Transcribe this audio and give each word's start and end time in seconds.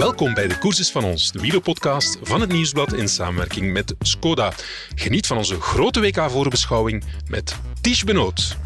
Welkom 0.00 0.34
bij 0.34 0.48
de 0.48 0.58
Koers 0.58 0.90
van 0.90 1.04
ons, 1.04 1.32
de 1.32 1.40
wielerpodcast 1.40 2.18
van 2.22 2.40
het 2.40 2.52
Nieuwsblad 2.52 2.92
in 2.92 3.08
samenwerking 3.08 3.72
met 3.72 3.94
Skoda. 4.00 4.52
Geniet 4.94 5.26
van 5.26 5.36
onze 5.36 5.60
grote 5.60 6.00
WK-voorbeschouwing 6.00 7.04
met 7.28 7.56
Ties 7.80 8.04
Benoot. 8.04 8.56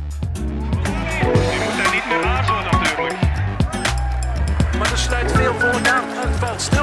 Sluit 4.95 5.33
veel 5.33 5.55
voor 5.55 5.89
aan. 5.89 6.05
Het 6.07 6.37
valt 6.39 6.61
stil. 6.61 6.83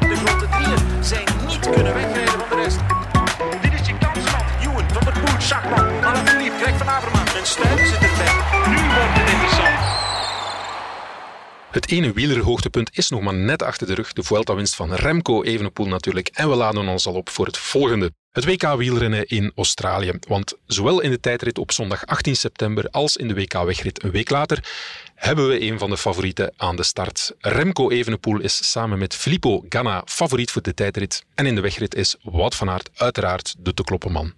De 0.00 0.16
grote 0.16 0.46
drieën 0.48 1.04
zijn 1.04 1.24
niet 1.46 1.58
kunnen 1.58 1.94
wegrijden 1.94 2.32
van 2.38 2.48
de 2.48 2.62
rest. 2.62 2.78
Dit 3.62 3.80
is 3.80 3.86
je 3.86 3.98
kans, 3.98 4.30
man. 4.32 4.44
Ewan, 4.60 4.84
Van 4.92 5.04
der 5.04 5.12
Poel, 5.12 5.40
Schachman, 5.40 6.04
Alaphilippe, 6.04 6.58
Greg 6.58 6.76
van 6.76 6.88
Avermaat. 6.88 7.34
En 7.34 7.46
Stuiven 7.46 8.05
Het 11.76 11.90
ene 11.90 12.12
wielerhoogtepunt 12.12 12.90
is 12.92 13.08
nog 13.08 13.20
maar 13.20 13.34
net 13.34 13.62
achter 13.62 13.86
de 13.86 13.94
rug. 13.94 14.12
De 14.12 14.22
Vuelta-winst 14.22 14.74
van 14.74 14.94
Remco 14.94 15.42
Evenepoel 15.42 15.86
natuurlijk. 15.86 16.28
En 16.28 16.48
we 16.48 16.54
laden 16.54 16.88
ons 16.88 17.06
al 17.06 17.14
op 17.14 17.28
voor 17.28 17.46
het 17.46 17.58
volgende. 17.58 18.12
Het 18.30 18.44
WK 18.44 18.76
wielrennen 18.76 19.26
in 19.26 19.52
Australië. 19.54 20.12
Want 20.28 20.54
zowel 20.66 21.00
in 21.00 21.10
de 21.10 21.20
tijdrit 21.20 21.58
op 21.58 21.72
zondag 21.72 22.06
18 22.06 22.36
september 22.36 22.88
als 22.90 23.16
in 23.16 23.28
de 23.28 23.34
WK-wegrit 23.34 24.04
een 24.04 24.10
week 24.10 24.30
later 24.30 24.64
hebben 25.14 25.48
we 25.48 25.60
een 25.60 25.78
van 25.78 25.90
de 25.90 25.96
favorieten 25.96 26.52
aan 26.56 26.76
de 26.76 26.82
start. 26.82 27.34
Remco 27.38 27.90
Evenepoel 27.90 28.40
is 28.40 28.70
samen 28.70 28.98
met 28.98 29.14
Filippo 29.14 29.64
Ganna 29.68 30.02
favoriet 30.06 30.50
voor 30.50 30.62
de 30.62 30.74
tijdrit. 30.74 31.24
En 31.34 31.46
in 31.46 31.54
de 31.54 31.60
wegrit 31.60 31.94
is 31.94 32.16
Wout 32.22 32.54
van 32.54 32.70
Aert 32.70 32.90
uiteraard 32.94 33.54
de 33.58 33.74
te 33.74 33.84
kloppen 33.84 34.12
man. 34.12 34.32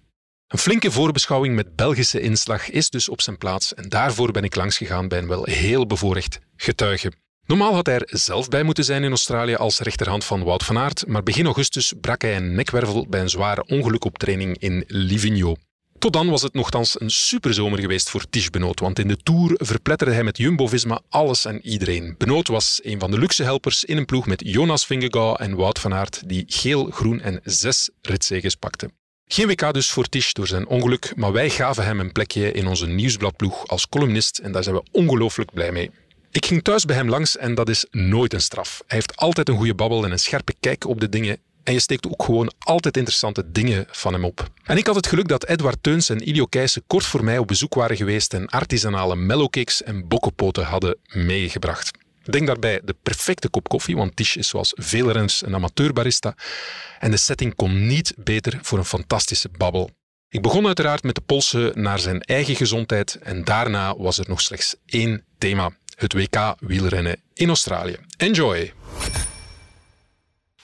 Een 0.47 0.59
flinke 0.59 0.91
voorbeschouwing 0.91 1.55
met 1.55 1.75
Belgische 1.75 2.21
inslag 2.21 2.69
is 2.69 2.89
dus 2.89 3.09
op 3.09 3.21
zijn 3.21 3.37
plaats 3.37 3.73
en 3.73 3.89
daarvoor 3.89 4.31
ben 4.31 4.43
ik 4.43 4.55
langsgegaan 4.55 5.07
bij 5.07 5.19
een 5.19 5.27
wel 5.27 5.43
heel 5.43 5.85
bevoorrecht 5.85 6.39
getuige. 6.55 7.11
Normaal 7.49 7.73
had 7.73 7.85
hij 7.85 7.95
er 7.95 8.19
zelf 8.19 8.47
bij 8.47 8.63
moeten 8.63 8.83
zijn 8.83 9.03
in 9.03 9.09
Australië 9.09 9.55
als 9.55 9.79
rechterhand 9.79 10.25
van 10.25 10.43
Wout 10.43 10.63
van 10.63 10.77
Aert, 10.77 11.07
maar 11.07 11.23
begin 11.23 11.45
augustus 11.45 11.93
brak 12.01 12.21
hij 12.21 12.35
een 12.35 12.55
nekwervel 12.55 13.07
bij 13.07 13.21
een 13.21 13.29
zware 13.29 13.65
ongeluk 13.65 14.05
op 14.05 14.17
training 14.17 14.57
in 14.57 14.83
Livigno. 14.87 15.55
Tot 15.99 16.13
dan 16.13 16.29
was 16.29 16.41
het 16.41 16.53
nogthans 16.53 17.01
een 17.01 17.09
superzomer 17.09 17.79
geweest 17.79 18.09
voor 18.09 18.29
Tish 18.29 18.47
Benoot, 18.47 18.79
want 18.79 18.99
in 18.99 19.07
de 19.07 19.17
Tour 19.17 19.51
verpletterde 19.55 20.13
hij 20.13 20.23
met 20.23 20.37
Jumbo-Visma 20.37 21.01
alles 21.09 21.45
en 21.45 21.67
iedereen. 21.67 22.15
Benoot 22.17 22.47
was 22.47 22.79
een 22.83 22.99
van 22.99 23.11
de 23.11 23.19
luxe 23.19 23.43
helpers 23.43 23.83
in 23.83 23.97
een 23.97 24.05
ploeg 24.05 24.25
met 24.25 24.41
Jonas 24.45 24.85
Vingegaard 24.85 25.39
en 25.39 25.55
Wout 25.55 25.79
van 25.79 25.93
Aert, 25.93 26.21
die 26.25 26.43
geel, 26.47 26.91
groen 26.91 27.21
en 27.21 27.39
zes 27.43 27.89
ritzeges 28.01 28.55
pakten. 28.55 28.91
Geen 29.25 29.47
WK 29.47 29.73
dus 29.73 29.89
voor 29.89 30.05
Tish 30.05 30.31
door 30.31 30.47
zijn 30.47 30.67
ongeluk, 30.67 31.13
maar 31.15 31.31
wij 31.31 31.49
gaven 31.49 31.85
hem 31.85 31.99
een 31.99 32.11
plekje 32.11 32.51
in 32.51 32.67
onze 32.67 32.87
nieuwsbladploeg 32.87 33.67
als 33.67 33.87
columnist 33.87 34.37
en 34.37 34.51
daar 34.51 34.63
zijn 34.63 34.75
we 34.75 34.83
ongelooflijk 34.91 35.53
blij 35.53 35.71
mee. 35.71 35.91
Ik 36.31 36.45
ging 36.45 36.63
thuis 36.63 36.85
bij 36.85 36.95
hem 36.95 37.09
langs 37.09 37.37
en 37.37 37.55
dat 37.55 37.69
is 37.69 37.85
nooit 37.91 38.33
een 38.33 38.41
straf. 38.41 38.81
Hij 38.87 38.97
heeft 38.97 39.15
altijd 39.15 39.49
een 39.49 39.57
goede 39.57 39.75
babbel 39.75 40.05
en 40.05 40.11
een 40.11 40.19
scherpe 40.19 40.53
kijk 40.59 40.87
op 40.87 40.99
de 40.99 41.09
dingen. 41.09 41.37
En 41.63 41.73
je 41.73 41.79
steekt 41.79 42.07
ook 42.07 42.23
gewoon 42.23 42.53
altijd 42.59 42.97
interessante 42.97 43.51
dingen 43.51 43.85
van 43.91 44.13
hem 44.13 44.25
op. 44.25 44.49
En 44.63 44.77
ik 44.77 44.85
had 44.85 44.95
het 44.95 45.07
geluk 45.07 45.27
dat 45.27 45.45
Edward 45.45 45.77
Teuns 45.83 46.09
en 46.09 46.27
Ilio 46.27 46.45
Keijsen 46.45 46.83
kort 46.87 47.05
voor 47.05 47.23
mij 47.23 47.37
op 47.37 47.47
bezoek 47.47 47.73
waren 47.73 47.97
geweest 47.97 48.33
en 48.33 48.47
artisanale 48.47 49.15
mellowcakes 49.15 49.83
en 49.83 50.07
bokkenpoten 50.07 50.63
hadden 50.63 50.97
meegebracht. 51.13 51.91
Denk 52.23 52.47
daarbij 52.47 52.81
de 52.83 52.95
perfecte 53.03 53.49
kop 53.49 53.69
koffie, 53.69 53.95
want 53.95 54.15
Tish 54.15 54.35
is 54.35 54.47
zoals 54.47 54.73
veel 54.75 55.11
renners 55.11 55.45
een 55.45 55.55
amateurbarista. 55.55 56.35
En 56.99 57.11
de 57.11 57.17
setting 57.17 57.55
kon 57.55 57.87
niet 57.87 58.13
beter 58.17 58.59
voor 58.61 58.77
een 58.77 58.85
fantastische 58.85 59.49
babbel. 59.57 59.89
Ik 60.29 60.41
begon 60.41 60.65
uiteraard 60.65 61.03
met 61.03 61.15
de 61.15 61.21
polsen 61.21 61.81
naar 61.81 61.99
zijn 61.99 62.21
eigen 62.21 62.55
gezondheid 62.55 63.17
en 63.21 63.43
daarna 63.43 63.97
was 63.97 64.17
er 64.17 64.25
nog 64.27 64.41
slechts 64.41 64.75
één 64.85 65.23
thema 65.37 65.71
het 65.99 66.13
WK 66.13 66.55
wielrennen 66.59 67.17
in 67.33 67.47
Australië. 67.47 67.97
Enjoy! 68.17 68.73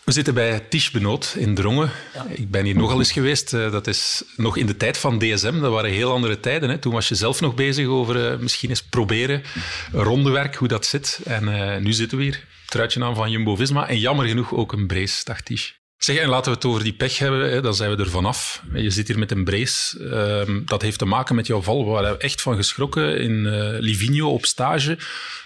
We 0.03 0.11
zitten 0.11 0.33
bij 0.33 0.59
Tish 0.59 0.89
Benoot 0.89 1.35
in 1.37 1.55
Drongen. 1.55 1.91
Ik 2.29 2.51
ben 2.51 2.65
hier 2.65 2.75
nogal 2.75 2.97
eens 2.97 3.11
geweest. 3.11 3.53
Eh, 3.53 3.71
dat 3.71 3.87
is 3.87 4.23
nog 4.35 4.57
in 4.57 4.65
de 4.65 4.77
tijd 4.77 4.97
van 4.97 5.19
DSM. 5.19 5.59
Dat 5.59 5.71
waren 5.71 5.91
heel 5.91 6.11
andere 6.11 6.39
tijden. 6.39 6.69
Hè. 6.69 6.77
Toen 6.77 6.93
was 6.93 7.07
je 7.07 7.15
zelf 7.15 7.41
nog 7.41 7.55
bezig 7.55 7.87
over 7.87 8.31
uh, 8.31 8.39
misschien 8.39 8.69
eens 8.69 8.83
proberen 8.83 9.43
rondewerk, 9.91 10.55
hoe 10.55 10.67
dat 10.67 10.85
zit. 10.85 11.19
En 11.23 11.47
uh, 11.47 11.77
nu 11.77 11.93
zitten 11.93 12.17
we 12.17 12.23
hier. 12.23 12.47
Truitje 12.65 13.03
aan 13.03 13.15
van 13.15 13.31
Jumbo-Visma. 13.31 13.87
En 13.87 13.99
jammer 13.99 14.25
genoeg 14.25 14.53
ook 14.53 14.73
een 14.73 14.87
brace, 14.87 15.21
dacht 15.23 15.45
Tish. 15.45 15.71
Zeg, 15.97 16.17
en 16.17 16.29
laten 16.29 16.51
we 16.51 16.57
het 16.57 16.65
over 16.65 16.83
die 16.83 16.93
pech 16.93 17.17
hebben, 17.17 17.51
hè, 17.51 17.61
dan 17.61 17.75
zijn 17.75 17.95
we 17.95 18.03
er 18.03 18.09
vanaf. 18.09 18.63
Je 18.73 18.89
zit 18.89 19.07
hier 19.07 19.19
met 19.19 19.31
een 19.31 19.43
brace. 19.43 19.99
Uh, 20.47 20.61
dat 20.65 20.81
heeft 20.81 20.97
te 20.97 21.05
maken 21.05 21.35
met 21.35 21.47
jouw 21.47 21.61
val. 21.61 21.85
We 21.85 21.91
waren 21.91 22.19
echt 22.19 22.41
van 22.41 22.55
geschrokken 22.55 23.17
in 23.19 23.31
uh, 23.31 23.79
Livigno 23.79 24.29
op 24.29 24.45
stage. 24.45 24.97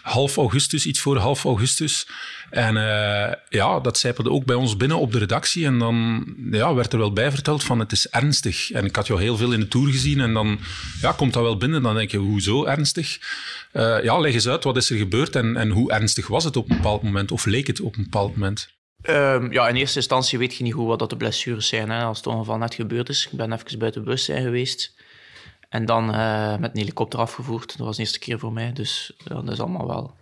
Half 0.02 0.38
augustus, 0.38 0.86
iets 0.86 1.00
voor 1.00 1.18
half 1.18 1.44
augustus. 1.44 2.08
En 2.50 2.76
uh, 2.76 3.34
ja, 3.50 3.80
dat 3.80 3.98
zijpelde 3.98 4.30
ook 4.30 4.46
bij 4.46 4.56
ons 4.56 4.78
binnen 4.78 5.00
op 5.00 5.12
de 5.12 5.18
redactie. 5.18 5.66
En 5.66 5.80
dan 5.80 6.28
ja, 6.52 6.74
werd 6.74 6.94
er 6.94 7.00
wel 7.00 7.14
bij 7.14 7.32
verteld 7.32 7.64
van 7.64 7.80
het 7.80 7.92
is 7.92 8.08
ernstig. 8.08 8.72
En 8.72 8.86
ik 8.86 8.96
had 8.96 9.08
jou 9.08 9.22
heel 9.22 9.38
veel 9.38 9.52
in 9.52 9.60
de 9.60 9.68
Tour 9.68 9.92
gezien. 9.92 10.22
En 10.22 10.34
dan 10.34 10.60
ja, 11.02 11.12
komt 11.12 11.34
dat 11.34 11.44
wel 11.44 11.58
binnen. 11.58 11.82
Dan 11.82 11.96
denk 11.96 12.12
je, 12.12 12.18
hoezo 12.18 12.66
ernstig? 12.66 13.20
Uh, 13.74 14.04
ja, 14.04 14.20
leg 14.20 14.34
eens 14.34 14.48
uit, 14.48 14.64
wat 14.64 14.78
is 14.78 14.90
er 14.90 14.98
gebeurd? 14.98 15.36
En, 15.36 15.58
en 15.58 15.70
hoe 15.70 15.92
ernstig 15.92 16.28
was 16.28 16.44
het 16.44 16.56
op 16.56 16.70
een 16.70 16.76
bepaald 16.76 17.04
moment? 17.04 17.32
Of 17.32 17.46
leek 17.46 17.68
het 17.68 17.82
op 17.82 17.98
een 17.98 18.04
bepaald 18.04 18.36
moment? 18.36 18.78
Um, 19.02 19.52
ja, 19.52 19.68
in 19.68 19.76
eerste 19.76 19.98
instantie 19.98 20.38
weet 20.38 20.56
je 20.56 20.64
niet 20.64 20.74
goed 20.74 20.88
wat 20.88 21.00
dat 21.00 21.10
de 21.10 21.18
blessures 21.18 21.68
zijn. 21.68 21.90
Hè. 21.90 22.04
Als 22.04 22.18
het 22.18 22.28
ongeval 22.28 22.58
net 22.58 22.74
gebeurd 22.74 23.10
is, 23.10 23.28
ik 23.32 23.38
ben 23.38 23.54
even 23.54 23.80
buiten 23.80 24.04
bewustzijn 24.04 24.44
geweest. 24.44 24.98
En 25.70 25.86
dan 25.86 26.16
uh, 26.16 26.58
met 26.58 26.72
een 26.72 26.80
helikopter 26.80 27.20
afgevoerd. 27.20 27.78
Dat 27.78 27.86
was 27.86 27.96
de 27.96 28.02
eerste 28.02 28.20
keer 28.20 28.40
voor 28.40 28.54
mij. 28.54 28.74
Dus 28.74 29.14
ja, 29.18 29.36
dat 29.42 29.52
is 29.52 29.60
allemaal 29.60 29.88
wel 29.88 30.16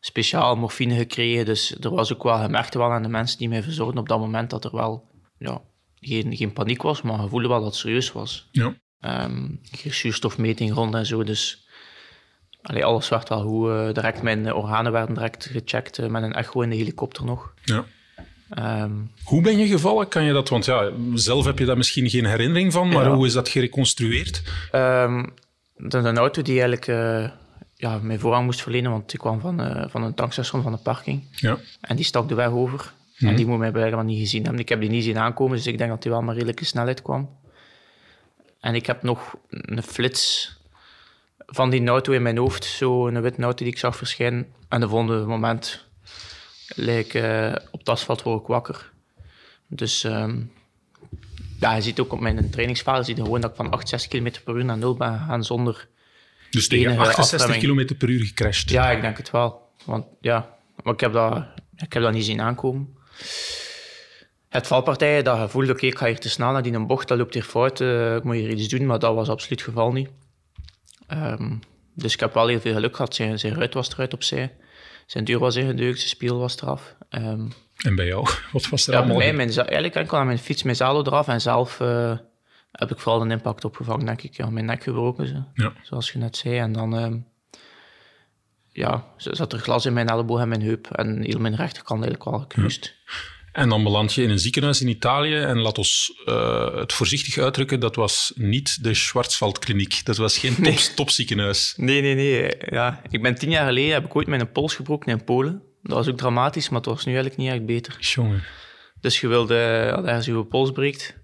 speciaal 0.00 0.56
morfine 0.56 0.96
gekregen. 0.96 1.44
Dus 1.44 1.76
er 1.80 1.90
was 1.90 2.12
ook 2.12 2.22
wel, 2.22 2.42
je 2.42 2.48
merkte 2.48 2.78
wel 2.78 2.92
aan 2.92 3.02
de 3.02 3.08
mensen 3.08 3.38
die 3.38 3.48
mij 3.48 3.62
verzorgden 3.62 4.00
op 4.00 4.08
dat 4.08 4.18
moment 4.18 4.50
dat 4.50 4.64
er 4.64 4.76
wel 4.76 5.08
ja, 5.38 5.62
geen, 6.00 6.36
geen 6.36 6.52
paniek 6.52 6.82
was, 6.82 7.02
maar 7.02 7.22
je 7.22 7.28
voelde 7.28 7.48
wel 7.48 7.58
dat 7.60 7.66
het 7.66 7.76
serieus 7.76 8.12
was. 8.12 8.48
Ja. 8.52 8.74
Um, 9.00 9.60
zuurstofmeting 9.70 10.72
rond 10.72 10.94
en 10.94 11.06
zo. 11.06 11.24
Dus 11.24 11.65
Allee, 12.66 12.84
alles 12.84 13.08
werd 13.08 13.28
wel 13.28 13.42
hoe 13.42 13.70
Uh, 13.70 13.94
direct 13.94 14.22
mijn 14.22 14.52
organen 14.52 14.92
werden 14.92 15.14
direct 15.14 15.48
gecheckt 15.52 15.98
uh, 15.98 16.06
met 16.06 16.22
een 16.22 16.32
echo 16.32 16.60
in 16.60 16.70
de 16.70 16.76
helikopter 16.76 17.24
nog. 17.24 17.52
Ja. 17.64 17.84
Um, 18.82 19.10
hoe 19.24 19.42
ben 19.42 19.58
je 19.58 19.66
gevallen? 19.66 20.08
Kan 20.08 20.24
je 20.24 20.32
dat? 20.32 20.48
Want 20.48 20.64
ja, 20.64 20.90
zelf 21.14 21.44
heb 21.44 21.58
je 21.58 21.64
daar 21.64 21.76
misschien 21.76 22.10
geen 22.10 22.26
herinnering 22.26 22.72
van, 22.72 22.88
maar 22.88 23.04
ja. 23.04 23.14
hoe 23.14 23.26
is 23.26 23.32
dat 23.32 23.48
gereconstrueerd? 23.48 24.42
Um, 24.72 25.32
dat 25.76 26.04
een 26.04 26.18
auto 26.18 26.42
die 26.42 26.60
eigenlijk 26.60 26.86
uh, 26.86 27.28
ja, 27.74 27.98
mij 27.98 28.18
voorrang 28.18 28.44
moest 28.44 28.62
verlenen, 28.62 28.90
want 28.90 29.12
ik 29.12 29.18
kwam 29.18 29.40
van, 29.40 29.86
van 29.90 30.02
een 30.02 30.14
tankstation 30.14 30.62
van 30.62 30.72
de 30.72 30.78
parking. 30.78 31.22
Ja. 31.30 31.58
En 31.80 31.96
die 31.96 32.04
stak 32.04 32.28
de 32.28 32.34
weg 32.34 32.50
over. 32.50 32.92
Mm. 33.18 33.28
En 33.28 33.36
die 33.36 33.46
moet 33.46 33.58
mij 33.58 33.70
blijkbaar 33.70 34.04
niet 34.04 34.18
gezien 34.18 34.42
hebben. 34.42 34.60
Ik 34.60 34.68
heb 34.68 34.80
die 34.80 34.90
niet 34.90 35.04
zien 35.04 35.18
aankomen, 35.18 35.56
dus 35.56 35.66
ik 35.66 35.78
denk 35.78 35.90
dat 35.90 36.02
hij 36.02 36.12
wel 36.12 36.22
maar 36.22 36.34
redelijke 36.34 36.64
snelheid 36.64 37.02
kwam. 37.02 37.28
En 38.60 38.74
ik 38.74 38.86
heb 38.86 39.02
nog 39.02 39.34
een 39.48 39.82
flits 39.82 40.54
van 41.46 41.70
die 41.70 41.88
auto 41.88 42.12
in 42.12 42.22
mijn 42.22 42.36
hoofd. 42.36 42.64
Zo 42.64 43.06
een 43.06 43.22
witte 43.22 43.42
auto 43.42 43.64
die 43.64 43.72
ik 43.72 43.78
zag 43.78 43.96
verschijnen. 43.96 44.46
En 44.68 44.80
de 44.80 44.88
volgende 44.88 45.24
moment, 45.24 45.86
leek 46.74 47.14
uh, 47.14 47.54
op 47.70 47.78
het 47.78 47.88
asfalt, 47.88 48.22
word 48.22 48.40
ik 48.40 48.46
wakker. 48.46 48.92
Dus 49.66 50.04
um, 50.04 50.52
ja, 51.60 51.74
je 51.74 51.82
ziet 51.82 52.00
ook 52.00 52.12
op 52.12 52.20
mijn 52.20 52.50
trainingsfase 52.50 53.04
zie 53.04 53.16
je 53.16 53.22
gewoon 53.22 53.40
dat 53.40 53.50
ik 53.50 53.56
van 53.56 53.70
68 53.70 54.20
km 54.20 54.30
per 54.44 54.56
uur 54.56 54.64
naar 54.64 54.78
0 54.78 54.96
ben 54.96 55.18
gegaan 55.18 55.44
zonder. 55.44 55.88
Dus 56.50 56.68
tegen 56.68 56.98
68 56.98 57.58
km 57.58 57.96
per 57.98 58.08
uur 58.08 58.24
gecrashed? 58.24 58.70
Ja, 58.70 58.90
ik 58.90 59.00
denk 59.00 59.16
het 59.16 59.30
wel. 59.30 59.70
Want 59.84 60.06
ja, 60.20 60.56
maar 60.82 60.94
ik 60.94 61.00
heb 61.00 61.12
dat, 61.12 61.44
ik 61.76 61.92
heb 61.92 62.02
dat 62.02 62.12
niet 62.12 62.24
zien 62.24 62.40
aankomen. 62.40 62.96
Het 64.48 64.66
valpartijen, 64.66 65.24
dat 65.24 65.40
je 65.40 65.48
voelt, 65.48 65.64
oké, 65.64 65.76
okay, 65.76 65.88
ik 65.88 65.98
ga 65.98 66.06
hier 66.06 66.18
te 66.18 66.28
snel 66.28 66.52
naar 66.52 66.62
die 66.62 66.72
een 66.72 66.86
bocht, 66.86 67.08
dat 67.08 67.18
loopt 67.18 67.34
hier 67.34 67.42
fout, 67.42 67.80
uh, 67.80 68.14
ik 68.14 68.24
moet 68.24 68.34
hier 68.34 68.50
iets 68.50 68.68
doen, 68.68 68.86
maar 68.86 68.98
dat 68.98 69.14
was 69.14 69.28
absoluut 69.28 69.58
het 69.58 69.68
geval 69.68 69.92
niet. 69.92 70.08
Um, 71.12 71.60
dus 71.94 72.14
ik 72.14 72.20
heb 72.20 72.34
wel 72.34 72.46
heel 72.46 72.60
veel 72.60 72.72
geluk 72.72 72.96
gehad. 72.96 73.14
Zijn, 73.14 73.38
zijn 73.38 73.54
ruit 73.54 73.74
was 73.74 73.92
eruit 73.92 74.14
opzij. 74.14 74.56
Zijn 75.06 75.24
deur 75.24 75.38
was 75.38 75.56
ingedeugd, 75.56 75.98
zijn 75.98 76.10
spiegel 76.10 76.38
was 76.38 76.62
eraf. 76.62 76.96
Um, 77.10 77.52
en 77.76 77.94
bij 77.94 78.06
jou? 78.06 78.28
Wat 78.52 78.68
was 78.68 78.86
er 78.86 78.92
ja, 78.92 78.98
allemaal? 78.98 79.16
Bij 79.16 79.26
mij, 79.26 79.46
mijn, 79.46 79.58
eigenlijk 79.58 79.94
enkel 79.94 80.18
aan 80.18 80.26
mijn 80.26 80.38
fiets, 80.38 80.62
mijn 80.62 80.76
zadel 80.76 81.06
eraf. 81.06 81.28
En 81.28 81.40
zelf 81.40 81.80
uh, 81.80 82.18
heb 82.72 82.90
ik 82.90 82.98
vooral 82.98 83.22
een 83.22 83.30
impact 83.30 83.64
opgevangen, 83.64 84.06
denk 84.06 84.22
ik. 84.22 84.36
Ja, 84.36 84.50
mijn 84.50 84.64
nek 84.64 84.82
gebroken, 84.82 85.26
zo, 85.26 85.44
ja. 85.54 85.72
zoals 85.82 86.12
je 86.12 86.18
net 86.18 86.36
zei. 86.36 86.58
En 86.58 86.72
dan 86.72 86.94
um, 86.94 87.26
ja, 88.72 89.04
zat 89.16 89.52
er 89.52 89.58
glas 89.58 89.86
in 89.86 89.92
mijn 89.92 90.08
elleboog 90.08 90.40
en 90.40 90.48
mijn 90.48 90.62
heup. 90.62 90.90
En 90.90 91.22
heel 91.22 91.40
mijn 91.40 91.56
rechterkant 91.56 92.02
eigenlijk 92.02 92.30
wel 92.30 92.40
geknust. 92.40 92.84
Ja. 92.84 93.35
En 93.56 93.68
dan 93.68 93.82
beland 93.82 94.14
je 94.14 94.22
in 94.22 94.30
een 94.30 94.38
ziekenhuis 94.38 94.80
in 94.80 94.88
Italië. 94.88 95.34
En 95.34 95.58
laat 95.58 95.78
ons 95.78 96.12
uh, 96.26 96.74
het 96.74 96.92
voorzichtig 96.92 97.38
uitdrukken, 97.38 97.80
dat 97.80 97.96
was 97.96 98.32
niet 98.34 98.82
de 98.82 98.94
Schwarzwaldkliniek. 98.94 100.04
Dat 100.04 100.16
was 100.16 100.38
geen 100.38 100.54
top, 100.54 100.64
nee. 100.64 100.78
topziekenhuis. 100.94 101.74
Nee, 101.76 102.00
nee, 102.00 102.14
nee. 102.14 102.52
Ja, 102.58 103.02
ik 103.10 103.22
ben 103.22 103.34
tien 103.34 103.50
jaar 103.50 103.66
geleden, 103.66 103.92
heb 103.92 104.04
ik 104.04 104.16
ooit 104.16 104.26
mijn 104.26 104.52
pols 104.52 104.74
gebroken 104.74 105.12
in 105.12 105.24
Polen. 105.24 105.62
Dat 105.82 105.96
was 105.96 106.08
ook 106.08 106.16
dramatisch, 106.16 106.68
maar 106.68 106.80
het 106.80 106.88
was 106.88 107.04
nu 107.04 107.12
eigenlijk 107.12 107.42
niet 107.42 107.50
echt 107.50 107.66
beter. 107.66 107.96
Jongen. 108.00 108.42
Dus 109.00 109.20
je 109.20 109.28
wilde, 109.28 109.92
als 109.96 110.06
ergens 110.06 110.26
je 110.26 110.44
pols 110.44 110.70
breekt, 110.70 111.16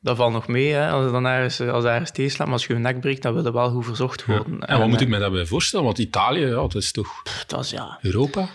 dat 0.00 0.16
valt 0.16 0.32
nog 0.32 0.48
mee. 0.48 0.72
Hè? 0.72 0.90
Als, 0.90 1.12
dan 1.12 1.26
ergens, 1.26 1.60
als 1.60 1.84
er 1.84 1.90
ergens 1.90 2.10
tegenslaat, 2.10 2.46
maar 2.46 2.56
als 2.56 2.66
je 2.66 2.72
je 2.72 2.78
nek 2.78 3.00
breekt, 3.00 3.22
dan 3.22 3.34
wil 3.34 3.44
je 3.44 3.52
wel 3.52 3.70
goed 3.70 3.84
verzocht 3.84 4.24
worden. 4.24 4.52
Ja. 4.52 4.58
En, 4.58 4.68
en 4.68 4.78
wat 4.78 4.88
moet 4.88 5.00
ik 5.00 5.08
me 5.08 5.18
daarbij 5.18 5.46
voorstellen? 5.46 5.84
Want 5.84 5.98
Italië, 5.98 6.46
ja, 6.46 6.54
dat 6.54 6.74
is 6.74 6.92
toch 6.92 7.22
dat 7.46 7.64
is, 7.64 7.70
ja. 7.70 7.98
Europa? 8.02 8.48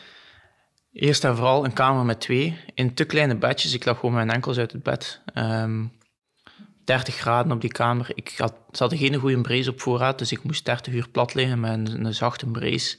Eerst 0.96 1.24
en 1.24 1.36
vooral 1.36 1.66
een 1.66 1.74
kamer 1.74 2.06
met 2.06 2.20
twee, 2.20 2.58
in 2.74 2.94
te 2.94 3.04
kleine 3.04 3.36
bedjes. 3.36 3.74
Ik 3.74 3.86
lag 3.86 4.00
gewoon 4.00 4.16
mijn 4.16 4.30
enkels 4.30 4.58
uit 4.58 4.72
het 4.72 4.84
bed. 4.84 5.22
Ehm 5.34 5.84
30 6.86 7.16
graden 7.16 7.52
op 7.52 7.62
die 7.62 7.72
kamer. 7.72 8.12
Ik 8.14 8.34
had, 8.38 8.54
ze 8.72 8.78
hadden 8.78 9.00
geen 9.00 9.16
goede 9.16 9.42
brace 9.42 9.70
op 9.70 9.82
voorraad, 9.82 10.20
dus 10.20 10.32
ik 10.32 10.44
moest 10.44 10.66
30 10.66 10.94
uur 10.94 11.10
plat 11.10 11.34
liggen 11.34 11.60
met 11.60 11.94
een, 11.94 12.14
zachte 12.14 12.46
brace. 12.46 12.98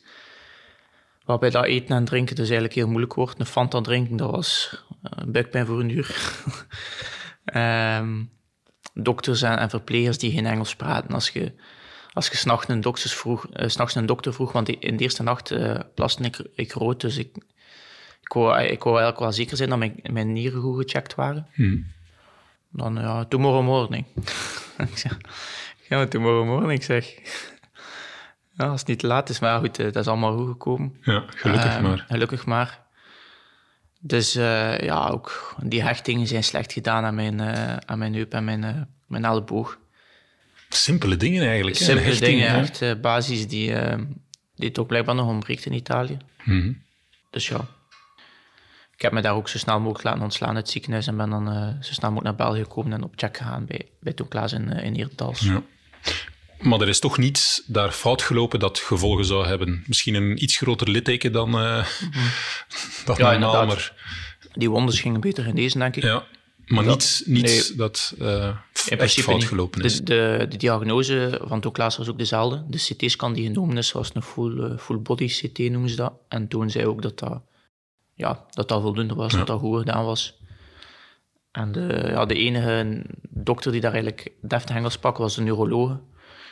Waarbij 1.25 1.50
dat 1.50 1.64
eten 1.64 1.96
en 1.96 2.04
drinken 2.04 2.34
dus 2.34 2.44
eigenlijk 2.44 2.75
heel 2.75 2.88
moeilijk 2.88 3.14
wordt. 3.14 3.40
Een 3.40 3.46
Fanta 3.46 3.81
drinken, 3.81 4.16
dat 4.16 4.31
was 4.31 4.82
eh, 5.02 5.10
een 5.14 5.32
buikpijn 5.32 5.66
voor 5.66 5.81
een 5.81 5.90
uur. 5.90 6.16
Ehm, 7.44 8.25
dokters 8.94 9.42
en, 9.42 9.70
verplegers 9.70 10.19
die 10.19 10.32
geen 10.32 10.46
Engels 10.46 10.76
praten. 10.76 11.14
Als 11.14 11.28
je, 11.28 11.52
als 12.12 12.28
je 12.28 12.37
s'nachts 12.37 12.69
een, 12.69 12.82
vroeg, 12.96 13.46
eh, 13.52 13.69
's 13.69 13.76
nachts 13.76 13.94
een 13.94 14.06
dokter 14.06 14.34
vroeg, 14.34 14.52
want 14.52 14.69
in 14.69 14.96
de 14.96 15.02
eerste 15.02 15.22
nacht 15.22 15.50
eh 15.50 15.81
plaste 15.94 16.22
ik, 16.22 16.38
ik 16.54 16.72
rood, 16.72 17.00
dus 17.00 17.16
ik, 17.16 17.37
ik, 18.26 18.32
wou, 18.32 18.62
ik 18.62 18.82
wou 18.82 18.96
eigenlijk 18.96 19.19
wel 19.19 19.32
zeker 19.32 19.56
zijn 19.56 19.69
dat 19.69 19.78
mijn, 19.78 20.00
mijn 20.12 20.32
nieren 20.32 20.61
goed 20.61 20.82
gecheckt 20.82 21.14
waren. 21.14 21.46
Dan, 22.70 22.94
ja, 22.94 23.25
tomorrow 23.25 23.64
morning. 23.64 24.06
ik 24.90 24.99
zeg, 24.99 25.17
ja, 25.88 25.96
maar 25.96 26.08
tomorrow 26.08 26.46
morning, 26.46 26.84
zeg. 26.84 27.14
Ja, 28.56 28.67
als 28.67 28.81
het 28.81 28.88
niet 28.88 28.99
te 28.99 29.06
laat 29.06 29.28
is, 29.28 29.38
maar 29.38 29.58
goed, 29.58 29.78
eh, 29.78 29.84
dat 29.84 29.96
is 29.96 30.06
allemaal 30.06 30.37
goed 30.37 30.49
gekomen. 30.49 30.96
Ja, 31.02 31.25
gelukkig 31.28 31.75
Ehm, 31.75 31.82
maar. 31.82 32.05
Gelukkig 32.08 32.46
maar. 32.46 32.84
Dus 34.00 34.34
eh, 34.34 34.78
ja, 34.78 35.08
ook 35.08 35.55
die 35.62 35.82
hechtingen 35.82 36.26
zijn 36.26 36.44
slecht 36.44 36.73
gedaan 36.73 37.05
aan 37.05 37.14
mijn, 37.14 37.40
eh, 37.40 37.76
aan 37.76 37.99
mijn 37.99 38.14
heup 38.14 38.32
en 38.32 38.44
mijn, 38.44 38.64
eh, 38.64 38.81
mijn 39.06 39.25
elleboog. 39.25 39.78
Simpele 40.69 41.17
dingen 41.17 41.46
eigenlijk. 41.46 41.78
hè, 41.78 41.84
Simpele 41.84 42.06
hechting, 42.06 42.31
dingen, 42.31 42.50
hè. 42.50 42.61
echt 42.61 43.00
basis 43.00 43.49
die, 43.49 43.75
die 44.55 44.70
toch 44.70 44.87
blijkbaar 44.87 45.14
nog 45.14 45.28
ontbreekt 45.28 45.67
in 45.67 45.73
Italië. 45.73 46.17
Mhm. 46.44 46.73
Dus 47.31 47.49
ja. 47.49 47.69
Ik 48.96 49.02
heb 49.02 49.12
me 49.12 49.20
daar 49.20 49.34
ook 49.34 49.48
zo 49.48 49.58
snel 49.58 49.78
mogelijk 49.81 50.04
laten 50.04 50.22
ontslaan 50.22 50.48
uit 50.48 50.58
het 50.58 50.70
ziekenhuis 50.70 51.06
en 51.06 51.16
ben 51.16 51.31
dan 51.31 51.48
eh, 51.50 51.69
zo 51.82 51.93
snel 51.93 52.10
mogelijk 52.12 52.37
naar 52.38 52.46
België 52.48 52.62
gekomen 52.62 52.93
en 52.93 53.02
op 53.02 53.12
check 53.16 53.37
gegaan 53.37 53.64
bij, 53.66 53.88
bij 54.00 54.12
Toon 54.12 54.28
Klaas 54.28 54.52
in, 54.52 54.72
eh, 54.72 54.84
in 54.84 54.94
Herentals. 54.94 55.40
Ja. 55.40 55.62
Maar 56.60 56.81
er 56.81 56.88
is 56.88 56.98
toch 57.00 57.19
niets 57.19 57.62
daar 57.66 57.90
fout 57.90 58.22
gelopen 58.22 58.58
dat 58.58 58.78
gevolgen 58.78 59.25
zou 59.25 59.46
hebben. 59.46 59.84
Misschien 59.87 60.14
een 60.14 60.43
iets 60.43 60.56
groter 60.56 60.90
litteken 60.90 61.32
dan, 61.32 61.48
eh 61.58 61.87
Mhm. 63.06 63.16
Ja, 63.19 63.38
normaal, 63.38 63.66
maar, 63.66 63.93
Die 64.52 64.70
wondes 64.70 65.00
gingen 65.00 65.20
beter 65.20 65.44
genezen, 65.44 65.78
denk 65.81 65.96
ik. 65.96 66.02
ja, 66.02 66.25
maar 66.66 66.84
Dat- 66.84 66.92
niets, 66.92 67.22
niets 67.26 67.69
nee. 67.69 67.76
dat 67.76 68.14
echt 68.88 69.20
fout 69.20 69.37
niet. 69.38 69.46
gelopen 69.49 69.82
Dus 69.82 69.92
is. 69.92 70.00
de, 70.00 70.46
de 70.49 70.56
diagnose 70.56 71.40
van 71.44 71.60
Toon 71.60 71.72
Klaas 71.72 71.96
was 71.96 72.08
ook 72.08 72.19
dezelfde. 72.19 72.64
De 72.69 72.78
CT-scan 72.78 73.32
die 73.32 73.46
genomen 73.46 73.76
is, 73.76 73.92
was 73.92 74.10
een 74.14 74.22
full, 74.22 74.76
full 74.78 74.99
body 74.99 75.26
CT, 75.28 75.58
noemen 75.58 75.90
ze 75.90 75.96
dat. 75.96 76.12
En 76.28 76.49
toen 76.49 76.70
zei 76.70 76.87
ook 76.87 77.02
dat 77.02 77.19
dat, 77.19 77.40
ja, 78.16 78.44
dat, 78.50 78.68
dat 78.68 78.82
voldoende 78.82 79.14
was, 79.14 79.32
Ja. 79.32 79.38
dat 79.38 79.46
dat 79.46 79.60
goed 79.60 79.78
gedaan 79.78 80.04
was. 80.04 80.38
En 81.52 81.72
de, 81.72 82.06
ja, 82.10 82.26
de 82.26 82.34
enige 82.34 83.02
dokter 83.30 83.72
die 83.72 83.80
daar 83.80 83.92
eigenlijk 83.92 84.32
deftig 84.42 84.76
Engels 84.76 84.92
sprak, 84.92 85.16
was 85.16 85.34
de 85.34 85.42
neuroloog. 85.42 85.90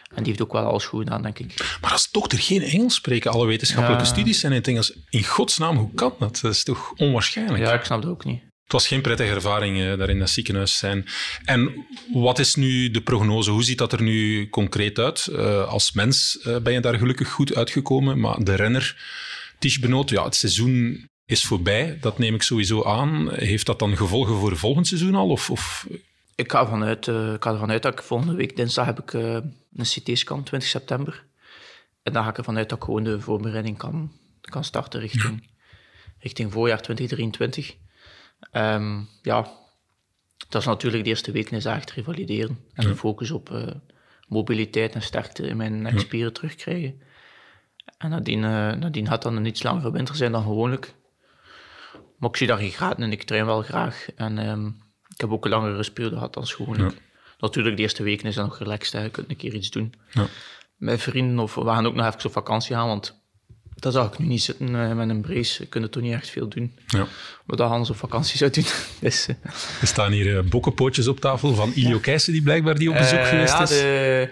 En 0.09 0.23
die 0.23 0.27
heeft 0.27 0.43
ook 0.43 0.53
wel 0.53 0.65
alles 0.65 0.85
goed 0.85 1.03
gedaan, 1.03 1.23
denk 1.23 1.39
ik. 1.39 1.79
Maar 1.81 1.93
als 1.93 2.11
dokter 2.11 2.39
geen 2.39 2.63
Engels 2.63 2.95
spreken, 2.95 3.31
alle 3.31 3.47
wetenschappelijke 3.47 4.05
Ja. 4.05 4.11
studies 4.11 4.41
zijn 4.41 4.53
in 4.53 4.59
het 4.59 4.69
Engels. 4.69 4.93
In 5.11 5.25
godsnaam, 5.25 5.77
hoe 5.77 5.95
kan 5.95 6.15
dat? 6.19 6.39
Dat 6.43 6.53
is 6.53 6.65
toch 6.65 6.93
onwaarschijnlijk? 6.97 7.63
Ja, 7.65 7.73
ik 7.73 7.85
snap 7.85 8.03
dat 8.03 8.11
ook 8.11 8.25
niet. 8.25 8.41
Het 8.63 8.73
was 8.73 8.87
geen 8.89 9.01
prettige 9.01 9.31
ervaring 9.35 9.81
eh, 9.81 9.99
daar 9.99 10.09
in 10.09 10.19
dat 10.19 10.31
ziekenhuis 10.31 10.79
zijn. 10.79 11.07
En 11.45 11.87
wat 12.13 12.39
is 12.39 12.55
nu 12.55 12.91
de 12.91 13.01
prognose? 13.03 13.51
Hoe 13.51 13.63
ziet 13.65 13.79
dat 13.79 13.93
er 13.93 14.03
nu 14.03 14.49
concreet 14.49 14.99
uit? 14.99 15.27
Eh, 15.27 15.69
als 15.69 15.93
mens 15.93 16.39
eh, 16.43 16.57
ben 16.59 16.73
je 16.73 16.81
daar 16.81 16.99
gelukkig 16.99 17.31
goed 17.31 17.55
uitgekomen, 17.55 18.21
maar 18.21 18.45
de 18.45 18.55
renner, 18.55 18.97
Tish 19.59 19.77
Benoot, 19.79 20.11
ja, 20.11 20.25
het 20.25 20.35
seizoen 20.35 21.09
is 21.27 21.45
voorbij. 21.45 21.99
Dat 22.01 22.19
neem 22.19 22.35
ik 22.35 22.43
sowieso 22.43 22.85
aan. 22.85 23.35
Heeft 23.35 23.67
dat 23.67 23.79
dan 23.79 23.97
gevolgen 23.97 24.35
voor 24.35 24.57
volgend 24.57 24.87
seizoen 24.87 25.15
al? 25.15 25.29
Of, 25.29 25.51
of... 25.51 25.87
Ik 26.35 26.51
ga, 26.51 26.61
ervan 26.61 26.85
uit, 26.85 27.09
eh, 27.09 27.33
ik 27.33 27.45
ga 27.45 27.53
ervan 27.53 27.71
uit 27.71 27.83
dat 27.83 27.93
ik 27.93 28.03
volgende 28.03 28.35
week 28.35 28.57
dinsdag 28.57 28.87
heb 28.87 29.01
ik 29.01 29.15
eh, 29.15 29.35
een 29.75 29.85
CT-scan, 29.85 30.43
20 30.43 30.69
september. 30.69 31.25
En 32.03 32.13
dan 32.13 32.23
ga 32.23 32.31
ik 32.31 32.39
ervan 32.39 32.57
uit 32.57 32.69
dat 32.69 32.79
ik 32.79 32.85
gewoon 32.85 33.05
de 33.05 33.21
voorbereiding 33.21 33.79
kan, 33.79 34.13
kan 34.41 34.65
starten 34.65 35.01
richting, 35.01 35.51
richting 36.19 36.53
voorjaar 36.53 36.83
2023. 36.83 37.77
Ehm, 38.51 39.01
ja, 39.23 39.51
dat 40.49 40.61
is 40.61 40.67
natuurlijk 40.67 41.05
de 41.05 41.11
eerste 41.11 41.33
weken 41.33 41.57
is 41.57 41.65
echt 41.65 41.91
revalideren. 41.91 42.59
En 42.73 42.87
de 42.87 42.97
focus 42.97 43.31
op 43.31 43.51
eh, 43.51 43.67
mobiliteit 44.29 44.95
en 44.95 45.03
sterkte 45.03 45.47
in 45.47 45.57
mijn 45.57 45.83
nekspieren 45.83 46.33
terugkrijgen. 46.33 47.03
En 47.99 48.11
nadien, 48.11 48.41
nadien 48.41 49.07
gaat 49.07 49.23
dan 49.23 49.37
een 49.37 49.47
iets 49.47 49.63
langere 49.63 49.93
winter 49.93 50.17
zijn 50.17 50.33
dan 50.33 50.43
gewoonlijk. 50.43 50.95
Maar 52.25 52.33
ik 52.33 52.39
zie 52.39 52.49
daar 52.49 52.59
geen 52.59 52.71
graad 52.71 52.99
in. 52.99 53.13
Ik 53.13 53.23
train 53.23 53.47
wel 53.47 53.63
graag. 53.63 54.07
En 54.17 54.39
ehm, 54.39 54.67
ik 55.09 55.21
heb 55.21 55.31
ook 55.31 55.45
een 55.45 55.51
langere 55.51 55.77
rustperiode 55.77 56.15
gehad 56.15 56.35
dan 56.35 56.47
gewoonlijk. 56.47 56.97
Natuurlijk, 57.39 57.77
de 57.77 57.83
eerste 57.83 58.03
weken 58.03 58.29
is 58.29 58.35
dat 58.35 58.45
nog 58.45 58.59
relaxed. 58.59 58.93
Hè. 58.93 59.03
Je 59.03 59.11
kunt 59.11 59.31
een 59.31 59.37
keer 59.37 59.55
iets 59.55 59.71
doen. 59.71 59.95
Ja. 60.11 60.27
Met 60.77 61.03
vrienden. 61.03 61.39
Of 61.39 61.55
we 61.55 61.65
gaan 61.65 61.87
ook 61.87 61.95
nog 61.95 62.07
even 62.07 62.25
op 62.25 62.33
vakantie 62.33 62.75
gaan. 62.75 62.87
Want 62.87 63.23
dat 63.75 63.93
zou 63.93 64.07
ik 64.07 64.19
nu 64.19 64.27
niet 64.27 64.43
zitten 64.43 64.75
eh, 64.75 64.93
met 64.93 65.09
een 65.09 65.21
brace. 65.21 65.63
Je 65.63 65.69
kunt 65.69 65.85
er 65.85 65.91
toch 65.91 66.03
niet 66.03 66.13
echt 66.13 66.29
veel 66.29 66.49
doen. 66.49 66.79
Ja. 66.87 67.07
Wat 67.47 67.59
dat 67.59 67.69
Hans 67.69 67.91
op 67.91 67.97
vakantie 67.97 68.37
zou 68.37 68.51
doen. 68.51 68.65
dus, 69.01 69.29
Er 69.81 69.87
staan 69.87 70.13
hier 70.13 70.39
eh, 70.39 70.45
bokkenpootjes 70.45 71.09
op 71.09 71.21
tafel 71.21 71.55
van 71.55 71.73
Ilio 71.75 71.99
Keijsen, 71.99 72.33
die 72.33 72.43
blijkbaar 72.43 72.75
die 72.75 72.91
op 72.91 72.97
bezoek 72.97 73.25
geweest 73.25 73.53
ja, 73.53 73.63
is. 73.63 73.69
de, 73.69 74.31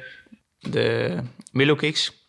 de 0.59 1.17
Milo 1.50 1.75
Cakes 1.75 2.22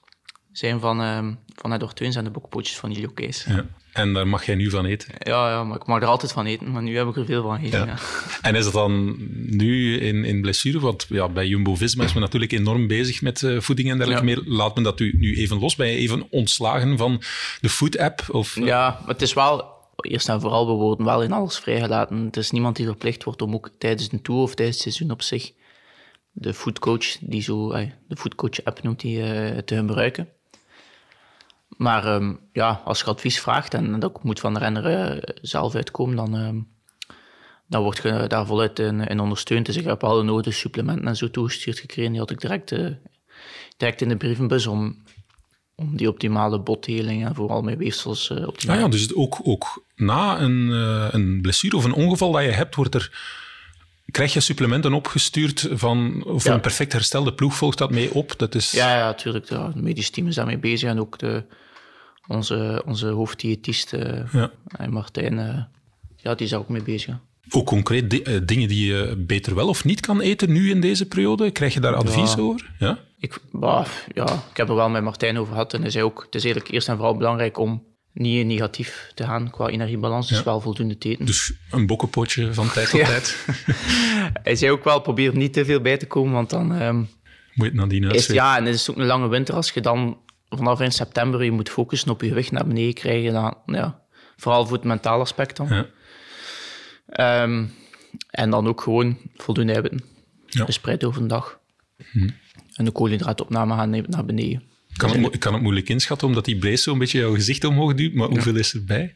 zijn 0.53 0.79
van, 0.79 1.01
ehm 1.01 1.33
van 1.55 1.73
Edward 1.73 1.95
Teuns 1.95 2.15
en 2.15 2.23
de 2.23 2.29
bokpootjes 2.29 2.77
van 2.77 2.91
Ilio 2.91 3.09
Kees. 3.13 3.43
Ja. 3.43 3.65
En 3.93 4.13
daar 4.13 4.27
mag 4.27 4.45
jij 4.45 4.55
nu 4.55 4.69
van 4.69 4.85
eten. 4.85 5.13
Ja, 5.19 5.49
ja, 5.49 5.63
maar 5.63 5.77
ik 5.77 5.85
mag 5.85 6.01
er 6.01 6.07
altijd 6.07 6.31
van 6.31 6.45
eten. 6.45 6.71
Maar 6.71 6.81
nu 6.81 6.97
heb 6.97 7.07
ik 7.07 7.15
er 7.15 7.25
veel 7.25 7.41
van 7.41 7.55
gegeten. 7.55 7.79
Ja. 7.79 7.85
Ja. 7.85 7.97
En 8.49 8.55
is 8.55 8.63
dat 8.63 8.73
dan 8.73 9.15
nu 9.57 9.99
in, 9.99 10.25
in 10.25 10.41
blessure? 10.41 10.79
Want 10.79 11.05
ja, 11.09 11.29
bij 11.29 11.47
Jumbo-Visma 11.47 12.03
is 12.03 12.13
men 12.13 12.21
natuurlijk 12.21 12.51
enorm 12.51 12.87
bezig 12.87 13.21
met 13.21 13.43
eh, 13.43 13.59
voeding 13.59 13.89
en 13.89 13.97
dergelijke 13.97 14.25
meer. 14.25 14.41
Laat 14.45 14.75
men 14.75 14.83
dat 14.83 14.99
u 14.99 15.13
nu 15.17 15.37
even 15.37 15.59
los? 15.59 15.75
Ben 15.75 15.87
je 15.87 15.97
even 15.97 16.27
ontslagen 16.29 16.97
van 16.97 17.21
de 17.61 17.69
food-app? 17.69 18.25
Of, 18.31 18.57
eh, 18.57 18.65
Ja, 18.65 18.97
maar 18.99 19.13
het 19.13 19.21
is 19.21 19.33
wel, 19.33 19.65
eerst 19.95 20.29
en 20.29 20.41
vooral, 20.41 20.67
we 20.67 20.73
worden 20.73 21.05
wel 21.05 21.23
in 21.23 21.31
alles 21.31 21.59
vrijgelaten. 21.59 22.25
Het 22.25 22.37
is 22.37 22.51
niemand 22.51 22.75
die 22.75 22.85
verplicht 22.85 23.23
wordt 23.23 23.41
om 23.41 23.53
ook 23.53 23.69
tijdens 23.77 24.11
een 24.11 24.21
tour 24.21 24.41
of 24.41 24.55
tijdens 24.55 24.77
het 24.77 24.93
seizoen 24.93 25.11
op 25.11 25.21
zich 25.21 25.51
de 26.31 26.53
foodcoach, 26.53 27.17
die 27.19 27.41
zo, 27.41 27.69
de 28.07 28.15
foodcoach-app 28.15 28.83
noemt 28.83 28.99
die, 28.99 29.23
eh, 29.23 29.57
te 29.57 29.75
gebruiken. 29.75 30.29
Maar 31.77 32.05
ehm, 32.05 32.33
ja, 32.53 32.81
als 32.85 32.99
je 32.99 33.05
advies 33.05 33.39
vraagt 33.41 33.73
en 33.73 33.99
dat 33.99 34.23
moet 34.23 34.39
van 34.39 34.53
de 34.53 34.59
renner 34.59 34.85
eh, 34.85 35.35
zelf 35.41 35.75
uitkomen, 35.75 36.15
dan, 36.15 36.35
ehm, 36.35 36.59
dan 37.67 37.83
word 37.83 37.99
je 38.03 38.25
daar 38.27 38.45
voluit 38.45 38.79
in, 38.79 39.01
in 39.07 39.19
ondersteund. 39.19 39.65
Dus 39.65 39.75
ik 39.77 39.83
heb 39.85 40.03
alle 40.03 40.23
nodige 40.23 40.55
supplementen 40.57 41.07
en 41.07 41.15
zo 41.15 41.29
toegestuurd 41.29 41.79
gekregen. 41.79 42.11
Die 42.11 42.19
had 42.19 42.31
ik 42.31 42.41
direct, 42.41 42.71
eh, 42.71 42.87
direct 43.77 44.01
in 44.01 44.09
de 44.09 44.17
brievenbus 44.17 44.67
om, 44.67 45.03
om 45.75 45.97
die 45.97 46.09
optimale 46.09 46.59
botdeling 46.59 47.25
en 47.25 47.35
vooral 47.35 47.61
mijn 47.61 47.77
weefsels 47.77 48.29
eh 48.29 48.47
optimaal. 48.47 48.75
Ah 48.75 48.81
ja, 48.81 48.87
dus 48.87 49.01
het 49.01 49.15
ook, 49.15 49.39
ook 49.43 49.83
na 49.95 50.39
een, 50.41 50.71
eh, 50.71 51.07
een 51.11 51.41
blessure 51.41 51.75
of 51.77 51.83
een 51.83 51.93
ongeval 51.93 52.31
dat 52.31 52.43
je 52.43 52.49
hebt, 52.49 52.75
wordt 52.75 52.95
er, 52.95 53.11
krijg 54.11 54.33
je 54.33 54.39
supplementen 54.39 54.93
opgestuurd 54.93 55.67
van 55.71 56.23
voor 56.25 56.41
Ja. 56.43 56.53
een 56.53 56.61
perfect 56.61 56.93
herstel. 56.93 57.23
De 57.23 57.33
ploeg 57.33 57.55
volgt 57.55 57.77
dat 57.77 57.91
mee 57.91 58.13
op. 58.13 58.33
Dat 58.37 58.55
is, 58.55 58.71
Ja, 58.71 58.97
ja, 58.97 59.05
natuurlijk. 59.05 59.49
Ja, 59.49 59.65
het 59.65 59.75
medisch 59.81 60.09
team 60.09 60.27
is 60.27 60.35
daarmee 60.35 60.57
bezig. 60.59 60.89
En 60.89 60.99
ook 60.99 61.19
de, 61.19 61.43
onze, 62.27 62.83
onze 62.85 63.07
hoofddiëtist, 63.07 63.93
eh, 63.93 64.33
Ja. 64.33 64.51
en 64.77 64.91
Martijn, 64.93 65.39
eh, 65.39 65.63
ja, 66.15 66.35
die 66.35 66.45
is 66.45 66.49
daar 66.51 66.59
ook 66.59 66.69
mee 66.69 66.83
bezig. 66.83 67.17
Ook 67.49 67.65
concreet 67.65 68.09
di- 68.09 68.21
eh, 68.21 68.39
dingen 68.45 68.67
die 68.67 68.85
je 68.85 69.15
beter 69.17 69.55
wel 69.55 69.67
of 69.67 69.83
niet 69.83 69.99
kan 69.99 70.21
eten 70.21 70.51
nu 70.51 70.69
in 70.69 70.81
deze 70.81 71.07
periode. 71.07 71.51
Krijg 71.51 71.73
je 71.73 71.79
daar 71.79 71.95
advies 71.95 72.33
Ja. 72.33 72.39
over? 72.41 72.71
Ja? 72.79 72.99
Ik, 73.19 73.39
bah, 73.51 73.85
ja, 74.13 74.25
ik 74.51 74.57
heb 74.57 74.69
er 74.69 74.75
wel 74.75 74.89
met 74.89 75.03
Martijn 75.03 75.37
over 75.37 75.51
gehad. 75.53 75.73
En 75.73 75.81
hij 75.81 75.89
zei 75.89 76.03
ook, 76.03 76.23
het 76.25 76.35
is 76.35 76.43
eigenlijk 76.43 76.73
eerst 76.73 76.87
en 76.89 76.95
vooral 76.95 77.17
belangrijk 77.17 77.57
om 77.57 77.83
niet 78.13 78.37
in 78.39 78.47
negatief 78.47 79.11
te 79.13 79.23
gaan 79.23 79.49
qua 79.49 79.67
energiebalans. 79.67 80.27
Dus 80.27 80.37
Ja. 80.37 80.43
wel 80.43 80.61
voldoende 80.61 80.97
te 80.97 81.09
eten. 81.09 81.25
Dus 81.25 81.53
een 81.71 81.85
bokkenpootje 81.87 82.53
van 82.53 82.71
tijd 82.71 82.89
tot 82.89 82.99
Ja. 82.99 83.05
tijd. 83.05 83.45
Hij 84.43 84.55
zei 84.55 84.71
ook 84.71 84.83
wel, 84.83 84.99
probeer 85.01 85.29
er 85.31 85.37
niet 85.37 85.53
te 85.53 85.65
veel 85.65 85.81
bij 85.81 85.97
te 85.97 86.07
komen, 86.07 86.33
want 86.33 86.49
dan... 86.49 86.73
ehm, 86.75 86.95
Moet 86.97 87.07
je 87.53 87.63
het 87.63 87.73
nadien 87.73 88.03
is, 88.11 88.25
ja, 88.25 88.57
en 88.57 88.65
het 88.65 88.75
is 88.75 88.89
ook 88.89 88.97
een 88.97 89.05
lange 89.05 89.27
winter. 89.27 89.55
Als 89.55 89.71
je 89.71 89.81
dan 89.81 90.17
vanaf 90.57 90.81
in 90.81 90.91
september 90.91 91.43
je 91.43 91.51
moet 91.51 91.69
focussen 91.69 92.09
op 92.09 92.21
je 92.21 92.27
gewicht 92.27 92.51
naar 92.51 92.67
beneden 92.67 92.93
krijgen, 92.93 93.33
dan, 93.33 93.57
ja, 93.65 94.01
vooral 94.37 94.65
voor 94.65 94.75
het 94.75 94.85
mentale 94.85 95.21
aspect 95.21 95.57
dan. 95.57 95.67
Ja. 95.69 95.85
Ehm, 97.07 97.65
en 98.29 98.49
dan 98.49 98.67
ook 98.67 98.81
gewoon 98.81 99.17
voldoende 99.35 99.73
eiwitten. 99.73 100.01
Ja. 100.45 100.59
Hm. 100.59 100.65
Verspreid 100.65 101.03
over 101.03 101.21
een 101.21 101.27
dag. 101.27 101.59
En 102.73 102.85
de 102.85 102.91
koolhydraatopname 102.91 103.75
gaan 103.75 104.05
naar 104.07 104.25
beneden. 104.25 104.63
Ik 104.93 104.99
kan, 104.99 105.09
het, 105.09 105.33
ik 105.33 105.39
kan 105.39 105.53
het 105.53 105.61
moeilijk 105.61 105.89
inschatten, 105.89 106.27
omdat 106.27 106.45
die 106.45 106.57
brace 106.57 106.81
zo'n 106.81 106.97
beetje 106.97 107.19
jouw 107.19 107.33
gezicht 107.33 107.63
omhoog 107.63 107.93
duwt. 107.93 108.13
Maar 108.13 108.27
hoeveel 108.27 108.55
is 108.55 108.73
erbij? 108.73 109.13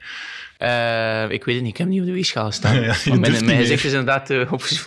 Eh, 0.58 1.30
ik 1.30 1.44
weet 1.44 1.56
het 1.56 1.64
niet, 1.64 1.72
ik 1.72 1.78
heb 1.78 1.88
niet 1.88 2.00
op 2.00 2.06
de 2.06 2.12
weegschaal 2.12 2.52
staan. 2.60 2.82
Ja, 2.82 2.96
mijn, 3.06 3.36
gezicht 3.36 3.84
is 3.84 3.92
inderdaad 3.92 4.30
uh, 4.30 4.52
met, 4.52 4.86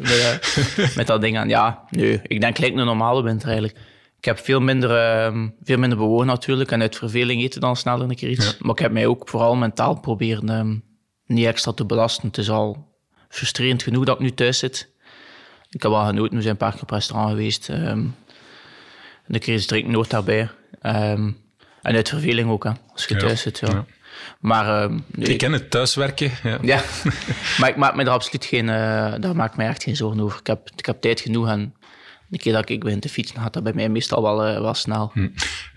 met, 0.00 0.10
eh, 0.76 0.96
met 0.96 1.06
dat 1.06 1.20
ding 1.20 1.38
aan. 1.38 1.48
Ja, 1.48 1.84
nee, 1.90 2.20
ik 2.26 2.40
denk 2.40 2.56
gelijk 2.56 2.76
een 2.76 2.84
normale 2.84 3.22
winter 3.22 3.48
eigenlijk. 3.48 3.78
Ik 4.18 4.24
heb 4.24 4.38
veel 4.38 4.60
minder, 4.60 4.90
ehm, 4.96 5.48
veel 5.62 5.78
minder 5.78 5.98
bewogen 5.98 6.26
natuurlijk. 6.26 6.70
En 6.70 6.80
uit 6.80 6.96
verveling 6.96 7.42
eten 7.42 7.60
dan 7.60 7.76
sneller 7.76 8.08
een 8.08 8.16
keer 8.16 8.30
iets. 8.30 8.58
Maar 8.58 8.70
ik 8.70 8.78
heb 8.78 8.92
mij 8.92 9.06
ook 9.06 9.28
vooral 9.28 9.56
mentaal 9.56 10.00
proberen 10.00 10.48
ehm, 10.48 10.76
niet 11.26 11.46
extra 11.46 11.72
te 11.72 11.84
belasten. 11.84 12.26
Het 12.26 12.38
is 12.38 12.50
al 12.50 12.96
frustrerend 13.28 13.82
genoeg 13.82 14.04
dat 14.04 14.14
ik 14.14 14.22
nu 14.22 14.30
thuis 14.30 14.58
zit. 14.58 14.88
Ik 15.70 15.82
heb 15.82 15.90
wel 15.90 16.04
genoten. 16.04 16.34
We 16.36 16.40
zijn 16.42 16.52
een 16.52 16.58
paar 16.58 16.72
keer 16.72 16.82
op 16.82 16.90
restaurant 16.90 17.30
geweest. 17.30 17.68
Um, 17.68 18.14
een 19.26 19.40
keer 19.40 19.54
eens 19.54 19.66
drinken 19.66 19.92
nooit 19.92 20.10
daarbij. 20.10 20.48
en 20.80 21.36
uit 21.82 22.08
verveling 22.08 22.50
ook, 22.50 22.64
hè, 22.64 22.70
als 22.92 23.04
je 23.04 23.16
thuis 23.16 23.40
zit. 23.40 23.58
Ja. 23.58 23.84
Maar, 24.40 24.90
nee. 24.90 25.28
Ik 25.28 25.38
ken 25.38 25.52
het 25.52 25.70
thuiswerken. 25.70 26.30
Ja, 26.42 26.58
ja. 26.62 26.82
maar 27.58 27.68
ik 27.68 27.76
maak 27.76 27.94
me 27.94 28.02
er 28.02 28.08
absoluut 28.08 28.44
geen, 28.44 28.64
uh, 28.64 29.14
daar 29.20 29.36
maak 29.36 29.50
ik 29.50 29.56
me 29.56 29.64
echt 29.64 29.82
geen 29.82 29.96
zorgen 29.96 30.20
over. 30.20 30.38
Ik 30.38 30.46
heb, 30.46 30.70
ik 30.76 30.86
heb 30.86 31.00
tijd 31.00 31.20
genoeg 31.20 31.48
en 31.48 31.74
de 32.28 32.38
keer 32.38 32.52
dat 32.52 32.68
ik 32.68 32.84
begin 32.84 33.00
te 33.00 33.08
fietsen, 33.08 33.40
gaat 33.40 33.52
dat 33.52 33.62
bij 33.62 33.72
mij 33.72 33.88
meestal 33.88 34.22
wel, 34.22 34.48
uh, 34.48 34.60
wel 34.60 34.74
snel. 34.74 35.10
Hm. 35.14 35.28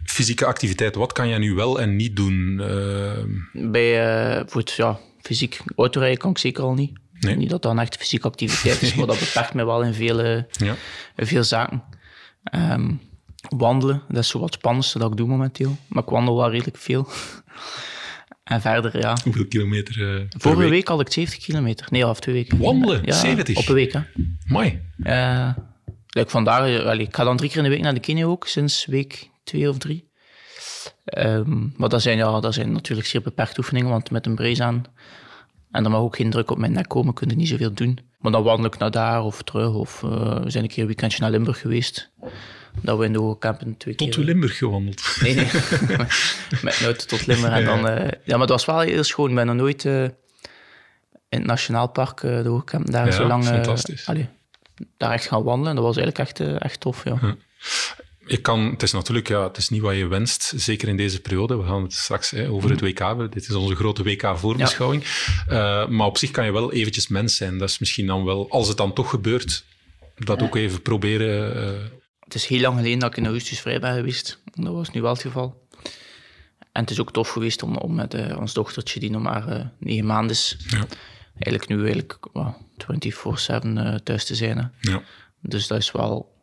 Fysieke 0.03 0.45
activiteit, 0.45 0.95
wat 0.95 1.13
kan 1.13 1.27
jij 1.27 1.37
nu 1.37 1.53
wel 1.53 1.81
en 1.81 1.95
niet 1.95 2.15
doen? 2.15 2.61
Uh... 2.61 3.69
Bij 3.71 4.41
uh, 4.43 4.63
ja, 4.75 4.99
fysiek 5.21 5.59
autorijden 5.75 6.17
kan 6.17 6.31
ik 6.31 6.37
zeker 6.37 6.63
al 6.63 6.73
niet. 6.73 6.99
Nee. 7.19 7.35
Niet 7.35 7.49
dat 7.49 7.61
dat 7.61 7.71
een 7.71 7.79
echt 7.79 7.97
fysieke 7.97 8.27
activiteit 8.27 8.81
is, 8.81 8.93
maar 8.95 9.07
dat 9.07 9.19
beperkt 9.19 9.53
me 9.53 9.65
wel 9.65 9.83
in 9.83 9.93
veel, 9.93 10.25
ja. 10.25 10.75
in 11.15 11.25
veel 11.25 11.43
zaken. 11.43 11.83
Um, 12.55 12.99
wandelen, 13.49 14.01
dat 14.07 14.23
is 14.23 14.29
zo 14.29 14.39
wat 14.39 14.53
spannendste 14.53 14.99
dat 14.99 15.11
ik 15.11 15.17
doe 15.17 15.27
momenteel. 15.27 15.77
Maar 15.87 16.03
ik 16.03 16.09
wandel 16.09 16.35
wel 16.35 16.51
redelijk 16.51 16.77
veel. 16.77 17.07
en 18.43 18.61
verder, 18.61 18.99
ja. 18.99 19.17
Hoeveel 19.23 19.47
kilometer? 19.47 19.97
Uh, 19.97 20.21
Vorige 20.29 20.61
week? 20.61 20.69
week? 20.69 20.87
had 20.87 21.01
ik 21.01 21.11
70 21.11 21.43
kilometer. 21.43 21.87
Nee, 21.89 22.07
of 22.07 22.19
twee 22.19 22.35
weken. 22.35 22.57
Wandelen? 22.57 23.01
Ja, 23.05 23.13
70? 23.13 23.57
Op 23.57 23.67
een 23.67 23.73
week, 23.73 23.93
hè. 23.93 23.99
Mooi. 24.45 24.81
Uh, 24.97 25.49
Like 26.11 26.29
vandaag, 26.29 26.67
eh, 26.67 26.99
ik 26.99 27.15
ga 27.15 27.23
dan 27.23 27.37
drie 27.37 27.49
keer 27.49 27.57
in 27.57 27.63
de 27.63 27.69
week 27.69 27.81
naar 27.81 27.93
de 27.93 27.99
kine 27.99 28.25
ook, 28.25 28.47
sinds 28.47 28.85
week 28.85 29.29
twee 29.43 29.69
of 29.69 29.77
drie. 29.77 30.09
Um, 31.17 31.73
maar 31.77 31.89
dat 31.89 32.01
zijn, 32.01 32.17
ja, 32.17 32.39
dat 32.39 32.53
zijn 32.53 32.71
natuurlijk 32.71 33.07
zeer 33.07 33.21
beperkte 33.21 33.59
oefeningen, 33.59 33.89
want 33.89 34.11
met 34.11 34.25
een 34.25 34.35
brace 34.35 34.63
aan 34.63 34.85
en 35.71 35.83
er 35.83 35.89
mag 35.89 35.99
ook 35.99 36.15
geen 36.15 36.29
druk 36.29 36.51
op 36.51 36.57
mijn 36.57 36.71
nek 36.71 36.87
komen, 36.87 37.13
kun 37.13 37.29
je 37.29 37.35
niet 37.35 37.47
zoveel 37.47 37.73
doen. 37.73 37.99
Maar 38.19 38.31
dan 38.31 38.43
wandel 38.43 38.65
ik 38.65 38.77
naar 38.77 38.91
daar 38.91 39.23
of 39.23 39.41
terug, 39.41 39.73
of 39.73 40.01
uh, 40.01 40.43
we 40.43 40.49
zijn 40.49 40.63
een 40.63 40.69
keer 40.69 40.79
een 40.81 40.85
weekendje 40.85 41.21
naar 41.21 41.31
Limburg 41.31 41.59
geweest. 41.59 42.11
Dat 42.81 42.97
we 42.97 43.05
in 43.05 43.13
de 43.13 43.19
Hoge 43.19 43.37
Kampen 43.37 43.77
twee 43.77 43.95
tot 43.95 44.07
keer... 44.07 44.15
Tot 44.15 44.25
Limburg 44.25 44.57
gewandeld? 44.57 45.17
Nee, 45.21 45.35
nee. 45.35 45.45
met 46.61 46.81
auto 46.81 47.05
tot 47.05 47.25
Limburg. 47.25 47.53
En 47.53 47.65
dan, 47.65 47.89
uh, 47.89 47.95
ja, 48.23 48.37
maar 48.37 48.39
het 48.39 48.49
was 48.49 48.65
wel 48.65 48.79
heel 48.79 49.03
schoon. 49.03 49.29
Ik 49.29 49.35
ben 49.35 49.45
nog 49.45 49.55
nooit 49.55 49.83
uh, 49.83 50.03
in 50.03 50.11
het 51.29 51.45
Nationaal 51.45 51.89
Park, 51.89 52.21
de 52.21 52.43
Hoge 52.45 52.63
Kampen, 52.63 52.91
daar 52.91 53.05
ja, 53.05 53.11
zo 53.11 53.27
lang... 53.27 53.45
fantastisch. 53.45 54.07
Allee, 54.07 54.29
daar 54.97 55.11
echt 55.11 55.27
gaan 55.27 55.43
wandelen. 55.43 55.75
Dat 55.75 55.83
was 55.83 55.97
eigenlijk 55.97 56.29
echt, 56.29 56.39
eh, 56.39 56.61
echt 56.61 56.79
tof, 56.79 57.03
ja. 57.03 57.37
Je 58.25 58.37
kan, 58.37 58.71
het 58.71 58.83
is 58.83 58.91
natuurlijk 58.91 59.27
ja, 59.27 59.43
het 59.43 59.57
is 59.57 59.69
niet 59.69 59.81
wat 59.81 59.95
je 59.95 60.07
wenst, 60.07 60.53
zeker 60.55 60.87
in 60.87 60.97
deze 60.97 61.21
periode. 61.21 61.57
We 61.57 61.63
gaan 61.63 61.83
het 61.83 61.93
straks 61.93 62.29
hè, 62.29 62.49
over 62.49 62.69
het 62.69 62.81
WK 62.81 62.99
hebben. 62.99 63.31
Dit 63.31 63.47
is 63.47 63.55
onze 63.55 63.75
grote 63.75 64.03
WK-voorbeschouwing. 64.03 65.03
Uh, 65.49 65.87
maar 65.87 66.07
op 66.07 66.17
zich 66.17 66.31
kan 66.31 66.45
je 66.45 66.51
wel 66.51 66.71
eventjes 66.71 67.07
mens 67.07 67.35
zijn. 67.35 67.57
Dat 67.57 67.69
is 67.69 67.79
misschien 67.79 68.07
dan 68.07 68.23
wel, 68.25 68.49
als 68.49 68.67
het 68.67 68.77
dan 68.77 68.93
toch 68.93 69.09
gebeurt, 69.09 69.65
dat 70.17 70.41
ook 70.41 70.55
even 70.55 70.81
proberen. 70.81 71.57
Uh... 71.57 71.85
Het 72.19 72.33
is 72.33 72.45
heel 72.45 72.59
lang 72.59 72.77
geleden 72.77 72.99
dat 72.99 73.09
ik 73.09 73.17
in 73.17 73.25
augustus 73.25 73.59
vrij 73.59 73.79
ben 73.79 73.95
geweest. 73.95 74.41
Dat 74.53 74.73
was 74.73 74.89
nu 74.89 75.01
wel 75.01 75.13
het 75.13 75.21
geval. 75.21 75.67
En 76.71 76.81
het 76.81 76.89
is 76.89 76.99
ook 76.99 77.11
tof 77.11 77.29
geweest 77.29 77.63
om, 77.63 77.77
om 77.77 77.95
met 77.95 78.13
uh, 78.13 78.37
ons 78.39 78.53
dochtertje, 78.53 78.99
die 78.99 79.11
nog 79.11 79.21
maar 79.21 79.71
negen 79.79 80.05
maanden 80.05 80.31
is, 80.31 80.57
ja 80.67 80.87
eigenlijk 81.41 81.67
nu 81.67 81.81
eigenlijk 81.83 82.27
well, 82.33 82.53
24-7 83.63 83.67
uh, 83.67 83.95
thuis 83.95 84.25
te 84.25 84.35
zijn. 84.35 84.57
Hè. 84.57 84.91
Ja. 84.91 85.01
Dus 85.41 85.67
dat 85.67 85.77
is 85.77 85.91
wel, 85.91 86.33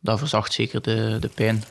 dat 0.00 0.18
verzacht 0.18 0.52
zeker 0.52 0.82
de, 0.82 1.16
de 1.20 1.28
pijn. 1.28 1.64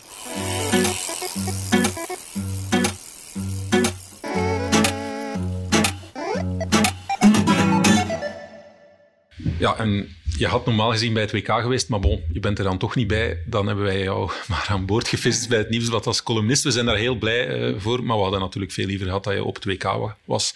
Ja, 9.59 9.77
en 9.77 10.15
je 10.37 10.47
had 10.47 10.65
normaal 10.65 10.91
gezien 10.91 11.13
bij 11.13 11.21
het 11.21 11.31
WK 11.31 11.47
geweest, 11.47 11.89
maar 11.89 11.99
bon, 11.99 12.23
je 12.31 12.39
bent 12.39 12.57
er 12.57 12.63
dan 12.63 12.77
toch 12.77 12.95
niet 12.95 13.07
bij. 13.07 13.43
Dan 13.45 13.67
hebben 13.67 13.85
wij 13.85 14.03
jou 14.03 14.31
maar 14.49 14.65
aan 14.69 14.85
boord 14.85 15.07
gevist 15.07 15.49
bij 15.49 15.57
het 15.57 15.69
Nieuwsblad 15.69 16.07
als 16.07 16.23
columnist. 16.23 16.63
We 16.63 16.71
zijn 16.71 16.85
daar 16.85 16.95
heel 16.95 17.15
blij 17.15 17.59
uh, 17.59 17.79
voor, 17.79 18.03
maar 18.03 18.15
we 18.15 18.21
hadden 18.21 18.39
natuurlijk 18.39 18.73
veel 18.73 18.85
liever 18.85 19.05
gehad 19.05 19.23
dat 19.23 19.33
je 19.33 19.43
op 19.43 19.55
het 19.55 19.65
WK 19.65 20.15
was. 20.25 20.53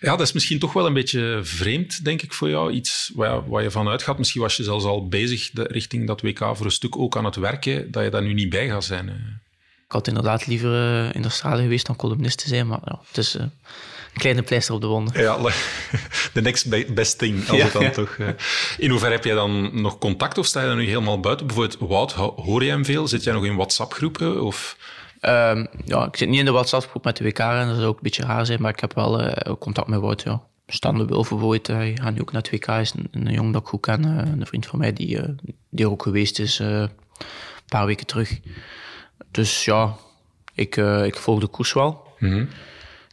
Ja, 0.00 0.10
dat 0.16 0.26
is 0.26 0.32
misschien 0.32 0.58
toch 0.58 0.72
wel 0.72 0.86
een 0.86 0.92
beetje 0.92 1.40
vreemd, 1.42 2.04
denk 2.04 2.22
ik, 2.22 2.32
voor 2.32 2.48
jou. 2.48 2.72
Iets 2.72 3.10
waar, 3.14 3.48
waar 3.48 3.62
je 3.62 3.70
van 3.70 3.88
uitgaat. 3.88 4.18
Misschien 4.18 4.40
was 4.40 4.56
je 4.56 4.62
zelfs 4.62 4.84
al 4.84 5.08
bezig 5.08 5.50
de, 5.50 5.62
richting 5.62 6.06
dat 6.06 6.20
WK 6.20 6.38
voor 6.38 6.64
een 6.64 6.70
stuk 6.70 6.96
ook 6.96 7.16
aan 7.16 7.24
het 7.24 7.36
werken, 7.36 7.90
dat 7.90 8.04
je 8.04 8.10
daar 8.10 8.22
nu 8.22 8.32
niet 8.32 8.48
bij 8.48 8.68
gaat 8.68 8.84
zijn. 8.84 9.08
Ik 9.86 9.92
had 9.92 10.08
inderdaad 10.08 10.46
liever 10.46 10.70
uh, 10.70 11.14
in 11.14 11.22
Australië 11.22 11.62
geweest 11.62 11.86
dan 11.86 11.96
columnist 11.96 12.38
te 12.38 12.48
zijn, 12.48 12.66
maar 12.66 12.80
ja, 12.84 13.00
het 13.08 13.18
is 13.18 13.36
uh, 13.36 13.42
een 13.42 13.50
kleine 14.20 14.42
pleister 14.42 14.74
op 14.74 14.80
de 14.80 14.86
wonden. 14.86 15.22
Ja, 15.22 15.38
de 16.32 16.42
next 16.42 16.94
best 16.94 17.18
thing, 17.18 17.48
als 17.48 17.62
het 17.62 17.72
dan 17.72 17.90
toch... 17.90 18.16
Uh. 18.16 18.28
In 18.78 18.90
hoeverre 18.90 19.14
heb 19.14 19.24
jij 19.24 19.34
dan 19.34 19.80
nog 19.80 19.98
contact 19.98 20.38
of 20.38 20.46
sta 20.46 20.60
je 20.60 20.66
dan 20.66 20.76
nu 20.76 20.86
helemaal 20.86 21.20
buiten? 21.20 21.46
Bijvoorbeeld, 21.46 21.78
Wout, 21.88 22.12
hoor 22.12 22.64
je 22.64 22.70
hem 22.70 22.84
veel? 22.84 23.08
Zit 23.08 23.24
jij 23.24 23.32
nog 23.32 23.44
in 23.44 23.56
WhatsApp-groepen? 23.56 24.42
Of... 24.42 24.76
Um, 25.20 25.66
ja, 25.84 26.06
ik 26.06 26.16
zit 26.16 26.28
niet 26.28 26.38
in 26.38 26.44
de 26.44 26.50
WhatsApp-groep 26.50 27.04
met 27.04 27.16
de 27.16 27.24
WK 27.24 27.38
en 27.38 27.66
dat 27.66 27.76
zou 27.76 27.86
ook 27.86 27.96
een 27.96 28.02
beetje 28.02 28.22
raar 28.22 28.46
zijn, 28.46 28.62
maar 28.62 28.70
ik 28.70 28.80
heb 28.80 28.94
wel 28.94 29.20
uh, 29.20 29.32
contact 29.58 29.88
met 29.88 30.00
Wout. 30.00 30.22
Ja. 30.22 30.42
Wilf 30.80 31.28
bijvoorbeeld, 31.28 31.66
hij 31.66 31.96
gaat 32.02 32.14
nu 32.14 32.20
ook 32.20 32.32
naar 32.32 32.42
het 32.42 32.50
WK, 32.50 32.66
is 32.66 32.92
een, 32.92 33.08
een 33.10 33.32
jong 33.32 33.52
dat 33.52 33.62
ik 33.62 33.68
goed 33.68 33.80
ken, 33.80 34.06
uh, 34.06 34.16
een 34.16 34.46
vriend 34.46 34.66
van 34.66 34.78
mij 34.78 34.92
die, 34.92 35.16
uh, 35.16 35.28
die 35.70 35.84
er 35.84 35.90
ook 35.90 36.02
geweest 36.02 36.38
is 36.38 36.58
een 36.58 36.90
paar 37.66 37.86
weken 37.86 38.06
terug. 38.06 38.40
Dus 39.30 39.64
ja, 39.64 39.96
ik, 40.54 40.76
ik 40.76 41.16
volg 41.16 41.40
de 41.40 41.46
koers 41.46 41.72
wel. 41.72 42.02
Mm 42.18 42.30
-hmm. 42.30 42.48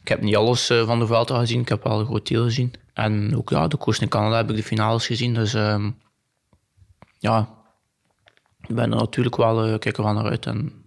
Ik 0.02 0.08
heb 0.08 0.20
niet 0.20 0.36
alles 0.36 0.66
van 0.66 0.98
de 0.98 1.06
Vuelta 1.06 1.38
gezien, 1.38 1.60
ik 1.60 1.68
heb 1.68 1.84
wel 1.84 2.00
een 2.00 2.06
groot 2.06 2.28
deel 2.28 2.44
gezien. 2.44 2.72
En 2.92 3.36
ook 3.36 3.50
ja, 3.50 3.68
de 3.68 3.76
koers 3.76 3.98
in 3.98 4.08
Canada 4.08 4.36
heb 4.36 4.50
ik 4.50 4.56
de 4.56 4.62
finales 4.62 5.06
gezien, 5.06 5.34
dus 5.34 5.54
um, 5.54 5.96
ja, 7.18 7.48
ik 8.60 8.74
ben 8.74 8.90
er 8.90 8.98
natuurlijk 8.98 9.36
wel, 9.36 9.78
kijk 9.78 9.96
er 9.96 10.02
wel 10.02 10.12
naar 10.12 10.30
uit 10.30 10.46
en 10.46 10.77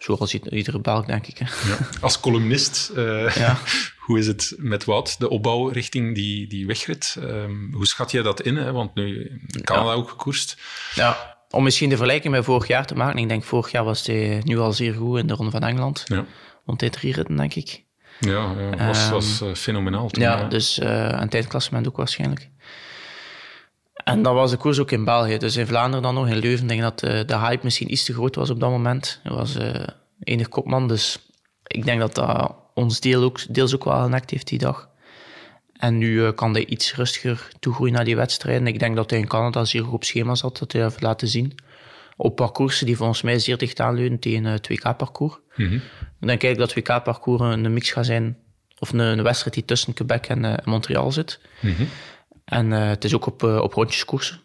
Zoals 0.00 0.34
iedere 0.34 0.80
Belg, 0.80 1.04
denk 1.04 1.26
ik. 1.26 1.38
Ja. 1.38 1.46
Als 2.00 2.20
columnist, 2.20 2.90
uh, 2.96 3.34
ja. 3.34 3.58
hoe 4.06 4.18
is 4.18 4.26
het 4.26 4.54
met 4.56 4.84
Wout, 4.84 5.18
de 5.18 5.30
opbouw 5.30 5.68
richting 5.68 6.14
die, 6.14 6.46
die 6.46 6.66
wegrit? 6.66 7.16
Um, 7.18 7.72
hoe 7.72 7.86
schat 7.86 8.10
je 8.10 8.22
dat 8.22 8.40
in? 8.40 8.56
Hè? 8.56 8.72
Want 8.72 8.94
nu 8.94 9.40
Canada 9.62 9.88
ja. 9.88 9.94
ook 9.94 10.08
gekoerst. 10.08 10.56
Ja, 10.94 11.38
om 11.50 11.62
misschien 11.62 11.88
de 11.88 11.96
vergelijking 11.96 12.34
met 12.34 12.44
vorig 12.44 12.66
jaar 12.66 12.86
te 12.86 12.94
maken. 12.94 13.18
Ik 13.18 13.28
denk, 13.28 13.44
vorig 13.44 13.70
jaar 13.70 13.84
was 13.84 14.06
hij 14.06 14.40
nu 14.44 14.58
al 14.58 14.72
zeer 14.72 14.94
goed 14.94 15.18
in 15.18 15.26
de 15.26 15.34
Ronde 15.34 15.50
van 15.50 15.62
Engeland. 15.62 16.02
Ja. 16.06 16.24
Want 16.64 16.80
hij 16.80 16.90
drie 16.90 17.12
ritten, 17.12 17.36
denk 17.36 17.54
ik. 17.54 17.84
Ja, 18.20 18.54
was, 18.86 19.06
um, 19.06 19.10
was 19.10 19.42
uh, 19.42 19.54
fenomenaal 19.54 20.08
toen. 20.08 20.22
Ja, 20.22 20.48
dus 20.48 20.78
uh, 20.78 21.08
een 21.08 21.28
tijdklassement 21.28 21.88
ook 21.88 21.96
waarschijnlijk. 21.96 22.50
En 24.04 24.22
dan 24.22 24.34
was 24.34 24.50
de 24.50 24.56
koers 24.56 24.78
ook 24.78 24.90
in 24.90 25.04
België. 25.04 25.38
Dus 25.38 25.56
in 25.56 25.66
Vlaanderen 25.66 26.02
dan 26.02 26.14
nog, 26.14 26.28
in 26.28 26.38
Leuven, 26.38 26.66
denk 26.66 26.80
ik 26.80 26.86
dat 26.86 26.98
de, 26.98 27.24
de 27.24 27.38
hype 27.38 27.60
misschien 27.64 27.92
iets 27.92 28.04
te 28.04 28.12
groot 28.12 28.34
was 28.34 28.50
op 28.50 28.60
dat 28.60 28.70
moment. 28.70 29.20
Hij 29.22 29.32
was 29.32 29.56
uh, 29.56 29.86
enig 30.20 30.48
kopman, 30.48 30.88
dus 30.88 31.18
ik 31.66 31.84
denk 31.84 32.00
dat 32.00 32.14
dat 32.14 32.54
ons 32.74 33.00
deel 33.00 33.22
ook, 33.22 33.54
deels 33.54 33.74
ook 33.74 33.84
wel 33.84 34.02
genekt 34.02 34.30
heeft 34.30 34.48
die 34.48 34.58
dag. 34.58 34.88
En 35.72 35.98
nu 35.98 36.10
uh, 36.10 36.32
kan 36.34 36.52
hij 36.52 36.66
iets 36.66 36.94
rustiger 36.94 37.48
toegroeien 37.60 37.94
naar 37.94 38.04
die 38.04 38.16
wedstrijden. 38.16 38.66
Ik 38.66 38.78
denk 38.78 38.96
dat 38.96 39.10
hij 39.10 39.18
in 39.18 39.26
Canada 39.26 39.64
zeer 39.64 39.84
goed 39.84 39.92
op 39.92 40.04
schema 40.04 40.34
zat, 40.34 40.58
dat 40.58 40.72
hij 40.72 40.82
heeft 40.82 41.02
laten 41.02 41.28
zien. 41.28 41.54
Op 42.16 42.36
parcoursen 42.36 42.86
die 42.86 42.96
volgens 42.96 43.22
mij 43.22 43.38
zeer 43.38 43.58
dicht 43.58 43.80
aanleunen 43.80 44.18
tegen 44.18 44.44
het 44.44 44.68
WK-parcours. 44.68 45.38
Mm 45.56 45.66
-hmm. 45.66 45.76
Ik 46.20 46.26
denk 46.26 46.42
eigenlijk 46.42 46.74
dat 46.74 46.74
WK-parcours 46.74 47.40
een 47.40 47.72
mix 47.72 47.90
gaat 47.90 48.06
zijn, 48.06 48.36
of 48.78 48.92
een, 48.92 48.98
een 48.98 49.22
wedstrijd 49.22 49.54
die 49.54 49.64
tussen 49.64 49.94
Quebec 49.94 50.26
en 50.26 50.44
uh, 50.44 50.54
Montreal 50.64 51.12
zit. 51.12 51.40
Mm 51.60 51.74
-hmm. 51.74 51.88
En 52.50 52.70
uh, 52.70 52.88
het 52.88 53.04
is 53.04 53.14
ook 53.14 53.26
op, 53.26 53.42
uh, 53.42 53.56
op 53.56 53.72
rondjeskoersen. 53.72 54.40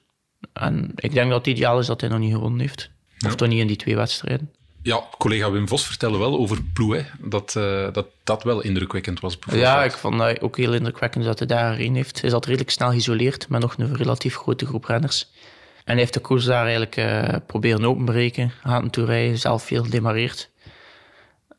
En 0.53 0.91
ik 0.95 1.13
denk 1.13 1.29
dat 1.29 1.38
het 1.38 1.55
ideaal 1.55 1.79
is 1.79 1.85
dat 1.85 2.01
hij 2.01 2.09
nog 2.09 2.19
niet 2.19 2.33
gewonnen 2.33 2.59
heeft. 2.59 2.89
Of 3.19 3.29
ja. 3.29 3.35
toch 3.35 3.47
niet 3.47 3.59
in 3.59 3.67
die 3.67 3.75
twee 3.75 3.95
wedstrijden. 3.95 4.51
Ja, 4.81 5.03
collega 5.17 5.51
Wim 5.51 5.67
Vos 5.67 5.88
vertelde 5.88 6.17
wel 6.17 6.38
over 6.38 6.63
Ploe, 6.74 7.05
dat, 7.19 7.55
uh, 7.57 7.88
dat 7.93 8.07
dat 8.24 8.43
wel 8.43 8.62
indrukwekkend 8.62 9.19
was. 9.19 9.38
Ja, 9.51 9.83
ik 9.83 9.91
vond 9.91 10.17
dat 10.17 10.41
ook 10.41 10.57
heel 10.57 10.74
indrukwekkend 10.74 11.25
dat 11.25 11.39
hij 11.39 11.47
daarin 11.47 11.95
heeft. 11.95 12.21
Hij 12.21 12.29
zat 12.29 12.45
redelijk 12.45 12.71
snel 12.71 12.89
geïsoleerd 12.89 13.50
met 13.50 13.62
nog 13.62 13.77
een 13.77 13.95
relatief 13.95 14.35
grote 14.35 14.65
groep 14.65 14.85
renners. 14.85 15.31
En 15.77 15.91
hij 15.91 16.00
heeft 16.00 16.13
de 16.13 16.19
koers 16.19 16.45
daar 16.45 16.63
eigenlijk 16.63 16.97
uh, 16.97 17.35
proberen 17.45 17.85
openbreken. 17.85 18.51
Gaat 18.63 18.81
naartoe 18.81 19.05
rijden, 19.05 19.39
zelf 19.39 19.63
veel 19.63 19.89
demareerd. 19.89 20.50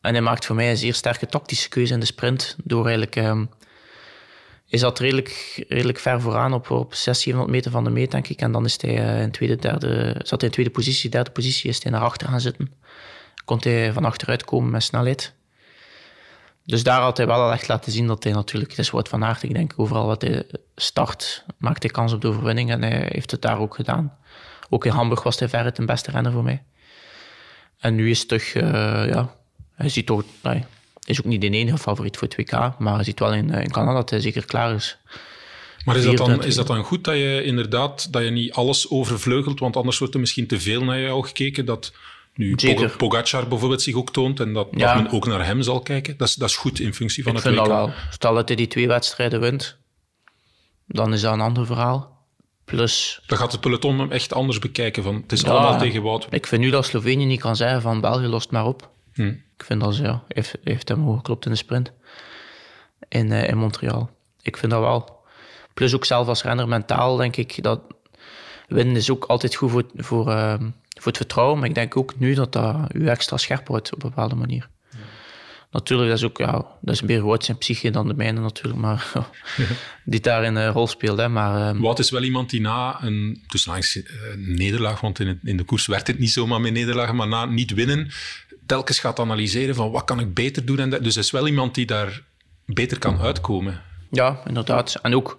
En 0.00 0.12
hij 0.12 0.22
maakt 0.22 0.46
voor 0.46 0.56
mij 0.56 0.70
een 0.70 0.76
zeer 0.76 0.94
sterke 0.94 1.26
tactische 1.26 1.68
keuze 1.68 1.94
in 1.94 2.00
de 2.00 2.06
sprint. 2.06 2.56
Door 2.64 2.86
eigenlijk 2.86 3.16
um, 3.16 3.50
hij 4.68 4.78
zat 4.78 4.99
redelijk, 4.99 5.64
redelijk 5.68 5.99
ver 5.99 6.20
vooraan 6.20 6.52
op, 6.52 6.70
op 6.70 6.94
600, 6.94 7.18
700 7.18 7.50
meter 7.56 7.70
van 7.70 7.85
de 7.85 7.90
meet, 7.90 8.11
denk 8.11 8.28
ik. 8.28 8.40
En 8.40 8.52
dan 8.52 8.64
is 8.64 8.80
hij 8.80 9.16
uh, 9.16 9.23
in 9.23 9.30
tweede, 9.30 9.56
derde, 9.56 10.14
zat 10.18 10.40
hij 10.40 10.49
in 10.49 10.54
tweede 10.54 10.73
positie. 10.73 11.11
Derde 11.11 11.30
positie 11.30 11.70
is 11.70 11.82
hij 11.82 11.92
naar 11.92 12.00
achter 12.00 12.28
gaan 12.28 12.40
zitten. 12.40 12.73
Kon 13.44 13.58
hij 13.61 13.92
van 13.92 14.04
achteruit 14.04 14.44
komen 14.44 14.70
met 14.70 14.82
snelheid. 14.82 15.35
Dus 16.64 16.82
daar 16.82 17.00
had 17.00 17.16
hij 17.16 17.26
wel 17.26 17.40
al 17.40 17.52
echt 17.52 17.68
laten 17.68 17.92
zien 17.92 18.06
dat 18.06 18.25
hij 18.25 18.32
natuurlijk... 18.32 18.70
Het 18.70 18.80
is 18.80 18.90
wat 18.90 19.08
van 19.08 19.25
aard, 19.25 19.42
ik 19.42 19.54
denk. 19.54 19.73
Overal 19.76 20.06
wat 20.06 20.23
hij 20.23 20.46
start, 20.76 21.44
maakt 21.58 21.82
hij 21.82 21.92
kans 21.92 22.12
op 22.12 22.20
de 22.20 22.28
overwinning. 22.28 22.70
En 22.70 22.82
hij 22.82 23.06
heeft 23.08 23.30
het 23.30 23.42
daar 23.42 23.58
ook 23.58 23.75
gedaan. 23.75 24.18
Ook 24.68 24.85
in 24.85 24.92
Hamburg 24.92 25.23
was 25.23 25.38
hij 25.38 25.49
verre 25.49 25.73
de 25.73 25.85
beste 25.85 26.11
renner 26.11 26.32
voor 26.32 26.42
mij. 26.42 26.62
En 27.78 27.94
nu 27.94 28.11
is 28.11 28.18
het 28.18 28.28
terug, 28.28 28.54
uh, 28.54 28.62
ja, 29.08 29.35
hij 29.75 29.88
ziet 29.88 30.06
toch, 30.06 30.23
hij 30.42 30.66
is 31.06 31.18
ook 31.18 31.25
niet 31.25 31.40
de 31.40 31.50
enige 31.50 31.78
favoriet 31.78 32.16
voor 32.16 32.28
het 32.28 32.36
WK, 32.36 32.78
maar 32.78 32.94
hij 32.94 33.04
ziet 33.04 33.18
wel 33.18 33.34
in, 33.34 33.50
in 33.50 33.70
Canada 33.70 33.94
dat 33.94 34.10
hij 34.10 34.20
zeker 34.20 34.44
klaar 34.44 34.75
is. 34.75 34.98
Maar 35.84 35.96
is 35.96 36.04
dat, 36.04 36.16
dan, 36.16 36.44
is 36.44 36.54
dat 36.54 36.66
dan 36.66 36.84
goed 36.84 37.04
dat 37.04 37.14
je 37.14 37.42
inderdaad 37.42 38.12
dat 38.12 38.22
je 38.22 38.30
niet 38.30 38.52
alles 38.52 38.90
overvleugelt, 38.90 39.60
want 39.60 39.76
anders 39.76 39.98
wordt 39.98 40.14
er 40.14 40.20
misschien 40.20 40.46
te 40.46 40.60
veel 40.60 40.84
naar 40.84 41.00
jou 41.00 41.26
gekeken, 41.26 41.64
dat 41.64 41.92
nu 42.34 42.52
Zeker. 42.56 42.96
Pogacar 42.96 43.48
bijvoorbeeld 43.48 43.82
zich 43.82 43.94
ook 43.94 44.12
toont 44.12 44.40
en 44.40 44.52
dat, 44.52 44.68
dat, 44.72 44.94
men 44.94 45.10
ook 45.10 45.26
naar 45.26 45.46
hem 45.46 45.62
zal 45.62 45.80
kijken. 45.80 46.16
Dat 46.16 46.28
is, 46.28 46.34
dat 46.34 46.48
is 46.48 46.56
goed 46.56 46.80
in 46.80 46.94
functie 46.94 47.22
van 47.22 47.36
ik 47.36 47.42
het 47.42 47.52
vind 47.52 47.66
WK. 47.66 47.72
Wel. 47.72 47.92
Stel 48.10 48.34
dat 48.34 48.48
hij 48.48 48.56
die 48.56 48.66
twee 48.66 48.86
wedstrijden 48.86 49.40
wint, 49.40 49.76
dan 50.86 51.12
is 51.12 51.20
dat 51.20 51.32
een 51.32 51.40
ander 51.40 51.66
verhaal. 51.66 52.14
Plus... 52.64 53.20
Dan 53.26 53.38
gaat 53.38 53.52
het 53.52 53.60
peloton 53.60 53.98
hem 53.98 54.12
echt 54.12 54.32
anders 54.32 54.58
bekijken. 54.58 55.02
Van, 55.02 55.14
het 55.14 55.32
is 55.32 55.44
allemaal 55.44 55.78
tegen 55.78 56.02
Wout. 56.02 56.26
Ik 56.30 56.46
vind 56.46 56.62
nu 56.62 56.70
dat 56.70 56.86
Slovenië 56.86 57.25
niet 57.25 57.40
kan 57.40 57.56
zeggen 57.56 57.82
van 57.82 58.00
België 58.00 58.26
lost 58.26 58.50
maar 58.50 58.66
op. 58.66 58.90
Hm. 59.12 59.34
Ik 59.56 59.64
vind 59.64 59.80
dat 59.80 59.94
ze, 59.94 60.02
ja, 60.02 60.25
heeft, 60.28 60.56
heeft 60.64 60.88
hem 60.88 61.16
geklopt 61.16 61.44
in 61.44 61.50
de 61.50 61.56
sprint. 61.56 61.92
In, 63.08 63.26
uh, 63.26 63.48
in 63.48 63.58
Montreal. 63.58 64.10
Ik 64.42 64.56
vind 64.56 64.72
dat 64.72 64.80
wel. 64.80 65.25
Plus 65.75 65.94
ook 65.94 66.04
zelf 66.04 66.28
als 66.28 66.42
renner 66.42 66.68
mentaal 66.68 67.16
denk 67.16 67.36
ik 67.36 67.62
dat 67.62 67.80
winnen 68.68 68.96
is 68.96 69.10
ook 69.10 69.25
altijd 69.25 69.54
goed 69.54 69.70
voor, 69.70 69.84
voor, 69.96 70.28
uh, 70.28 70.54
voor 70.88 71.06
het 71.06 71.16
vertrouwen. 71.16 71.58
Maar 71.58 71.68
ik 71.68 71.75
denk 71.75 71.96
ook 71.96 72.18
nu 72.18 72.34
dat 72.34 72.52
dat 72.52 72.94
u 72.94 73.08
extra 73.08 73.36
scherp 73.36 73.68
wordt 73.68 73.94
op 73.94 74.02
een 74.02 74.08
bepaalde 74.08 74.34
manier. 74.34 74.68
Natuurlijk, 75.70 76.08
dat 76.08 76.18
is 76.18 76.25
ook, 76.25 76.38
ja, 76.38 76.52
dat 76.80 76.94
is 76.94 77.02
meer 77.02 77.22
Wout 77.22 77.44
zijn 77.44 77.58
psyche 77.58 77.90
dan 77.90 78.08
de 78.08 78.14
mijne 78.14 78.40
natuurlijk, 78.40 78.78
maar 78.78 79.12
die 80.04 80.20
daar 80.20 80.44
een 80.44 80.68
rol 80.68 80.86
speelt. 80.86 81.18
Hè, 81.18 81.28
maar, 81.28 81.68
um... 81.68 81.80
Wout 81.80 81.98
is 81.98 82.10
wel 82.10 82.22
iemand 82.22 82.50
die 82.50 82.60
na 82.60 83.02
een 83.02 83.42
dus 83.46 83.66
langs, 83.66 83.96
uh, 83.96 84.04
nederlaag, 84.36 85.00
want 85.00 85.20
in, 85.20 85.26
het, 85.26 85.38
in 85.42 85.56
de 85.56 85.64
koers 85.64 85.86
werd 85.86 86.06
het 86.06 86.18
niet 86.18 86.30
zomaar 86.30 86.60
met 86.60 86.72
nederlagen, 86.72 87.16
maar 87.16 87.28
na 87.28 87.44
niet 87.44 87.75
winnen, 87.75 88.10
telkens 88.66 88.99
gaat 88.99 89.18
analyseren 89.18 89.75
van 89.75 89.90
wat 89.90 90.04
kan 90.04 90.20
ik 90.20 90.35
beter 90.35 90.64
doen. 90.64 90.78
En 90.78 90.90
dat, 90.90 91.04
dus 91.04 91.16
is 91.16 91.30
wel 91.30 91.46
iemand 91.46 91.75
die 91.75 91.87
daar 91.87 92.23
beter 92.66 92.99
kan 92.99 93.20
uitkomen. 93.20 93.82
Ja, 94.11 94.40
inderdaad. 94.46 94.99
En 95.02 95.14
ook, 95.14 95.38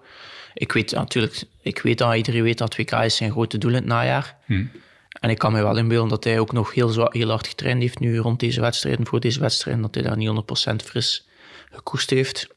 ik 0.54 0.72
weet 0.72 0.92
natuurlijk, 0.92 1.44
ik 1.62 1.80
weet 1.80 1.98
dat 1.98 2.16
iedereen 2.16 2.44
weet 2.44 2.58
dat 2.58 2.76
WK 2.76 2.92
is 2.92 3.16
zijn 3.16 3.32
grote 3.32 3.58
doel 3.58 3.70
in 3.70 3.76
het 3.76 3.86
najaar. 3.86 4.38
Hmm. 4.46 4.72
En 5.20 5.30
ik 5.30 5.38
kan 5.38 5.52
me 5.52 5.62
wel 5.62 5.78
inbeelden 5.78 6.10
dat 6.10 6.24
hij 6.24 6.40
ook 6.40 6.52
nog 6.52 6.74
heel, 6.74 7.10
heel 7.12 7.30
hard 7.30 7.48
getraind 7.48 7.82
heeft 7.82 8.00
nu 8.00 8.18
rond 8.18 8.40
deze 8.40 8.62
wedstrijden, 8.62 9.08
voor 9.08 9.20
deze 9.20 9.40
wedstrijden, 9.40 9.82
dat 9.82 9.96
hij 9.96 10.04
daar 10.04 10.18
niet 10.18 10.30
100% 10.72 10.76
fris 10.86 11.28
gekoest 11.72 12.10
heeft. 12.10 12.48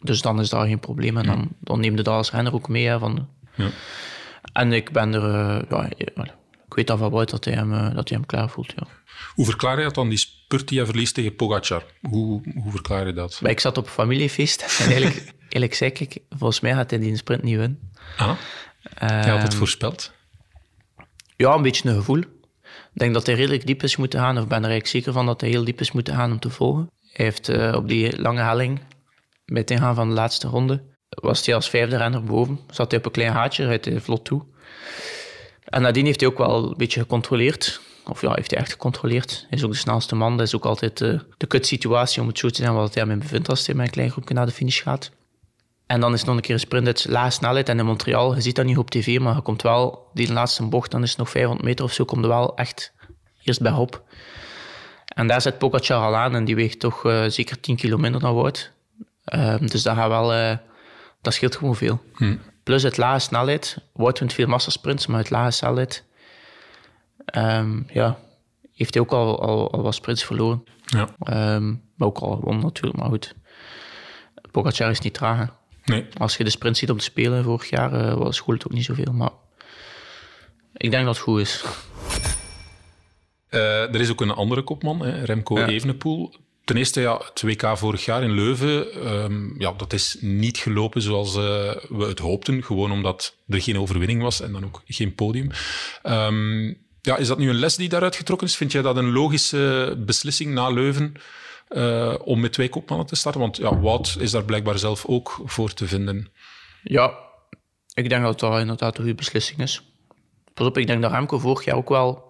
Dus 0.00 0.22
dan 0.22 0.40
is 0.40 0.48
daar 0.48 0.66
geen 0.66 0.80
probleem. 0.80 1.16
En 1.16 1.26
dan, 1.26 1.48
dan 1.60 1.80
neemt 1.80 1.96
de 1.96 2.02
dat 2.02 2.14
als 2.14 2.30
renner 2.30 2.54
ook 2.54 2.68
mee. 2.68 2.86
Hè, 2.86 2.98
van, 2.98 3.28
ja. 3.54 3.70
En 4.52 4.72
ik 4.72 4.92
ben 4.92 5.14
er, 5.14 5.22
uh, 5.70 5.88
ja, 6.16 6.34
ik 6.70 6.76
weet 6.76 6.90
al 6.90 6.96
van 6.96 7.10
buiten 7.10 7.36
dat 7.36 7.44
hij 7.44 7.54
hem, 7.54 7.72
uh, 7.72 7.94
dat 7.94 8.08
hij 8.08 8.18
hem 8.18 8.26
klaar 8.26 8.50
voelt. 8.50 8.72
Ja. 8.76 8.86
Hoe 9.34 9.44
verklaar 9.44 9.78
je 9.78 9.84
dat 9.84 9.94
dan, 9.94 10.08
die 10.08 10.18
spurt 10.18 10.68
die 10.68 10.78
hij 10.78 10.86
verliest 10.86 11.14
tegen 11.14 11.36
Pogacar? 11.36 11.84
Hoe, 12.00 12.42
hoe 12.62 12.70
verklaar 12.70 13.06
je 13.06 13.12
dat? 13.12 13.40
Maar 13.40 13.50
ik 13.50 13.60
zat 13.60 13.78
op 13.78 13.84
een 13.84 13.90
familiefeest 13.90 14.62
en 14.62 14.84
eigenlijk, 14.84 15.16
eigenlijk 15.40 15.74
zei 15.74 15.90
ik, 15.90 16.18
volgens 16.28 16.60
mij 16.60 16.72
gaat 16.72 16.90
hij 16.90 16.98
die 16.98 17.16
sprint 17.16 17.42
niet 17.42 17.56
winnen. 17.56 17.90
Ah, 18.16 18.36
je 18.98 19.30
had 19.30 19.42
het 19.42 19.54
voorspeld? 19.54 20.12
Ja, 21.36 21.54
een 21.54 21.62
beetje 21.62 21.88
een 21.88 21.94
gevoel. 21.94 22.18
Ik 22.92 22.98
denk 22.98 23.14
dat 23.14 23.26
hij 23.26 23.34
redelijk 23.34 23.66
diep 23.66 23.82
is 23.82 23.96
moeten 23.96 24.20
gaan, 24.20 24.38
of 24.38 24.46
ben 24.46 24.58
er 24.58 24.70
eigenlijk 24.70 24.86
zeker 24.86 25.12
van 25.12 25.26
dat 25.26 25.40
hij 25.40 25.50
heel 25.50 25.64
diep 25.64 25.80
is 25.80 25.92
moeten 25.92 26.14
gaan 26.14 26.32
om 26.32 26.38
te 26.38 26.50
volgen. 26.50 26.90
Hij 27.12 27.24
heeft 27.24 27.48
uh, 27.48 27.74
op 27.74 27.88
die 27.88 28.20
lange 28.20 28.42
helling, 28.42 28.80
bij 29.44 29.60
het 29.60 29.70
ingaan 29.70 29.94
van 29.94 30.08
de 30.08 30.14
laatste 30.14 30.48
ronde, 30.48 30.82
was 31.08 31.46
hij 31.46 31.54
als 31.54 31.70
vijfde 31.70 31.96
renner 31.96 32.24
boven. 32.24 32.60
Zat 32.70 32.90
hij 32.90 33.00
op 33.00 33.06
een 33.06 33.12
klein 33.12 33.32
haatje, 33.32 33.66
rijdt 33.66 33.84
hij 33.84 34.00
vlot 34.00 34.24
toe. 34.24 34.44
En 35.70 35.82
nadien 35.82 36.04
heeft 36.04 36.20
hij 36.20 36.28
ook 36.28 36.38
wel 36.38 36.70
een 36.70 36.74
beetje 36.76 37.00
gecontroleerd. 37.00 37.80
Of 38.06 38.20
ja, 38.20 38.32
heeft 38.34 38.50
hij 38.50 38.60
echt 38.60 38.70
gecontroleerd. 38.70 39.46
Hij 39.48 39.58
is 39.58 39.64
ook 39.64 39.70
de 39.70 39.76
snelste 39.76 40.14
man. 40.14 40.36
Dat 40.36 40.46
is 40.46 40.56
ook 40.56 40.64
altijd 40.64 41.00
uh, 41.00 41.20
de 41.36 41.46
kutsituatie, 41.46 42.20
om 42.22 42.28
het 42.28 42.38
zo 42.38 42.48
te 42.48 42.62
zijn, 42.62 42.74
wat 42.74 42.94
hij 42.94 43.04
hem 43.04 43.18
bevindt 43.18 43.48
als 43.48 43.66
hij 43.66 43.74
met 43.74 43.86
een 43.86 43.92
klein 43.92 44.10
groepje 44.10 44.34
naar 44.34 44.46
de 44.46 44.52
finish 44.52 44.82
gaat. 44.82 45.10
En 45.86 46.00
dan 46.00 46.12
is 46.12 46.24
nog 46.24 46.36
een 46.36 46.40
keer 46.40 46.54
een 46.54 46.60
sprint 46.60 46.86
uit 46.86 47.06
lage 47.08 47.30
snelheid. 47.30 47.68
En 47.68 47.78
in 47.78 47.84
Montreal, 47.84 48.34
je 48.34 48.40
ziet 48.40 48.56
dat 48.56 48.64
niet 48.64 48.78
op 48.78 48.90
tv, 48.90 49.18
maar 49.18 49.34
je 49.34 49.40
komt 49.40 49.62
wel 49.62 50.10
die 50.14 50.32
laatste 50.32 50.66
bocht, 50.66 50.90
dan 50.90 51.02
is 51.02 51.08
het 51.08 51.18
nog 51.18 51.30
500 51.30 51.66
meter 51.66 51.84
of 51.84 51.92
zo, 51.92 52.04
komt 52.04 52.22
er 52.22 52.30
wel 52.30 52.56
echt 52.56 52.92
eerst 53.42 53.60
bij 53.60 53.72
op. 53.72 54.02
En 55.14 55.26
daar 55.26 55.40
zit 55.40 55.58
Pogacar 55.58 56.02
al 56.02 56.16
aan 56.16 56.34
en 56.34 56.44
die 56.44 56.54
weegt 56.54 56.80
toch 56.80 57.04
uh, 57.04 57.24
zeker 57.26 57.60
10 57.60 57.76
kilo 57.76 57.96
minder 57.96 58.20
dan 58.20 58.34
Wout. 58.34 58.72
Uh, 59.34 59.58
dus 59.58 59.82
dat, 59.82 59.96
gaat 59.96 60.08
wel, 60.08 60.34
uh, 60.34 60.56
dat 61.20 61.34
scheelt 61.34 61.56
gewoon 61.56 61.76
veel. 61.76 62.00
Hm. 62.14 62.36
Plus 62.70 62.82
het 62.82 62.96
lage 62.96 63.18
snelheid. 63.18 63.76
Wout 63.92 64.18
wint 64.18 64.32
veel 64.32 64.46
massasprints, 64.46 65.06
maar 65.06 65.18
het 65.18 65.30
lage 65.30 65.50
snelheid... 65.50 66.04
Um, 67.36 67.86
ja, 67.92 68.18
heeft 68.74 68.94
hij 68.94 69.02
ook 69.02 69.12
al, 69.12 69.42
al, 69.42 69.72
al 69.72 69.82
wat 69.82 69.94
sprints 69.94 70.24
verloren. 70.24 70.64
Ja. 70.84 71.08
Um, 71.54 71.82
maar 71.96 72.08
ook 72.08 72.18
al 72.18 72.34
gewonnen 72.34 72.62
natuurlijk, 72.62 72.96
maar 72.96 73.08
goed. 73.08 73.34
Pogacar 74.50 74.90
is 74.90 75.00
niet 75.00 75.14
traag. 75.14 75.48
Nee. 75.84 76.06
Als 76.18 76.36
je 76.36 76.44
de 76.44 76.50
sprint 76.50 76.76
ziet 76.76 76.90
op 76.90 76.96
de 76.96 77.02
Spelen 77.02 77.44
vorig 77.44 77.70
jaar, 77.70 77.92
uh, 77.92 78.14
was 78.14 78.42
het 78.46 78.66
ook 78.66 78.72
niet 78.72 78.84
zoveel. 78.84 79.12
Maar 79.12 79.32
ik 80.72 80.90
denk 80.90 81.04
dat 81.04 81.14
het 81.14 81.24
goed 81.24 81.40
is. 81.40 81.64
Uh, 83.50 83.94
er 83.94 84.00
is 84.00 84.10
ook 84.10 84.20
een 84.20 84.30
andere 84.30 84.62
kopman, 84.62 85.00
hè, 85.00 85.24
Remco 85.24 85.58
ja. 85.58 85.66
Evenepoel. 85.66 86.34
Ten 86.70 86.78
eerste, 86.78 87.00
ja, 87.00 87.20
het 87.24 87.42
WK 87.42 87.78
vorig 87.78 88.04
jaar 88.04 88.22
in 88.22 88.30
Leuven, 88.30 89.06
um, 89.12 89.54
ja, 89.58 89.72
dat 89.72 89.92
is 89.92 90.16
niet 90.20 90.58
gelopen 90.58 91.02
zoals 91.02 91.36
uh, 91.36 91.42
we 91.88 92.04
het 92.08 92.18
hoopten. 92.18 92.64
Gewoon 92.64 92.90
omdat 92.90 93.36
er 93.48 93.62
geen 93.62 93.78
overwinning 93.78 94.22
was 94.22 94.40
en 94.40 94.52
dan 94.52 94.64
ook 94.64 94.82
geen 94.86 95.14
podium. 95.14 95.50
Um, 96.02 96.78
ja, 97.00 97.16
is 97.16 97.26
dat 97.26 97.38
nu 97.38 97.48
een 97.48 97.58
les 97.58 97.76
die 97.76 97.88
daaruit 97.88 98.16
getrokken 98.16 98.46
is? 98.46 98.56
Vind 98.56 98.72
jij 98.72 98.82
dat 98.82 98.96
een 98.96 99.12
logische 99.12 99.94
beslissing 100.06 100.52
na 100.54 100.68
Leuven? 100.68 101.14
uh, 101.68 102.14
om 102.24 102.40
met 102.40 102.52
twee 102.52 102.68
kopmannen 102.68 103.06
te 103.06 103.16
starten? 103.16 103.40
Want 103.40 103.56
ja, 103.56 103.80
Wout 103.80 104.16
is 104.18 104.30
daar 104.30 104.44
blijkbaar 104.44 104.78
zelf 104.78 105.06
ook 105.06 105.40
voor 105.44 105.72
te 105.72 105.86
vinden. 105.86 106.32
Ja, 106.82 107.18
ik 107.94 108.08
denk 108.08 108.22
dat 108.22 108.40
dat 108.40 108.60
inderdaad 108.60 108.94
een 108.94 109.02
goede 109.02 109.14
beslissing 109.14 109.60
is. 109.60 109.82
Pas 110.54 110.66
op, 110.66 110.78
ik 110.78 110.86
denk 110.86 111.02
dat 111.02 111.10
Remco 111.10 111.38
vorig 111.38 111.64
jaar 111.64 111.76
ook 111.76 111.88
wel... 111.88 112.28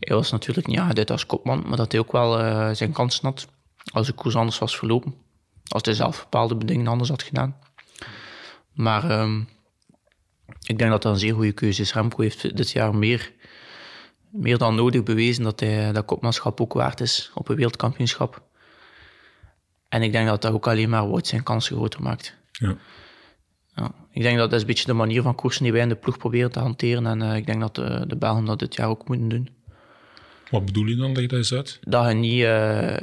Hij 0.00 0.16
was 0.16 0.30
natuurlijk 0.30 0.66
niet 0.66 0.78
aangeduid 0.78 1.10
als 1.10 1.26
kopman, 1.26 1.64
maar 1.66 1.76
dat 1.76 1.92
hij 1.92 2.00
ook 2.00 2.12
wel 2.12 2.40
uh, 2.40 2.70
zijn 2.72 2.92
kansen 2.92 3.24
had 3.26 3.46
als 3.92 4.06
de 4.06 4.12
koers 4.12 4.36
anders 4.36 4.58
was 4.58 4.76
verlopen. 4.76 5.14
Als 5.68 5.82
hij 5.82 5.94
zelf 5.94 6.20
bepaalde 6.20 6.64
dingen 6.64 6.86
anders 6.86 7.08
had 7.08 7.22
gedaan. 7.22 7.56
Maar 8.72 9.20
um, 9.20 9.48
ik 10.66 10.78
denk 10.78 10.90
dat 10.90 11.02
dat 11.02 11.12
een 11.12 11.18
zeer 11.18 11.34
goede 11.34 11.52
keuze 11.52 11.82
is. 11.82 11.92
Remco 11.92 12.22
heeft 12.22 12.56
dit 12.56 12.70
jaar 12.70 12.94
meer, 12.94 13.32
meer 14.30 14.58
dan 14.58 14.74
nodig 14.74 15.02
bewezen 15.02 15.44
dat 15.44 15.60
hij 15.60 15.92
dat 15.92 16.04
kopmanschap 16.04 16.60
ook 16.60 16.72
waard 16.72 17.00
is 17.00 17.30
op 17.34 17.48
een 17.48 17.56
wereldkampioenschap. 17.56 18.42
En 19.88 20.02
ik 20.02 20.12
denk 20.12 20.28
dat 20.28 20.42
dat 20.42 20.52
ook 20.52 20.66
alleen 20.66 20.88
maar 20.88 21.08
Wout 21.08 21.26
zijn 21.26 21.42
kansen 21.42 21.76
groter 21.76 22.02
maakt. 22.02 22.36
Ja. 22.52 22.76
ja. 23.74 23.94
Ik 24.10 24.22
denk 24.22 24.38
dat 24.38 24.50
dat 24.50 24.54
is 24.54 24.60
een 24.60 24.66
beetje 24.66 24.86
de 24.86 24.92
manier 24.92 25.22
van 25.22 25.34
koersen 25.34 25.62
die 25.62 25.72
wij 25.72 25.82
in 25.82 25.88
de 25.88 25.96
ploeg 25.96 26.18
proberen 26.18 26.52
te 26.52 26.58
hanteren. 26.58 27.06
En 27.06 27.20
uh, 27.20 27.36
ik 27.36 27.46
denk 27.46 27.60
dat 27.60 27.74
de, 27.74 28.04
de 28.06 28.16
Belgen 28.16 28.44
dat 28.44 28.58
dit 28.58 28.74
jaar 28.74 28.88
ook 28.88 29.08
moeten 29.08 29.28
doen. 29.28 29.48
Wat 30.50 30.64
bedoel 30.64 30.86
je 30.86 30.96
dan? 30.96 31.12
Leg 31.12 31.26
dat 31.26 31.38
eens 31.38 31.54
uit. 31.54 31.78
Dat 31.80 32.08
je 32.08 32.14
niet 32.14 32.40
uh, 32.40 32.96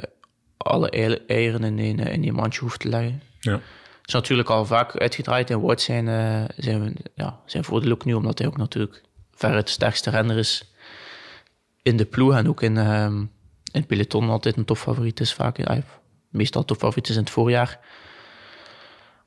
alle 0.56 0.90
eieren 1.26 1.64
in 1.64 1.78
één, 1.78 1.98
in 1.98 2.24
één 2.24 2.34
mandje 2.34 2.60
hoeft 2.60 2.80
te 2.80 2.88
leggen. 2.88 3.22
Ja. 3.40 3.52
Het 3.52 4.14
is 4.14 4.14
natuurlijk 4.14 4.50
al 4.50 4.64
vaak 4.64 4.96
uitgedraaid 4.96 5.50
en 5.50 5.60
Wout 5.60 5.80
zijn, 5.80 6.06
uh, 6.06 6.44
zijn, 6.56 6.96
ja, 7.14 7.40
zijn 7.46 7.64
voordeel 7.64 7.92
ook 7.92 8.04
nu, 8.04 8.14
omdat 8.14 8.38
hij 8.38 8.48
ook 8.48 8.56
natuurlijk 8.56 9.02
veruit 9.34 9.66
de 9.66 9.72
sterkste 9.72 10.10
renner 10.10 10.38
is 10.38 10.72
in 11.82 11.96
de 11.96 12.04
ploeg 12.04 12.34
en 12.34 12.48
ook 12.48 12.62
in, 12.62 12.76
in 12.76 13.30
het 13.72 13.86
peloton 13.86 14.30
altijd 14.30 14.56
een 14.56 14.64
topfavoriet 14.64 15.20
is 15.20 15.34
vaak 15.34 15.58
meestal 16.30 16.64
topfavoriet 16.64 17.08
is 17.08 17.14
in 17.14 17.20
het 17.20 17.30
voorjaar. 17.30 17.80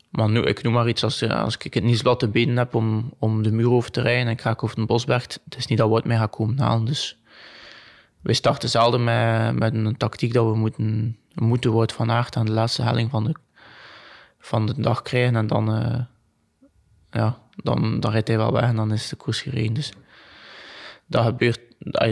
Maar 0.10 0.30
nu, 0.30 0.42
ik 0.42 0.63
noem 0.63 0.74
maar 0.74 0.88
iets, 0.88 1.04
als, 1.04 1.24
als 1.24 1.58
ik 1.58 1.74
het 1.74 1.84
nieuwsblad 1.84 2.20
te 2.20 2.28
benen 2.28 2.58
heb 2.58 2.76
om, 2.76 3.13
om 3.20 3.44
de 3.44 3.52
muur 3.52 3.72
over 3.72 3.92
te 3.92 4.02
rijden 4.02 4.26
en 4.26 4.32
ik 4.32 4.42
ga 4.42 4.56
over 4.58 4.78
een 4.78 4.86
Bosberg, 4.86 5.24
het 5.24 5.56
is 5.58 5.68
niet 5.68 5.78
dat 5.78 5.89
Wout 5.89 6.06
mij 6.06 6.18
gaat 6.18 6.30
komen 6.30 6.60
halen. 6.60 6.86
Dus 6.86 7.18
wij 8.22 8.34
starten 8.34 8.70
zelden 8.70 9.04
met, 9.04 9.60
met 9.60 9.74
een 9.74 9.98
tactiek 9.98 10.34
dat 10.34 10.46
we 10.46 10.56
moeten, 10.56 11.18
moeten 11.36 11.74
Wout 11.74 11.92
van 11.92 12.12
Aert 12.12 12.36
aan 12.36 12.46
de 12.46 12.52
laatste 12.52 12.82
helling 12.82 13.10
van 13.10 13.24
de, 13.24 13.34
van 14.39 14.65
de 14.65 14.82
dag 14.82 15.02
krijgen. 15.02 15.36
En 15.36 15.48
dan, 15.48 15.76
uh, 15.76 16.00
ja, 17.12 17.38
dan, 17.56 18.00
dan 18.00 18.12
rijdt 18.12 18.28
hij 18.28 18.38
wel 18.38 18.54
weg 18.54 18.63
en 18.63 18.76
dan 18.76 18.94
is 18.94 19.10
de 19.10 19.15
koers 19.15 19.42
gereden. 19.42 19.74
Dus 19.74 19.94
dat 21.06 21.26
gebeurt. 21.26 21.60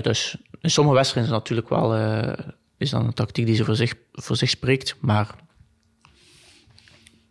Dus 0.02 0.38
in 0.62 0.70
sommige 0.70 0.96
wedstrijden 0.96 1.32
is 1.32 1.38
natuurlijk 1.38 1.70
wel... 1.70 1.98
Uh, 1.98 2.34
is 2.78 2.90
dan 2.90 3.06
een 3.06 3.14
tactiek 3.14 3.46
die 3.46 3.56
ze 3.56 3.66
voor 3.66 3.76
zich, 3.76 3.94
voor 4.12 4.36
zich 4.36 4.50
spreekt. 4.50 4.96
Maar 5.00 5.36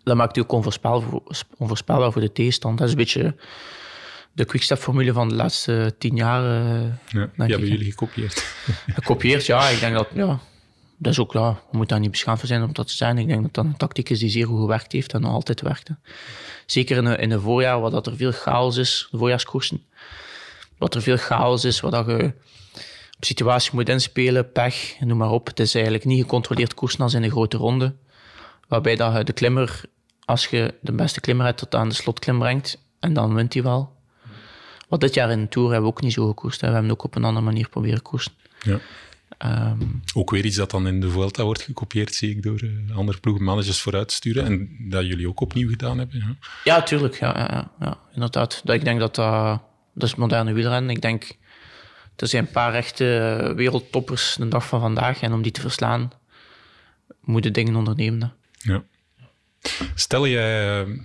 dat 0.02 0.16
maakt 0.16 0.36
u 0.36 0.40
ook 0.40 0.52
onvoorspelbaar, 0.52 1.20
onvoorspelbaar 1.56 2.12
voor 2.12 2.20
de 2.20 2.32
tegenstander. 2.32 2.78
Dat 2.78 2.88
is 2.88 2.92
een 2.92 2.98
beetje 2.98 3.36
de 4.32 4.44
quickstep-formule 4.44 5.12
van 5.12 5.28
de 5.28 5.34
laatste 5.34 5.94
tien 5.98 6.16
jaar. 6.16 6.42
Uh, 6.42 6.82
ja, 7.06 7.28
die 7.36 7.46
hebben 7.46 7.68
jullie 7.68 7.90
gekopieerd. 7.90 8.34
Gekopieerd, 8.86 9.46
ja. 9.46 9.68
Ik 9.68 9.80
denk 9.80 9.94
dat, 9.94 10.08
ja, 10.14 10.40
dat 10.96 11.12
is 11.12 11.18
ook, 11.18 11.32
ja, 11.32 11.52
we 11.52 11.76
moeten 11.76 11.88
daar 11.88 12.00
niet 12.00 12.10
beschaamd 12.10 12.38
voor 12.38 12.48
zijn 12.48 12.62
om 12.62 12.72
dat 12.72 12.88
te 12.88 12.94
zijn. 12.94 13.18
Ik 13.18 13.26
denk 13.26 13.42
dat 13.42 13.54
dat 13.54 13.64
een 13.64 13.76
tactiek 13.76 14.10
is 14.10 14.18
die 14.18 14.28
zeer 14.28 14.46
goed 14.46 14.60
gewerkt 14.60 14.92
heeft 14.92 15.12
en 15.12 15.20
nog 15.20 15.32
altijd 15.32 15.60
werkte. 15.60 15.96
Zeker 16.66 16.96
in 16.96 17.04
de, 17.04 17.16
in 17.16 17.40
voorjaar, 17.40 17.80
waar 17.80 17.92
er 17.92 18.16
veel 18.16 18.32
chaos 18.32 18.76
is, 18.76 19.08
de 19.10 19.18
voorjaarskoersen. 19.18 19.82
Wat 20.78 20.94
er 20.94 21.02
veel 21.02 21.16
chaos 21.16 21.64
is, 21.64 21.80
waar 21.80 21.90
dat 21.90 22.06
je 22.06 22.32
op 23.16 23.24
situatie 23.24 23.70
moet 23.74 23.88
inspelen, 23.88 24.52
pech, 24.52 24.96
noem 25.00 25.18
maar 25.18 25.30
op. 25.30 25.46
Het 25.46 25.60
is 25.60 25.74
eigenlijk 25.74 26.04
niet 26.04 26.20
gecontroleerd 26.20 26.74
koersen 26.74 27.00
als 27.00 27.14
in 27.14 27.22
een 27.22 27.30
grote 27.30 27.56
ronde. 27.56 27.94
Waarbij 28.68 28.96
dat 28.96 29.16
je 29.16 29.24
de 29.24 29.32
klimmer, 29.32 29.80
als 30.24 30.46
je 30.46 30.74
de 30.80 30.92
beste 30.92 31.20
klimmer 31.20 31.46
hebt, 31.46 31.58
tot 31.58 31.74
aan 31.74 31.88
de 31.88 31.94
slotklim 31.94 32.38
brengt. 32.38 32.78
En 33.00 33.12
dan 33.12 33.34
wint 33.34 33.54
hij 33.54 33.62
wel. 33.62 33.94
Wat 34.88 35.00
dit 35.00 35.14
jaar 35.14 35.30
in 35.30 35.40
de 35.40 35.48
Tour 35.48 35.70
hebben 35.70 35.88
we 35.88 35.96
ook 35.96 36.02
niet 36.02 36.12
zo 36.12 36.26
gekoerst. 36.26 36.60
We 36.60 36.66
hebben 36.66 36.90
ook 36.90 37.04
op 37.04 37.14
een 37.14 37.24
andere 37.24 37.44
manier 37.44 37.68
proberen 37.68 38.02
koersen. 38.02 38.32
Ja. 38.62 38.78
Ehm, 39.38 39.80
Ook 40.14 40.30
weer 40.30 40.44
iets 40.44 40.56
dat 40.56 40.70
dan 40.70 40.86
in 40.86 41.00
de 41.00 41.10
Vuelta 41.10 41.44
wordt 41.44 41.62
gekopieerd, 41.62 42.14
zie 42.14 42.30
ik, 42.30 42.42
door 42.42 42.60
eh, 42.60 42.96
andere 42.96 43.18
ploegmanagers 43.18 43.80
vooruit 43.80 44.08
te 44.08 44.14
sturen. 44.14 44.44
En 44.44 44.76
dat 44.78 45.06
jullie 45.06 45.28
ook 45.28 45.40
opnieuw 45.40 45.68
gedaan 45.68 45.98
hebben. 45.98 46.18
Ja. 46.18 46.36
Ja, 46.64 46.82
tuurlijk. 46.82 47.18
Ja, 47.18 47.38
ja, 47.38 47.70
ja, 47.80 47.98
inderdaad. 48.14 48.60
Dat, 48.64 48.74
ik 48.74 48.84
denk 48.84 49.00
dat 49.00 49.14
dat... 49.14 49.60
Dat 49.94 50.08
is 50.08 50.14
moderne 50.14 50.52
wielrennen. 50.52 50.90
Ik 50.90 51.02
denk... 51.02 51.36
Er 52.16 52.28
zijn 52.28 52.46
een 52.46 52.52
paar 52.52 52.74
echte 52.74 53.04
wereldtoppers 53.56 54.36
de 54.38 54.48
dag 54.48 54.66
van 54.66 54.80
vandaag. 54.80 55.20
En 55.20 55.32
om 55.32 55.42
die 55.42 55.52
te 55.52 55.60
verslaan, 55.60 56.12
moeten 57.20 57.52
dingen 57.52 57.76
ondernemen. 57.76 58.32
Ja. 58.52 58.82
Stel 59.94 60.24
je, 60.24 60.38
eh, 60.38 61.04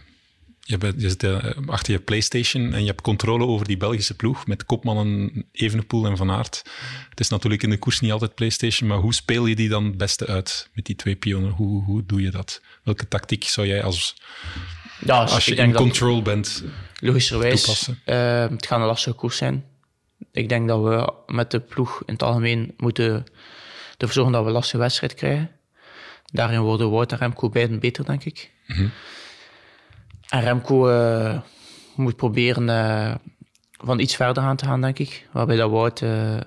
je, 0.72 0.78
bent, 0.78 1.02
je 1.02 1.10
zit 1.10 1.24
eh, 1.24 1.46
achter 1.68 1.94
je 1.94 2.00
PlayStation 2.00 2.74
en 2.74 2.82
je 2.82 2.88
hebt 2.88 3.02
controle 3.02 3.46
over 3.46 3.68
die 3.68 3.78
Belgische 3.78 4.16
ploeg 4.16 4.48
met 4.48 4.66
kopmannen 4.66 5.46
Evenepoel 5.52 6.06
en 6.06 6.18
Van 6.18 6.32
Aert. 6.32 6.62
Het 7.10 7.20
is 7.20 7.30
natuurlijk 7.30 7.64
in 7.64 7.70
de 7.70 7.78
koers 7.78 8.00
niet 8.00 8.12
altijd 8.12 8.36
PlayStation, 8.36 8.90
maar 8.90 8.98
hoe 8.98 9.14
speel 9.14 9.46
je 9.46 9.56
die 9.56 9.70
dan 9.70 9.86
het 9.86 9.98
beste 9.98 10.28
uit 10.28 10.70
met 10.74 10.86
die 10.86 10.96
twee 10.96 11.16
pionnen? 11.16 11.52
Hoe, 11.52 11.84
hoe 11.84 12.06
doe 12.06 12.22
je 12.22 12.32
dat? 12.32 12.62
Welke 12.84 13.08
tactiek 13.08 13.44
zou 13.44 13.68
jij 13.68 13.84
als, 13.84 14.16
Ja, 15.06 15.24
als 15.24 15.46
je 15.46 15.56
in 15.56 15.74
control 15.74 16.22
bent? 16.22 16.64
logischerwijs, 17.00 17.62
toepassen? 17.62 18.00
eh, 18.04 18.50
het 18.50 18.66
gaat 18.66 18.80
een 18.80 18.86
lastige 18.86 19.16
koers 19.16 19.38
zijn. 19.38 19.66
Ik 20.32 20.50
denk 20.50 20.68
dat 20.68 20.84
we 20.84 21.14
met 21.34 21.52
de 21.52 21.60
ploeg 21.60 22.04
in 22.06 22.14
het 22.14 22.24
algemeen 22.24 22.74
moeten 22.78 23.26
ervoor 23.98 24.14
zorgen 24.14 24.34
dat 24.34 24.42
we 24.42 24.48
een 24.48 24.54
lastige 24.54 24.78
wedstrijd 24.78 25.14
krijgen. 25.14 25.52
Daarin 26.26 26.60
worden 26.60 26.90
Wout 26.92 27.12
en 27.12 27.18
Remco 27.18 27.50
beiden 27.50 27.80
beter, 27.80 28.06
denk 28.06 28.24
ik. 28.26 28.52
En 30.32 30.42
Remco 30.42 30.90
eh, 30.90 31.40
moet 31.96 32.16
proberen 32.16 32.70
eh, 32.70 33.16
van 33.72 34.00
iets 34.00 34.16
verder 34.16 34.44
aan 34.44 34.56
te 34.56 34.66
gaan, 34.66 34.82
denk 34.82 35.00
ik. 35.00 35.28
Waarbij 35.32 35.56
dat 35.56 35.70
Wout 35.70 36.02
eh, 36.02 36.38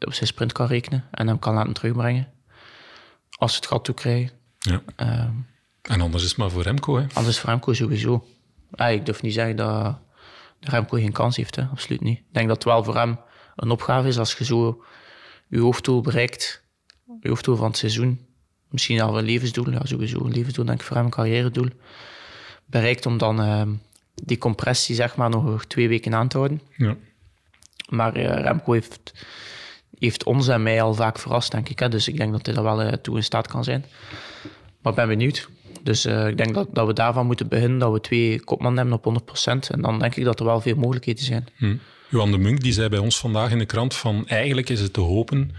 op 0.00 0.12
zijn 0.12 0.26
sprint 0.26 0.52
kan 0.52 0.66
rekenen 0.66 1.04
en 1.10 1.26
hem 1.26 1.38
kan 1.38 1.54
laten 1.54 1.72
terugbrengen. 1.72 2.28
Als 3.30 3.52
ze 3.52 3.56
het 3.56 3.66
gat 3.66 3.84
toe 3.84 3.94
krijgen. 3.94 4.30
Ja. 4.58 4.82
Ehm, 4.96 5.32
En 5.82 6.00
anders 6.00 6.22
is 6.22 6.28
het 6.28 6.38
maar 6.38 6.50
voor 6.50 6.62
Remco. 6.62 6.96
Hè? 6.96 7.06
Anders 7.12 7.38
voor 7.38 7.50
Remco 7.50 7.72
sowieso. 7.72 8.26
Ah, 8.70 8.92
ik 8.92 9.06
durf 9.06 9.22
niet 9.22 9.34
zeggen 9.34 9.56
dat 9.56 9.98
de 10.60 10.70
Remco 10.70 10.96
geen 10.96 11.12
kans 11.12 11.36
heeft. 11.36 11.56
Hè. 11.56 11.62
Absoluut 11.64 12.00
niet. 12.00 12.18
Ik 12.18 12.24
denk 12.32 12.48
dat 12.48 12.56
het 12.56 12.64
wel 12.64 12.84
voor 12.84 12.96
hem 12.96 13.18
een 13.56 13.70
opgave 13.70 14.08
is 14.08 14.18
als 14.18 14.34
je 14.34 14.44
zo 14.44 14.84
je 15.48 15.60
hoofddoel 15.60 16.00
bereikt. 16.00 16.62
Je 17.20 17.28
hoofddoel 17.28 17.56
van 17.56 17.66
het 17.66 17.76
seizoen. 17.76 18.26
Misschien 18.68 19.00
al 19.00 19.18
een 19.18 19.24
levensdoel. 19.24 19.70
Ja, 19.70 19.80
sowieso 19.84 20.24
een 20.24 20.32
levensdoel, 20.32 20.64
denk 20.64 20.80
ik 20.80 20.86
voor 20.86 20.96
hem, 20.96 21.04
een 21.04 21.10
carrièredoel. 21.10 21.68
Bereikt 22.70 23.06
om 23.06 23.18
dan 23.18 23.40
ehm, 23.40 23.70
die 24.14 24.38
compressie 24.38 24.94
zeg 24.94 25.16
maar 25.16 25.30
nog 25.30 25.64
twee 25.64 25.88
weken 25.88 26.14
aan 26.14 26.28
te 26.28 26.36
houden. 26.36 26.60
Ja. 26.76 26.96
Maar 27.88 28.14
eh, 28.14 28.42
Remco 28.42 28.72
heeft, 28.72 29.12
heeft 29.98 30.24
ons 30.24 30.48
en 30.48 30.62
mij 30.62 30.82
al 30.82 30.94
vaak 30.94 31.18
verrast, 31.18 31.50
denk 31.50 31.68
ik. 31.68 31.78
Hè. 31.78 31.88
Dus 31.88 32.08
ik 32.08 32.16
denk 32.16 32.32
dat 32.32 32.46
hij 32.46 32.54
daar 32.54 32.64
wel 32.64 32.82
eh, 32.82 32.92
toe 32.92 33.16
in 33.16 33.24
staat 33.24 33.48
kan 33.48 33.64
zijn. 33.64 33.84
Maar 34.82 34.92
ik 34.92 34.98
ben 34.98 35.08
benieuwd. 35.08 35.48
Dus 35.82 36.04
eh, 36.04 36.26
ik 36.26 36.36
denk 36.36 36.54
dat, 36.54 36.68
dat 36.72 36.86
we 36.86 36.92
daarvan 36.92 37.26
moeten 37.26 37.48
beginnen, 37.48 37.78
dat 37.78 37.92
we 37.92 38.00
twee 38.00 38.44
kopmannen 38.44 38.88
hebben 38.88 39.12
op 39.14 39.28
100%. 39.36 39.70
En 39.70 39.80
dan 39.80 39.98
denk 39.98 40.14
ik 40.14 40.24
dat 40.24 40.40
er 40.40 40.46
wel 40.46 40.60
veel 40.60 40.76
mogelijkheden 40.76 41.24
zijn. 41.24 41.46
Hm. 41.56 41.76
Johan 42.08 42.30
de 42.30 42.38
Munk 42.38 42.60
die 42.60 42.72
zei 42.72 42.88
bij 42.88 42.98
ons 42.98 43.18
vandaag 43.18 43.50
in 43.50 43.58
de 43.58 43.66
krant 43.66 43.94
van 43.94 44.26
eigenlijk 44.26 44.68
is 44.68 44.80
het 44.80 44.92
te 44.92 45.00
hopen 45.00 45.50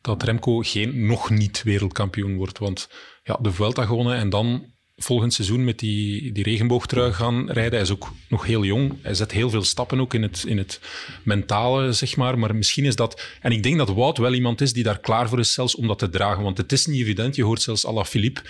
dat 0.00 0.22
Remco 0.22 0.58
geen 0.58 1.06
nog 1.06 1.30
niet 1.30 1.62
wereldkampioen 1.62 2.36
wordt. 2.36 2.58
Want 2.58 2.88
ja, 3.22 3.38
de 3.40 3.52
Vuelta 3.52 3.84
gewonnen 3.84 4.16
en 4.16 4.30
dan 4.30 4.71
volgend 5.02 5.34
seizoen 5.34 5.64
met 5.64 5.78
die, 5.78 6.32
die 6.32 6.44
regenboogtrui 6.44 7.12
gaan 7.12 7.50
rijden. 7.50 7.72
Hij 7.72 7.80
is 7.80 7.90
ook 7.90 8.12
nog 8.28 8.46
heel 8.46 8.64
jong. 8.64 8.98
Hij 9.02 9.14
zet 9.14 9.32
heel 9.32 9.50
veel 9.50 9.62
stappen 9.62 10.00
ook 10.00 10.14
in 10.14 10.22
het, 10.22 10.44
in 10.46 10.58
het 10.58 10.80
mentale, 11.22 11.92
zeg 11.92 12.16
maar. 12.16 12.38
Maar 12.38 12.54
misschien 12.54 12.84
is 12.84 12.96
dat... 12.96 13.22
En 13.40 13.52
ik 13.52 13.62
denk 13.62 13.78
dat 13.78 13.88
Wout 13.88 14.18
wel 14.18 14.34
iemand 14.34 14.60
is 14.60 14.72
die 14.72 14.82
daar 14.84 15.00
klaar 15.00 15.28
voor 15.28 15.38
is 15.38 15.52
zelfs 15.52 15.74
om 15.74 15.86
dat 15.86 15.98
te 15.98 16.08
dragen. 16.08 16.42
Want 16.42 16.56
het 16.56 16.72
is 16.72 16.86
niet 16.86 17.00
evident. 17.00 17.36
Je 17.36 17.44
hoort 17.44 17.62
zelfs 17.62 17.86
Ala 17.86 18.04
Philippe 18.04 18.40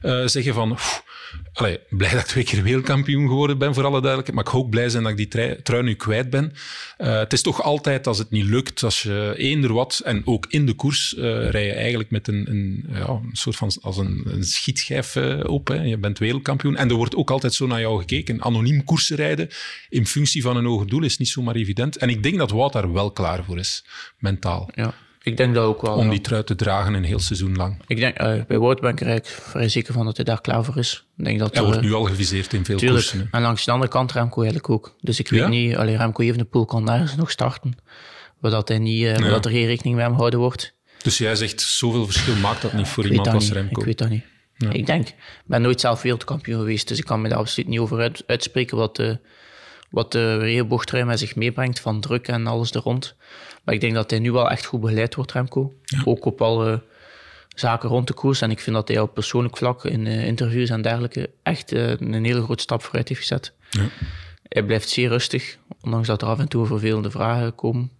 eh, 0.00 0.26
zeggen 0.26 0.54
van... 0.54 0.74
"Pff, 0.74 1.04
Allee, 1.52 1.78
blij 1.88 2.10
dat 2.10 2.20
ik 2.20 2.26
twee 2.26 2.44
keer 2.44 2.62
wereldkampioen 2.62 3.28
geworden 3.28 3.58
ben, 3.58 3.74
voor 3.74 3.84
alle 3.84 4.00
duidelijkheid. 4.00 4.34
Maar 4.34 4.54
ik 4.54 4.60
ook 4.60 4.70
blij 4.70 4.88
zijn 4.88 5.02
dat 5.02 5.12
ik 5.18 5.30
die 5.30 5.62
trui, 5.62 5.82
nu 5.82 5.94
kwijt 5.94 6.30
ben. 6.30 6.52
Eh, 6.96 7.18
het 7.18 7.32
is 7.32 7.42
toch 7.42 7.62
altijd, 7.62 8.06
als 8.06 8.18
het 8.18 8.30
niet 8.30 8.44
lukt, 8.44 8.82
als 8.82 9.02
je 9.02 9.34
eender 9.36 9.72
wat, 9.72 10.00
en 10.04 10.22
ook 10.24 10.46
in 10.48 10.66
de 10.66 10.74
koers, 10.74 11.14
eh 11.14 11.50
rij 11.50 11.66
je 11.66 11.72
eigenlijk 11.72 12.10
met 12.10 12.28
een, 12.28 12.50
een, 12.50 12.84
ja, 12.88 13.08
een 13.08 13.30
soort 13.32 13.56
van 13.56 13.72
als 13.80 13.96
een, 13.96 14.22
een 14.24 14.44
schietschijf 14.44 15.16
op. 15.42 15.68
Hè. 15.68 15.82
Je 15.82 15.95
bent 16.00 16.18
wereldkampioen. 16.18 16.76
En 16.76 16.88
er 16.88 16.94
wordt 16.94 17.14
ook 17.16 17.30
altijd 17.30 17.54
zo 17.54 17.66
naar 17.66 17.80
jou 17.80 17.98
gekeken. 17.98 18.42
Anoniem 18.42 18.84
koersen 18.84 19.16
rijden 19.16 19.48
in 19.88 20.06
functie 20.06 20.42
van 20.42 20.56
een 20.56 20.64
hoger 20.64 20.86
doel 20.86 21.02
is 21.02 21.18
niet 21.18 21.28
zomaar 21.28 21.54
evident. 21.54 21.96
En 21.96 22.08
ik 22.08 22.22
denk 22.22 22.38
dat 22.38 22.50
Wout 22.50 22.72
daar 22.72 22.92
wel 22.92 23.10
klaar 23.10 23.44
voor 23.44 23.58
is, 23.58 23.84
mentaal. 24.18 24.70
Ja. 24.74 24.94
Ik 25.22 25.36
denk 25.36 25.54
dat 25.54 25.64
ook 25.64 25.82
wel. 25.82 25.94
Om 25.94 26.04
ja. 26.04 26.10
die 26.10 26.20
trui 26.20 26.44
te 26.44 26.54
dragen 26.54 26.94
een 26.94 27.04
heel 27.04 27.18
seizoen 27.18 27.56
lang. 27.56 27.82
Ik 27.86 27.96
denk, 27.96 28.16
eh, 28.16 28.44
bij 28.48 28.58
Wout 28.58 28.80
ben 28.80 28.90
ik 28.90 29.00
er 29.00 29.20
vrij 29.24 29.68
zeker 29.68 29.92
van 29.92 30.04
dat 30.04 30.16
hij 30.16 30.24
daar 30.24 30.40
klaar 30.40 30.64
voor 30.64 30.76
is. 30.78 31.06
Ik 31.16 31.24
denk 31.24 31.38
dat 31.38 31.52
Hij 31.52 31.58
er, 31.62 31.66
wordt 31.68 31.80
nu 31.82 31.92
al 31.92 32.04
geviseerd 32.04 32.52
in 32.52 32.64
veel 32.64 32.78
Tuurlijk. 32.78 33.00
koersen. 33.08 33.28
En 33.30 33.42
langs 33.42 33.64
de 33.64 33.70
andere 33.70 33.90
kant 33.90 34.12
Remco 34.12 34.36
eigenlijk 34.40 34.70
ook. 34.70 34.96
Dus 35.00 35.18
ik 35.18 35.28
weet 35.28 35.40
Ja? 35.40 35.48
niet, 35.48 35.76
alleen 35.76 35.96
Remco 35.96 36.22
Evenepoel 36.22 36.64
kan 36.64 36.84
nergens 36.84 37.16
nog 37.16 37.30
starten. 37.30 37.76
Zodat 38.42 38.68
hij 38.68 38.78
niet, 38.78 39.04
eh, 39.04 39.28
dat 39.28 39.44
er 39.44 39.50
geen 39.50 39.66
rekening 39.66 39.94
met 39.94 40.04
hem 40.04 40.12
gehouden 40.14 40.40
wordt. 40.40 40.74
Dus 41.02 41.18
jij 41.18 41.34
zegt, 41.36 41.60
zoveel 41.60 42.04
verschil 42.04 42.34
maakt 42.36 42.62
dat 42.62 42.72
niet 42.72 42.88
voor 42.88 43.04
Ik 43.04 43.10
iemand 43.10 43.28
als. 43.28 43.50
Remco. 43.52 43.80
Ik 43.80 43.86
weet 43.86 43.98
dat 43.98 44.08
niet. 44.08 44.24
Ik 44.58 44.86
denk, 44.86 45.08
ik 45.08 45.14
ben 45.44 45.62
nooit 45.62 45.80
zelf 45.80 46.02
wereldkampioen 46.02 46.58
geweest, 46.58 46.88
dus 46.88 46.98
ik 46.98 47.04
kan 47.04 47.20
me 47.20 47.28
daar 47.28 47.38
absoluut 47.38 47.68
niet 47.68 47.78
over 47.78 48.00
uit- 48.00 48.22
uitspreken 48.26 48.76
wat 48.76 48.96
de, 48.96 49.18
wat 49.90 50.12
de 50.12 50.38
regenboogtrui 50.38 51.04
met 51.04 51.18
zich 51.18 51.36
meebrengt 51.36 51.80
van 51.80 52.00
druk 52.00 52.28
en 52.28 52.46
alles 52.46 52.70
er 52.70 52.80
rond. 52.80 53.14
Maar 53.64 53.74
ik 53.74 53.80
denk 53.80 53.94
dat 53.94 54.10
hij 54.10 54.18
nu 54.18 54.32
wel 54.32 54.50
echt 54.50 54.64
goed 54.64 54.80
begeleid 54.80 55.14
wordt, 55.14 55.32
Remco. 55.32 55.74
Ook 56.04 56.24
op 56.24 56.42
alle 56.42 56.82
zaken 57.54 57.88
rond 57.88 58.06
de 58.06 58.12
koers. 58.12 58.40
En 58.40 58.50
ik 58.50 58.60
vind 58.60 58.76
dat 58.76 58.88
hij 58.88 59.00
op 59.00 59.14
persoonlijk 59.14 59.56
vlak 59.56 59.84
in 59.84 60.06
eh, 60.06 60.26
interviews 60.26 60.70
en 60.70 60.82
dergelijke 60.82 61.30
echt 61.42 61.72
eh, 61.72 61.88
een 61.88 62.24
hele 62.24 62.42
grote 62.42 62.62
stap 62.62 62.82
vooruit 62.82 63.08
heeft 63.08 63.20
gezet. 63.20 63.52
Ja. 63.70 63.88
Hij 64.42 64.62
blijft 64.62 64.88
zeer 64.88 65.08
rustig, 65.08 65.58
ondanks 65.80 66.06
dat 66.06 66.22
er 66.22 66.28
af 66.28 66.38
en 66.38 66.48
toe 66.48 66.66
vervelende 66.66 67.10
vragen 67.10 67.54
komen. 67.54 67.90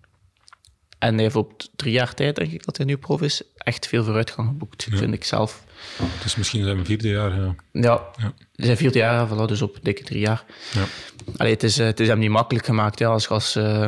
En 0.99 1.14
hij 1.14 1.23
heeft 1.23 1.37
op 1.37 1.62
drie 1.77 1.92
jaar 1.92 2.14
tijd, 2.14 2.37
denk 2.37 2.53
ik 2.53 2.64
dat 2.64 2.77
hij 2.77 2.87
nu 2.87 2.97
prof 2.97 3.23
is, 3.23 3.42
echt 3.57 3.87
veel 3.87 4.05
vooruitgang 4.05 4.49
geboekt, 4.49 4.87
vind 4.90 5.14
ik 5.14 5.25
zelf. 5.25 5.64
Het 6.03 6.25
is 6.25 6.37
misschien 6.37 6.64
zijn 6.64 6.85
vierde 6.85 7.09
jaar. 7.09 7.35
Ja. 7.40 7.55
Ja, 7.72 8.03
Ja. 8.16 8.33
zijn 8.53 8.77
vierde 8.77 8.99
jaar, 8.99 9.29
voilà, 9.29 9.44
dus 9.46 9.62
op 9.62 9.79
dikke 9.83 10.03
drie 10.05 10.20
jaar. 10.20 10.44
Ja. 10.72 10.85
Allee, 11.37 11.53
het, 11.53 11.62
is, 11.62 11.79
eh, 11.79 11.87
het 11.87 12.01
is 12.01 12.09
hem 12.09 12.18
niet 12.18 12.31
makkelijk 12.31 12.66
gemaakt 12.66 12.99
hè, 12.99 13.07
als 13.07 13.22
je 13.22 13.29
als, 13.29 13.57
eh, 13.57 13.87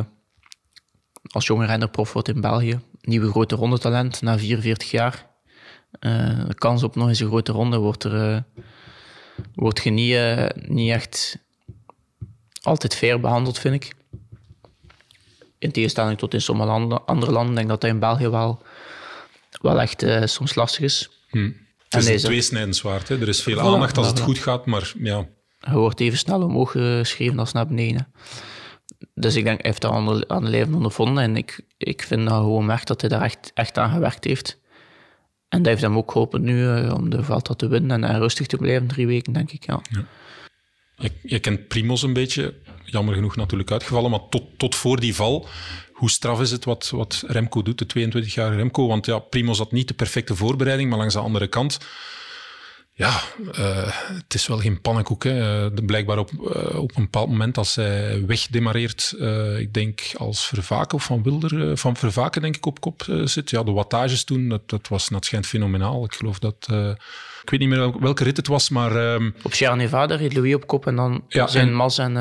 als 1.31 1.45
jonge 1.47 1.65
renner 1.65 1.89
prof 1.89 2.13
wordt 2.13 2.27
in 2.27 2.41
België. 2.41 2.79
Nieuwe 3.01 3.29
grote 3.29 3.55
rondetalent 3.55 4.21
na 4.21 4.37
44 4.39 4.91
jaar. 4.91 5.25
Eh, 5.99 6.45
de 6.47 6.53
kans 6.53 6.83
op 6.83 6.95
nog 6.95 7.07
eens 7.07 7.19
een 7.19 7.27
grote 7.27 7.51
ronde 7.51 7.77
wordt, 7.77 8.03
er, 8.03 8.43
wordt 9.55 9.83
je 9.83 9.89
niet, 9.89 10.17
niet 10.69 10.91
echt 10.91 11.37
altijd 12.61 12.95
fair 12.95 13.19
behandeld, 13.19 13.59
vind 13.59 13.75
ik. 13.75 13.93
In 15.57 15.71
tegenstelling 15.71 16.17
tot 16.17 16.33
in 16.33 16.41
sommige 16.41 16.69
landen, 16.69 17.05
andere 17.05 17.31
landen, 17.31 17.53
denk 17.55 17.65
ik 17.65 17.71
dat 17.71 17.81
dat 17.81 17.89
in 17.89 17.99
België 17.99 18.27
wel, 18.29 18.61
wel 19.61 19.81
echt 19.81 20.05
soms 20.23 20.55
lastig 20.55 20.83
is. 20.83 21.09
Het 21.89 22.03
is 22.03 22.23
een 22.23 22.29
tweesnijdend 22.29 22.75
zwaard. 22.75 23.07
Hè. 23.07 23.21
Er 23.21 23.27
is 23.27 23.43
veel 23.43 23.59
aandacht 23.59 23.97
als 23.97 24.07
het 24.07 24.19
goed 24.19 24.37
gaat, 24.37 24.65
maar 24.65 24.93
ja, 24.97 25.27
Je 25.59 25.73
wordt 25.77 25.99
even 25.99 26.17
snel 26.17 26.41
omhoog 26.41 26.71
geschreven 26.71 27.39
als 27.39 27.51
naar 27.51 27.67
beneden. 27.67 28.07
Dus 29.13 29.35
ik 29.35 29.43
denk, 29.43 29.61
hij 29.61 29.69
heeft 29.69 29.81
dat 29.81 29.91
aan 30.27 30.43
de, 30.43 30.49
lijf 30.49 30.73
ondervonden. 30.73 31.23
En 31.23 31.35
ik, 31.35 31.61
ik 31.77 32.01
vind 32.01 32.27
dat 32.27 32.37
gewoon 32.37 32.65
merkt 32.65 32.87
dat 32.87 33.01
hij 33.01 33.09
daar 33.09 33.21
echt, 33.21 33.51
echt 33.53 33.77
aan 33.77 33.91
gewerkt 33.91 34.23
heeft. 34.23 34.59
En 35.49 35.57
dat 35.57 35.67
heeft 35.67 35.81
hem 35.81 35.97
ook 35.97 36.11
geholpen 36.11 36.41
nu 36.41 36.67
eh, 36.67 36.93
om 36.93 37.09
de 37.09 37.23
Vuelta 37.23 37.53
te 37.53 37.67
winnen 37.67 38.03
en, 38.03 38.09
en 38.09 38.19
rustig 38.19 38.47
te 38.47 38.57
blijven 38.57 38.87
drie 38.87 39.07
weken, 39.07 39.33
denk 39.33 39.51
ik. 39.51 39.65
Ja. 39.65 39.81
je, 40.95 41.11
je 41.23 41.39
kent 41.39 41.67
Primos 41.67 42.01
een 42.01 42.13
beetje. 42.13 42.53
Jammer 42.85 43.13
genoeg 43.13 43.35
natuurlijk 43.35 43.71
uitgevallen, 43.71 44.11
maar 44.11 44.29
tot, 44.29 44.43
tot 44.57 44.75
voor 44.75 44.99
die 44.99 45.15
val... 45.15 45.47
Hoe 45.99 46.09
straf 46.09 46.41
is 46.41 46.51
het 46.51 46.65
wat, 46.65 46.89
wat 46.89 47.23
Remco 47.27 47.61
doet, 47.61 47.93
de 47.93 48.07
22-jarige 48.09 48.55
Remco? 48.55 48.87
Want 48.87 49.05
ja, 49.05 49.19
Primos 49.19 49.57
had 49.57 49.71
niet 49.71 49.87
de 49.87 49.93
perfecte 49.93 50.35
voorbereiding, 50.35 50.89
maar 50.89 50.97
langs 50.99 51.13
de 51.13 51.19
andere 51.19 51.47
kant... 51.47 51.77
Ja, 52.93 53.21
eh, 53.53 53.87
het 54.13 54.33
is 54.33 54.47
wel 54.47 54.57
geen 54.57 54.81
pannenkoek. 54.81 55.23
Hè. 55.23 55.65
Eh, 55.65 55.85
blijkbaar 55.85 56.17
op, 56.17 56.31
eh, 56.53 56.79
op 56.79 56.95
een 56.95 57.03
bepaald 57.03 57.29
moment 57.29 57.57
als 57.57 57.75
hij 57.75 58.25
wegdemareert, 58.25 59.15
ik 59.57 59.73
denk 59.73 60.01
als 60.17 60.47
Vervaken 60.47 60.97
of 60.97 61.03
Van 61.03 61.23
Wilder, 61.23 61.77
van 61.77 61.95
Vervaken 61.95 62.41
denk 62.41 62.55
ik 62.55 62.65
op 62.65 62.79
kop 62.81 63.05
zit. 63.23 63.49
Ja, 63.49 63.63
de 63.63 63.71
wattages 63.71 64.23
toen, 64.23 64.49
dat, 64.49 64.69
dat 64.69 64.87
was, 64.87 65.07
dat 65.09 65.25
schijnt 65.25 65.45
fenomenaal. 65.47 66.03
Ik 66.03 66.13
geloof 66.13 66.39
dat... 66.39 66.67
ik 67.43 67.49
weet 67.49 67.59
niet 67.59 67.69
meer 67.69 67.99
welke, 67.99 68.23
rit 68.23 68.37
het 68.37 68.47
was, 68.47 68.69
maar... 68.69 68.95
ehm, 69.13 69.31
Op 69.43 69.53
Sierra 69.53 69.75
Nevada 69.75 70.15
reed 70.15 70.33
Louis 70.33 70.55
op 70.55 70.67
kop 70.67 70.87
en 70.87 70.95
dan 70.95 71.23
Ja, 71.27 71.47
zijn 71.47 71.67
en- 71.67 71.73
Mas 71.73 71.97
en, 71.97 72.13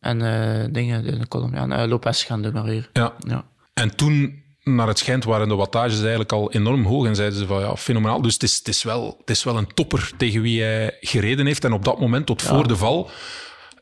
en 0.00 0.22
eh, 0.22 0.72
dingen, 0.72 1.04
de 1.20 1.28
Colombiaan, 1.28 1.72
eh, 1.72 1.88
Lopez 1.88 2.26
gaan 2.26 2.42
demareren. 2.42 2.88
ja, 2.92 3.14
Ja. 3.26 3.44
En 3.74 3.96
toen, 3.96 4.42
naar 4.64 4.86
het 4.88 4.98
schijnt, 4.98 5.24
waren 5.24 5.48
de 5.48 5.54
wattages 5.54 5.98
eigenlijk 6.00 6.32
al 6.32 6.52
enorm 6.52 6.84
hoog. 6.84 7.06
En 7.06 7.14
zeiden 7.16 7.38
ze 7.38 7.46
van, 7.46 7.60
ja, 7.60 7.76
fenomenaal. 7.76 8.22
Dus 8.22 8.32
het 8.32 8.42
is, 8.42 8.56
het 8.58 8.68
is, 8.68 8.82
wel, 8.82 9.16
het 9.20 9.30
is 9.30 9.44
wel 9.44 9.56
een 9.58 9.74
topper 9.74 10.10
tegen 10.16 10.42
wie 10.42 10.62
hij 10.62 10.96
gereden 11.00 11.46
heeft. 11.46 11.64
En 11.64 11.72
op 11.72 11.84
dat 11.84 12.00
moment, 12.00 12.26
tot 12.26 12.42
voor 12.42 12.68
de 12.68 12.76
val... 12.76 13.10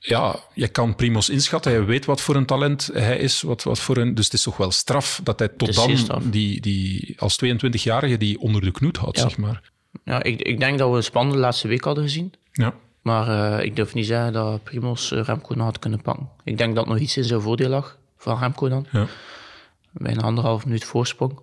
Ja, 0.00 0.36
je 0.54 0.68
kan 0.68 0.94
Primos 0.94 1.28
inschatten. 1.28 1.72
Hij 1.72 1.84
weet 1.84 2.04
wat 2.04 2.20
voor 2.20 2.36
een 2.36 2.46
talent 2.46 2.90
hij 2.92 3.18
is. 3.18 3.42
Wat, 3.42 3.62
wat 3.62 3.78
voor 3.80 3.96
een, 3.96 4.14
dus 4.14 4.24
het 4.24 4.34
is 4.34 4.42
toch 4.42 4.56
wel 4.56 4.70
straf 4.70 5.20
dat 5.24 5.38
hij 5.38 5.48
tot 5.48 5.74
dan 5.74 6.22
die, 6.30 6.60
die, 6.60 7.14
als 7.18 7.38
22-jarige 7.44 8.16
die 8.16 8.40
onder 8.40 8.60
de 8.60 8.70
knoet 8.70 8.96
houdt, 8.96 9.16
Ja. 9.16 9.22
zeg 9.22 9.36
maar. 9.38 9.70
Ja, 10.04 10.22
ik, 10.22 10.42
ik 10.42 10.60
denk 10.60 10.78
dat 10.78 10.90
we 10.90 10.96
een 10.96 11.02
spannende 11.02 11.38
laatste 11.38 11.68
week 11.68 11.84
hadden 11.84 12.04
gezien. 12.04 12.32
Ja. 12.52 12.74
Maar 13.08 13.58
eh, 13.58 13.64
ik 13.64 13.76
durf 13.76 13.94
niet 13.94 14.06
zeggen 14.06 14.32
dat 14.32 14.62
Primos 14.62 15.12
eh, 15.12 15.22
Remco 15.24 15.54
nog 15.54 15.64
had 15.64 15.78
kunnen 15.78 16.02
pakken. 16.02 16.28
Ik 16.44 16.58
denk 16.58 16.74
dat 16.74 16.86
nog 16.86 16.98
iets 16.98 17.16
in 17.16 17.24
zijn 17.24 17.40
voordeel 17.40 17.68
lag, 17.68 17.98
van 18.16 18.38
Remco 18.38 18.68
dan. 18.68 18.86
Ja. 18.92 19.06
Bijna 19.92 20.22
anderhalf 20.22 20.64
minuut 20.64 20.84
voorsprong. 20.84 21.38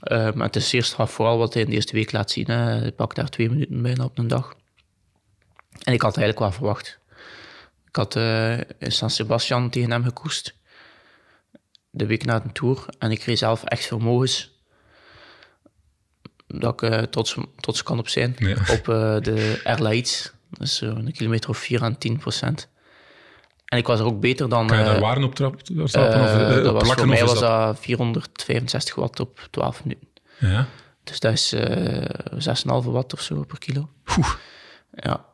Eh, 0.00 0.32
maar 0.32 0.46
het 0.46 0.56
is 0.56 0.68
zeer 0.68 0.84
straf, 0.84 1.10
vooral 1.10 1.38
wat 1.38 1.52
hij 1.52 1.62
in 1.62 1.68
de 1.68 1.74
eerste 1.74 1.92
week 1.92 2.12
laat 2.12 2.30
zien. 2.30 2.46
Hè. 2.46 2.56
Hij 2.56 2.92
pakt 2.92 3.16
daar 3.16 3.28
twee 3.28 3.50
minuten 3.50 3.82
bijna 3.82 4.04
op 4.04 4.18
een 4.18 4.28
dag. 4.28 4.54
En 5.82 5.92
ik 5.92 6.02
had 6.02 6.16
eigenlijk 6.16 6.38
wel 6.38 6.52
verwacht. 6.52 6.98
Ik 7.88 7.96
had 7.96 8.16
eh, 8.16 8.58
in 8.58 8.92
San 8.92 9.10
Sebastian 9.10 9.70
tegen 9.70 9.90
hem 9.90 10.04
gekoest. 10.04 10.54
De 11.90 12.06
week 12.06 12.24
na 12.24 12.40
de 12.40 12.52
Tour. 12.52 12.86
En 12.98 13.10
ik 13.10 13.18
kreeg 13.18 13.38
zelf 13.38 13.64
echt 13.64 13.86
vermogens. 13.86 14.56
Dat 16.46 16.82
ik 16.82 16.90
eh, 16.90 17.02
trots, 17.02 17.36
trots 17.56 17.82
kan 17.82 17.98
op 17.98 18.08
zijn. 18.08 18.34
Ja. 18.38 18.56
Op 18.68 18.88
eh, 18.88 19.20
de 19.20 19.60
Erlaïts. 19.64 20.32
Dus 20.50 20.76
zo'n 20.76 21.12
kilometer 21.12 21.50
of 21.50 21.58
4 21.58 21.82
aan 21.82 21.98
10 21.98 22.16
procent. 22.16 22.68
En 23.64 23.78
ik 23.78 23.86
was 23.86 23.98
er 24.00 24.06
ook 24.06 24.20
beter 24.20 24.48
dan... 24.48 24.66
Kan 24.66 24.78
je 24.78 24.84
daar 24.84 24.94
eh, 24.94 25.00
waren 25.00 25.24
op 25.24 25.34
trap 25.34 25.66
daar 25.72 25.88
stappen? 25.88 26.14
eh, 26.14 26.22
of, 26.22 26.56
eh, 26.56 26.62
dat 26.62 26.72
was, 26.72 26.92
voor 26.92 27.06
mij 27.06 27.20
was 27.20 27.40
dat... 27.40 27.40
dat 27.40 27.78
465 27.80 28.94
watt 28.94 29.20
op 29.20 29.48
12 29.50 29.84
minuten. 29.84 30.08
Ja. 30.38 30.66
Dus 31.04 31.20
dat 31.20 31.32
is 31.32 31.52
eh 31.52 32.82
6,5 32.84 32.90
watt 32.90 33.12
of 33.12 33.20
zo 33.20 33.44
per 33.44 33.58
kilo. 33.58 33.88
Oeh. 34.18 34.34
Ja. 34.90 35.24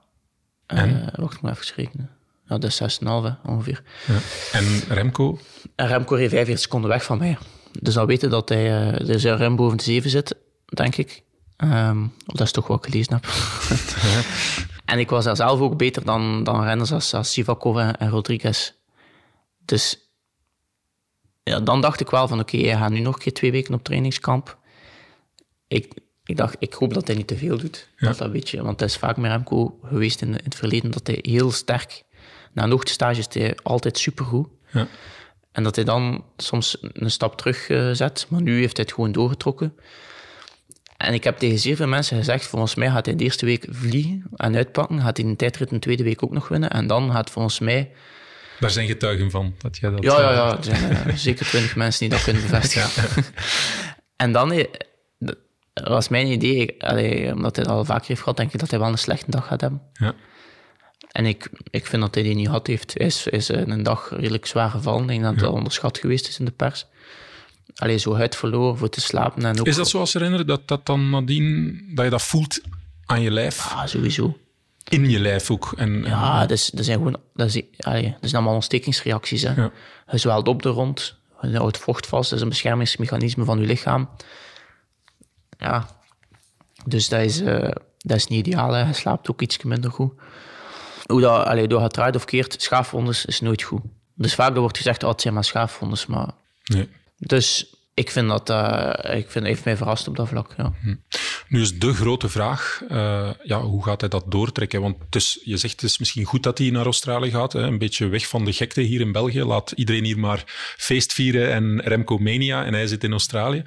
En? 0.67 1.11
Wacht, 1.17 1.35
ik 1.35 1.43
moet 1.43 1.51
even 1.51 1.75
rekenen. 1.77 2.11
Ja, 2.49 2.59
dat 2.59 2.81
is 2.81 2.99
6,5 3.01 3.07
hè, 3.07 3.31
ongeveer. 3.51 3.83
Ja. 4.07 4.19
En 4.53 4.81
Remco? 4.89 5.39
En 5.75 5.87
Remco 5.87 6.15
reed 6.15 6.31
45 6.31 6.59
seconden 6.59 6.91
weg 6.91 7.05
van 7.05 7.19
mij. 7.19 7.39
Dus 7.81 7.95
dan 7.95 8.07
weten 8.07 8.31
dat 8.31 8.49
hij 8.49 8.67
er 8.93 9.21
zijn 9.21 9.37
ruim 9.37 9.57
boven 9.57 9.77
de 9.77 9.83
7 9.83 10.11
zit, 10.11 10.37
denk 10.67 10.97
ik. 10.97 11.23
Ehm, 11.57 12.07
dat 12.27 12.41
is 12.41 12.53
toch 12.53 12.67
wat 12.67 12.79
ik 12.79 12.93
gelezen 12.93 13.15
heb. 13.15 13.25
en 14.85 14.99
ik 14.99 15.11
was 15.11 15.25
daar 15.25 15.37
zelf 15.37 15.61
ook 15.61 15.77
beter 15.77 16.05
dan, 16.05 16.45
dan 16.45 16.65
renners 16.65 16.93
als, 16.93 17.15
als 17.15 17.33
Sivakov 17.33 17.77
en, 17.77 17.97
en 17.97 18.11
Rodriguez. 18.11 18.73
Dus 19.65 19.99
ja, 21.43 21.61
dan 21.61 21.81
dacht 21.81 22.01
ik 22.01 22.11
wel 22.11 22.29
van 22.29 22.41
oké, 22.41 22.57
hij 22.57 22.77
gaat 22.77 22.91
nu 22.91 23.01
nog 23.01 23.15
een 23.15 23.21
keer 23.21 23.33
twee 23.33 23.53
weken 23.53 23.75
op 23.75 23.85
trainingskamp. 23.85 24.59
Ik, 25.69 25.95
ik 26.25 26.37
dacht, 26.37 26.57
ik 26.59 26.73
hoop 26.73 26.95
dat 26.95 27.07
hij 27.07 27.17
niet 27.17 27.27
te 27.27 27.37
veel 27.37 27.59
doet. 27.59 27.89
Ja. 27.97 28.07
Dat, 28.07 28.19
dat 28.19 28.31
weet 28.31 28.51
je, 28.51 28.63
want 28.63 28.81
het 28.81 28.91
is 28.91 28.97
vaak 28.97 29.17
met 29.17 29.31
Remco 29.31 29.79
geweest 29.83 30.23
in, 30.23 30.29
in 30.29 30.45
het 30.45 30.55
verleden 30.55 30.91
dat 30.91 31.07
hij 31.07 31.19
heel 31.23 31.51
sterk... 31.51 32.03
Na 32.53 32.63
een 32.63 32.71
hoogtestage 32.71 33.19
is 33.19 33.27
hij 33.31 33.57
altijd 33.63 33.99
supergoed. 33.99 34.49
Ja. 34.73 34.87
En 35.53 35.63
dat 35.63 35.77
hij 35.77 35.85
dan 35.85 36.25
soms 36.37 36.77
een 36.81 37.11
stap 37.11 37.37
terug 37.37 37.69
eh, 37.69 37.91
zet. 37.93 38.27
Maar 38.29 38.43
nu 38.43 38.59
heeft 38.59 38.77
hij 38.77 38.85
het 38.85 38.95
gewoon 38.95 39.13
doorgetrokken. 39.13 39.77
En 41.07 41.15
ik 41.15 41.25
heb 41.25 41.39
tegen 41.39 41.59
zeer 41.59 41.77
veel 41.77 41.87
mensen 41.87 42.17
gezegd, 42.17 42.47
volgens 42.47 42.75
mij 42.75 42.91
gaat 42.91 43.07
hij 43.07 43.17
de 43.17 43.25
eerste 43.25 43.47
week 43.47 43.67
vliegen 43.71 44.25
en 44.37 44.57
uitpakken. 44.57 45.01
Gaat 45.01 45.17
hij 45.17 45.27
een 45.27 45.37
tijdrit 45.37 45.71
de 45.71 45.79
tweede 45.79 46.03
week 46.03 46.23
ook 46.23 46.33
nog 46.33 46.49
winnen. 46.49 46.71
En 46.71 46.87
dan 46.87 47.13
gaat 47.13 47.31
volgens 47.31 47.59
mij... 47.59 47.91
Daar 48.61 48.71
zijn 48.71 48.87
getuigen 48.87 49.31
van, 49.31 49.55
dat 49.59 49.77
jij 49.77 49.91
dat... 49.91 50.03
Ja, 50.03 50.21
ja, 50.21 50.33
ja. 50.33 50.57
Er 50.57 50.65
zijn 50.65 50.91
eh, 50.91 51.15
zeker 51.29 51.47
twintig 51.47 51.77
mensen 51.77 52.01
die 52.01 52.09
dat 52.09 52.25
kunnen 52.25 52.43
bevestigen. 52.43 53.25
en 54.17 54.33
dan 54.33 54.53
eh, 54.53 54.67
was 55.73 56.09
mijn 56.09 56.27
idee, 56.27 56.83
allee, 56.83 57.33
omdat 57.33 57.57
hij 57.57 57.65
dat 57.65 57.75
al 57.75 57.85
vaker 57.85 58.09
heeft 58.09 58.21
gehad, 58.21 58.37
denk 58.37 58.53
ik 58.53 58.61
dat 58.61 58.71
hij 58.71 58.79
wel 58.79 58.89
een 58.89 58.99
slechte 58.99 59.31
dag 59.31 59.47
gaat 59.47 59.61
hebben. 59.61 59.83
Ja. 59.93 60.15
En 61.11 61.27
ik, 61.27 61.51
ik 61.71 61.87
vind 61.87 62.03
dat 62.03 62.15
hij 62.15 62.25
die 62.25 62.35
niet 62.35 62.49
had 62.49 62.67
heeft. 62.67 62.95
Hij 62.97 63.07
is, 63.07 63.27
is 63.27 63.51
eh, 63.51 63.67
een 63.67 63.83
dag 63.83 64.11
redelijk 64.11 64.47
zwaar 64.47 64.71
gevallen. 64.71 65.03
Ik 65.03 65.09
denk 65.09 65.23
dat 65.23 65.39
dat 65.39 65.53
onderschat 65.53 65.99
geweest 65.99 66.29
is 66.29 66.39
in 66.39 66.45
de 66.45 66.51
pers. 66.51 66.87
Alleen 67.75 68.01
zo 68.01 68.15
huid 68.15 68.37
verloren 68.37 68.77
voor 68.79 68.89
te 68.89 69.01
slapen. 69.01 69.45
En 69.45 69.61
ook, 69.61 69.67
Is 69.67 69.77
dat 69.77 69.89
zoals 69.89 70.13
herinneren, 70.13 70.47
dat 70.47 70.69
dat 70.69 70.87
dan 70.87 71.11
nadien... 71.11 71.83
Dat 71.95 72.05
je 72.05 72.11
dat 72.11 72.23
voelt 72.23 72.61
aan 73.05 73.21
je 73.23 73.31
lijf? 73.31 73.73
Ah, 73.73 73.87
sowieso. 73.87 74.37
In 74.89 75.11
je 75.11 75.21
lijf 75.21 75.51
ook. 75.51 75.73
En, 75.77 76.05
Ja, 76.05 76.41
dat, 76.41 76.51
is, 76.51 76.71
dat 76.71 76.85
zijn 76.85 76.99
gewoon... 76.99 77.17
Dat, 77.35 77.55
is, 77.55 77.63
allee, 77.79 78.03
dat 78.03 78.19
zijn 78.21 78.35
allemaal 78.35 78.55
ontstekingsreacties. 78.55 79.43
Hè. 79.43 79.55
Ja. 79.55 79.71
Je 80.11 80.19
zwelt 80.19 80.49
op 80.49 80.63
de 80.63 80.69
rond. 80.69 81.17
Je 81.41 81.57
houdt 81.57 81.79
vocht 81.79 82.07
vast. 82.07 82.29
Dat 82.29 82.39
is 82.39 82.45
een 82.45 82.51
beschermingsmechanisme 82.51 83.45
van 83.45 83.61
je 83.61 83.67
lichaam. 83.67 84.09
Ja. 85.59 85.89
Dus 86.85 87.09
dat 87.09 87.21
is, 87.21 87.41
eh, 87.41 87.71
dat 87.99 88.17
is 88.17 88.27
niet 88.27 88.47
ideaal. 88.47 88.73
Hè. 88.73 88.87
Je 88.87 88.93
slaapt 88.93 89.31
ook 89.31 89.43
iets 89.43 89.63
minder 89.63 89.91
goed. 89.91 90.13
Hoe 91.07 91.21
dat, 91.21 91.47
allee, 91.47 91.69
door 91.69 91.83
het 91.83 91.93
draait 91.93 92.17
of 92.17 92.25
keert, 92.25 92.63
schaafwondes 92.63 93.25
is 93.25 93.41
nooit 93.41 93.63
goed. 93.63 93.83
Dus 94.15 94.35
vaak 94.35 94.57
wordt 94.57 94.77
gezegd, 94.77 95.03
oh, 95.03 95.11
het 95.11 95.21
zijn 95.21 95.35
maar 95.35 95.45
schaafwondes. 95.45 96.07
Maar... 96.07 96.31
Nee. 96.65 96.89
Dus 97.17 97.75
ik 97.95 98.11
vind 98.11 98.29
dat... 98.29 98.51
eh, 98.51 99.17
ik 99.17 99.31
vind, 99.31 99.47
heeft 99.47 99.65
mij 99.65 99.77
verrast 99.77 100.09
op 100.09 100.17
dat 100.17 100.29
vlak, 100.29 100.55
ja. 100.57 100.73
Nu 101.49 101.61
is 101.61 101.79
de 101.79 101.95
grote 101.95 102.29
vraag, 102.29 102.83
eh, 102.89 103.31
ja, 103.43 103.61
hoe 103.61 103.85
gaat 103.85 104.01
hij 104.01 104.11
dat 104.11 104.25
doortrekken? 104.29 104.81
Want 104.81 104.97
is, 105.11 105.41
je 105.45 105.57
zegt 105.57 105.81
het 105.81 105.91
is 105.91 105.99
misschien 105.99 106.25
goed 106.25 106.43
dat 106.43 106.59
hij 106.59 106.71
naar 106.71 106.85
Australië 106.85 107.31
gaat, 107.31 107.53
hè? 107.53 107.61
een 107.61 107.79
beetje 107.79 108.07
weg 108.07 108.29
van 108.29 108.45
de 108.45 108.53
gekte 108.53 108.81
hier 108.81 109.01
in 109.01 109.13
België. 109.13 109.43
Laat 109.43 109.71
iedereen 109.71 110.05
hier 110.05 110.19
maar 110.19 110.43
feest 110.77 111.13
vieren 111.13 111.53
en 111.53 111.81
Remco 111.81 112.19
Mania 112.19 112.65
en 112.65 112.73
hij 112.73 112.87
zit 112.87 113.05
in 113.05 113.13
Australië. 113.13 113.63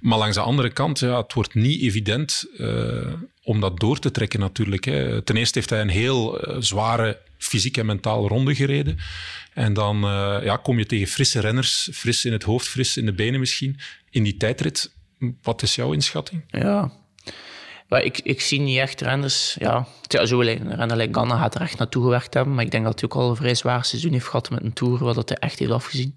Maar 0.00 0.18
langs 0.18 0.34
de 0.36 0.42
andere 0.42 0.70
kant, 0.70 0.98
ja, 0.98 1.20
het 1.20 1.32
wordt 1.32 1.54
niet 1.54 1.82
evident 1.82 2.44
eh, 2.58 3.12
om 3.42 3.60
dat 3.60 3.80
door 3.80 3.98
te 3.98 4.10
trekken 4.10 4.40
natuurlijk. 4.40 4.84
Hè. 4.84 5.22
Ten 5.22 5.36
eerste 5.36 5.58
heeft 5.58 5.70
hij 5.70 5.80
een 5.80 5.88
heel 5.88 6.44
zware 6.58 7.20
fysiek 7.38 7.76
en 7.76 7.86
mentaal 7.86 8.28
ronde 8.28 8.54
gereden. 8.54 8.98
En 9.54 9.72
dan 9.72 10.04
eh, 10.04 10.38
ja, 10.42 10.56
kom 10.56 10.78
je 10.78 10.86
tegen 10.86 11.06
frisse 11.06 11.40
renners, 11.40 11.88
fris 11.92 12.24
in 12.24 12.32
het 12.32 12.42
hoofd, 12.42 12.68
fris 12.68 12.96
in 12.96 13.06
de 13.06 13.12
benen 13.12 13.40
misschien, 13.40 13.78
in 14.10 14.22
die 14.22 14.36
tijdrit. 14.36 14.94
Wat 15.42 15.62
is 15.62 15.74
jouw 15.74 15.92
inschatting? 15.92 16.44
Ja. 16.46 16.92
Ik, 17.88 18.18
ik 18.18 18.40
zie 18.40 18.60
niet 18.60 18.78
echt 18.78 19.00
renners... 19.00 19.56
Ja, 19.58 19.86
zo 20.24 20.40
een 20.40 20.74
renner 20.76 20.96
like 20.96 21.14
Ganna 21.14 21.36
gaat 21.36 21.54
er 21.54 21.60
echt 21.60 21.78
naartoe 21.78 22.02
gewerkt 22.02 22.34
hebben. 22.34 22.54
Maar 22.54 22.64
ik 22.64 22.70
denk 22.70 22.84
dat 22.84 23.00
hij 23.00 23.08
ook 23.08 23.16
al 23.16 23.30
een 23.30 23.36
vrij 23.36 23.54
zwaar 23.54 23.84
seizoen 23.84 24.12
heeft 24.12 24.26
gehad 24.26 24.50
met 24.50 24.62
een 24.62 24.72
Tour, 24.72 24.98
wat 24.98 25.14
dat 25.14 25.28
hij 25.28 25.38
echt 25.38 25.58
heeft 25.58 25.70
afgezien. 25.70 26.16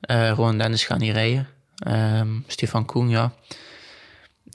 Rowan 0.00 0.58
Dennis 0.58 0.84
gaat 0.84 0.98
niet 0.98 1.12
rijden. 1.12 1.48
Ehm, 1.76 2.28
Stefan 2.46 2.84
Koen, 2.84 3.08
ja. 3.08 3.32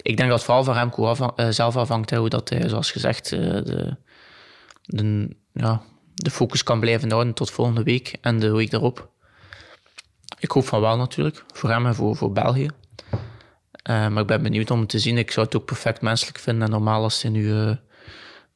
Ik 0.01 0.17
denk 0.17 0.29
dat 0.29 0.37
het 0.37 0.43
vooral 0.43 0.63
van 0.63 0.73
Remco 0.73 1.31
eh, 1.35 1.49
zelf 1.49 1.75
afhangt, 1.75 2.11
hoe 2.11 2.29
dat 2.29 2.49
hij, 2.49 2.69
zoals 2.69 2.91
gezegd, 2.91 3.29
de, 3.29 3.97
de, 4.85 5.35
ja, 5.53 5.81
de 6.23 6.31
focus 6.31 6.63
kan 6.63 6.79
blijven 6.79 7.11
houden 7.11 7.33
tot 7.33 7.51
volgende 7.51 7.83
week 7.83 8.15
en 8.21 8.39
de 8.39 8.51
week 8.51 8.71
daarop. 8.71 9.09
Ik 10.39 10.51
hoop 10.51 10.65
van 10.65 10.81
wel 10.81 10.97
natuurlijk, 10.97 11.43
voor 11.53 11.69
hem 11.69 11.85
en 11.85 11.95
voor, 11.95 12.15
voor 12.15 12.31
België. 12.31 12.69
Eh, 13.71 14.07
maar 14.07 14.21
ik 14.21 14.27
ben 14.27 14.43
benieuwd 14.43 14.71
om 14.71 14.79
het 14.79 14.89
te 14.89 14.99
zien. 14.99 15.17
Ik 15.17 15.31
zou 15.31 15.45
het 15.45 15.55
ook 15.55 15.65
perfect 15.65 16.01
menselijk 16.01 16.39
vinden 16.39 16.63
en 16.63 16.69
normaal 16.71 17.03
als 17.03 17.21
hij 17.21 17.31
nu 17.31 17.51
eh, 17.51 17.57
een 17.57 17.79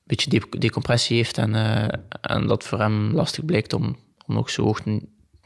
beetje 0.04 0.30
de- 0.30 0.58
decompressie 0.60 1.16
heeft 1.18 1.38
en, 1.38 1.56
eh, 1.56 1.98
en 2.22 2.48
dat 2.48 2.64
voor 2.64 2.80
hem 2.80 3.12
lastig 3.14 3.46
blijkt 3.46 3.74
om, 3.74 3.98
om 4.26 4.36
nog 4.36 4.50
zo 4.50 4.64
hoog, 4.64 4.82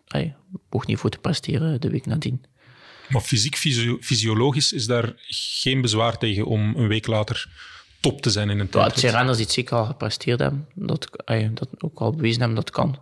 allee, 0.08 0.34
hoog 0.69 0.86
niveau 0.86 1.10
te 1.12 1.17
presteren 1.17 1.82
de 1.82 1.89
week 1.89 2.06
nadien. 2.06 2.43
Maar 3.10 3.21
fysiek, 3.21 3.56
fysio- 3.56 3.97
fysiologisch 4.01 4.73
is 4.73 4.86
daar 4.86 5.13
geen 5.28 5.82
bezwaar 5.82 6.17
tegen 6.17 6.45
om 6.45 6.73
een 6.75 6.88
week 6.88 7.08
later 7.08 7.49
top 8.12 8.22
te 8.22 8.30
zijn 8.30 8.50
in 8.50 8.52
een 8.52 8.58
Ja, 8.58 8.63
het 8.63 8.72
tijdrit. 8.72 9.00
zijn 9.00 9.13
renners 9.13 9.38
die 9.38 9.46
het 9.46 9.56
zeker 9.56 9.78
al 9.78 9.86
gepresteerd 9.86 10.39
hebben, 10.39 10.68
dat, 10.74 11.10
dat 11.54 11.68
ook 11.78 12.00
al 12.00 12.12
bewezen 12.12 12.39
hebben 12.39 12.56
dat 12.58 12.70
kan. 12.70 13.00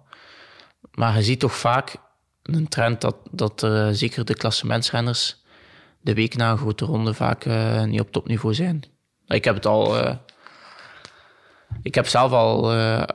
Maar 0.92 1.16
je 1.16 1.24
ziet 1.24 1.40
toch 1.40 1.56
vaak 1.56 1.96
een 2.44 2.68
trend 2.68 3.02
dat, 3.02 3.16
dat 3.32 3.64
eh, 3.64 3.90
zeker 3.92 4.26
de 4.26 4.34
klassementsrenners 4.36 5.42
de 6.02 6.14
week 6.14 6.36
na 6.36 6.52
een 6.52 6.58
grote 6.58 6.86
ronde 6.86 7.14
vaak 7.14 7.46
eh, 7.46 7.84
niet 7.84 8.00
op 8.00 8.12
topniveau 8.12 8.54
zijn. 8.54 8.84
Ik 9.28 9.44
heb 9.44 9.56
het 9.56 9.66
al... 9.66 10.00
eh, 10.00 10.16
ik 11.82 11.96
heb 11.96 12.08
zelf 12.08 12.32
al, 12.32 12.72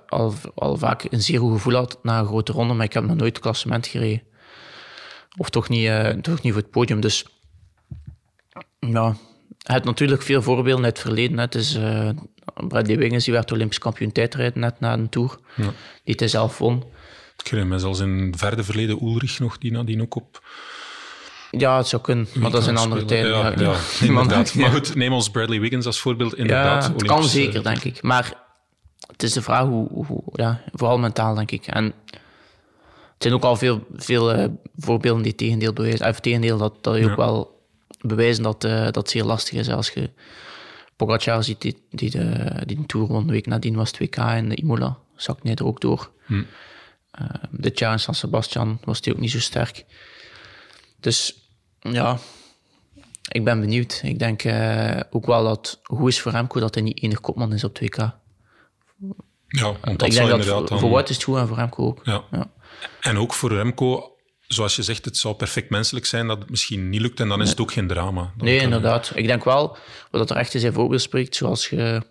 al, 0.06 0.34
al 0.54 0.76
vaak 0.76 1.06
een 1.10 1.22
zeer 1.22 1.38
goed 1.38 1.52
gevoel 1.52 1.72
gehad 1.72 1.98
na 2.02 2.18
een 2.18 2.26
grote 2.26 2.52
ronde, 2.52 2.74
maar 2.74 2.84
ik 2.86 2.92
heb 2.92 3.04
nog 3.04 3.16
nooit 3.16 3.32
het 3.34 3.42
klassement 3.42 3.86
gereden. 3.86 4.22
Of 5.36 5.50
toch 5.50 5.68
niet, 5.68 5.90
toch 6.22 6.42
niet 6.42 6.52
voor 6.52 6.62
het 6.62 6.70
podium. 6.70 7.00
Dus 7.00 7.24
ja, 8.80 9.16
je 9.58 9.72
hebt 9.72 9.84
natuurlijk 9.84 10.22
veel 10.22 10.42
voorbeelden 10.42 10.84
uit 10.84 10.96
het 10.96 11.06
verleden. 11.06 11.38
Het 11.38 11.54
is 11.54 11.74
eh 11.74 12.08
Bradley 12.68 12.96
Wiggins, 12.98 13.24
die 13.24 13.32
werd 13.34 13.52
Olympisch 13.52 13.78
kampioen 13.78 14.12
tijdrijden 14.12 14.60
net 14.60 14.80
na 14.80 14.92
een 14.92 15.08
Tour. 15.08 15.38
Die 15.56 15.66
het 16.04 16.20
hij 16.20 16.28
zelf 16.28 16.58
won. 16.58 16.84
Ik 17.36 17.46
herinner 17.48 17.74
me 17.74 17.78
zelfs 17.80 18.00
in 18.00 18.18
het 18.18 18.36
verder 18.36 18.64
verleden 18.64 19.02
Ulrich 19.02 19.38
nog, 19.38 19.58
die 19.58 19.72
nadien 19.72 20.02
ook 20.02 20.14
op... 20.16 20.42
Ja, 21.50 21.76
het 21.76 21.86
zou 21.86 22.02
kunnen, 22.02 22.28
maar 22.34 22.50
dat 22.50 22.60
is 22.62 22.66
een 22.66 22.76
andere 22.76 23.04
tijd. 23.04 23.26
Ja, 23.26 23.52
ja, 23.56 23.74
inderdaad. 24.06 24.54
Maar 24.54 24.70
goed, 24.70 24.94
neem 24.94 25.12
ons 25.12 25.30
Bradley 25.30 25.60
Wiggins 25.60 25.86
als 25.86 26.00
voorbeeld. 26.00 26.34
Inderdaad, 26.34 26.84
Ja, 26.84 26.92
het 26.92 27.02
kan 27.02 27.24
zeker, 27.24 27.62
denk 27.62 27.84
ik. 27.84 28.02
Maar 28.02 28.32
het 29.12 29.22
is 29.22 29.32
de 29.32 29.42
vraag 29.42 29.64
hoe, 29.66 29.88
hoe 29.92 30.22
ja, 30.32 30.60
vooral 30.72 30.98
mentaal, 30.98 31.34
denk 31.34 31.50
ik. 31.50 31.66
En 31.66 31.84
het 31.84 33.18
zijn 33.18 33.34
ook 33.34 33.42
al 33.44 33.56
veel, 33.56 33.86
veel 33.94 34.32
eh, 34.32 34.44
voorbeelden 34.76 35.22
die 35.22 35.34
tegendeel 35.34 35.72
bewijzen. 35.72 36.08
Of 36.08 36.20
tegendeel, 36.20 36.58
dat, 36.58 36.74
dat 36.84 36.94
je 36.96 37.02
Ja. 37.02 37.10
ook 37.10 37.16
wel 37.16 37.57
bewijzen 38.00 38.42
dat, 38.42 38.64
eh, 38.64 38.90
dat 38.90 39.10
zeer 39.10 39.24
lastig 39.24 39.58
is. 39.58 39.68
Als 39.68 39.90
je 39.90 40.10
Pogacar 40.96 41.44
ziet, 41.44 41.60
die, 41.60 41.82
die, 41.90 42.10
de, 42.10 42.52
die 42.66 42.76
een 42.76 42.86
Tour 42.86 43.06
won, 43.06 43.26
de 43.26 43.32
week 43.32 43.46
nadien 43.46 43.76
was 43.76 43.90
het 43.90 43.98
WK 43.98 44.16
in 44.16 44.48
de 44.48 44.56
Imola. 44.56 44.98
Zak 45.16 45.38
hij 45.42 45.54
er 45.54 45.66
ook 45.66 45.80
door. 45.80 46.10
Hm. 46.26 46.42
Eh, 47.10 47.26
dit 47.50 47.78
jaar 47.78 47.92
in 47.92 48.00
San 48.00 48.14
Sebastian 48.14 48.78
was 48.84 49.00
hij 49.02 49.12
ook 49.12 49.20
niet 49.20 49.30
zo 49.30 49.40
sterk. 49.40 49.84
Dus 51.00 51.50
ja, 51.80 52.18
ik 53.28 53.44
ben 53.44 53.60
benieuwd. 53.60 54.00
Ik 54.04 54.18
denk 54.18 54.42
eh, 54.42 55.00
ook 55.10 55.26
wel 55.26 55.44
dat 55.44 55.80
hoe 55.82 56.08
is 56.08 56.20
voor 56.20 56.32
Remco 56.32 56.60
dat 56.60 56.74
hij 56.74 56.82
niet 56.82 57.02
enig 57.02 57.20
kopman 57.20 57.52
is 57.52 57.64
op 57.64 57.78
2K. 57.82 57.96
Ja, 59.48 59.64
want 59.64 59.98
dat 59.98 60.08
ik 60.08 60.14
denk 60.14 60.14
dat 60.14 60.38
inderdaad 60.38 60.46
voor, 60.46 60.68
dan... 60.68 60.78
voor 60.78 60.90
Wout 60.90 61.08
is 61.08 61.14
het 61.14 61.24
goed 61.24 61.36
en 61.36 61.48
voor 61.48 61.56
Remco 61.56 61.86
ook. 61.86 62.00
Ja. 62.02 62.24
Ja. 62.30 62.50
En 63.00 63.18
ook 63.18 63.34
voor 63.34 63.52
Remco, 63.52 64.17
zoals 64.48 64.76
je 64.76 64.82
zegt, 64.82 65.04
het 65.04 65.16
zou 65.16 65.34
perfect 65.34 65.70
menselijk 65.70 66.06
zijn 66.06 66.26
dat 66.26 66.38
het 66.38 66.50
misschien 66.50 66.88
niet 66.88 67.00
lukt 67.00 67.20
en 67.20 67.28
dan 67.28 67.42
is 67.42 67.50
het 67.50 67.60
ook 67.60 67.72
geen 67.72 67.86
drama. 67.86 68.20
Dan 68.36 68.46
Nee, 68.46 68.58
inderdaad. 68.60 69.12
Ik 69.14 69.26
denk 69.26 69.44
wel 69.44 69.76
dat 70.10 70.30
er 70.30 70.36
echt 70.36 70.50
zijn 70.56 70.72
voorbeeld 70.72 71.00
spreekt, 71.00 71.36
zoals 71.36 71.68
je, 71.68 72.02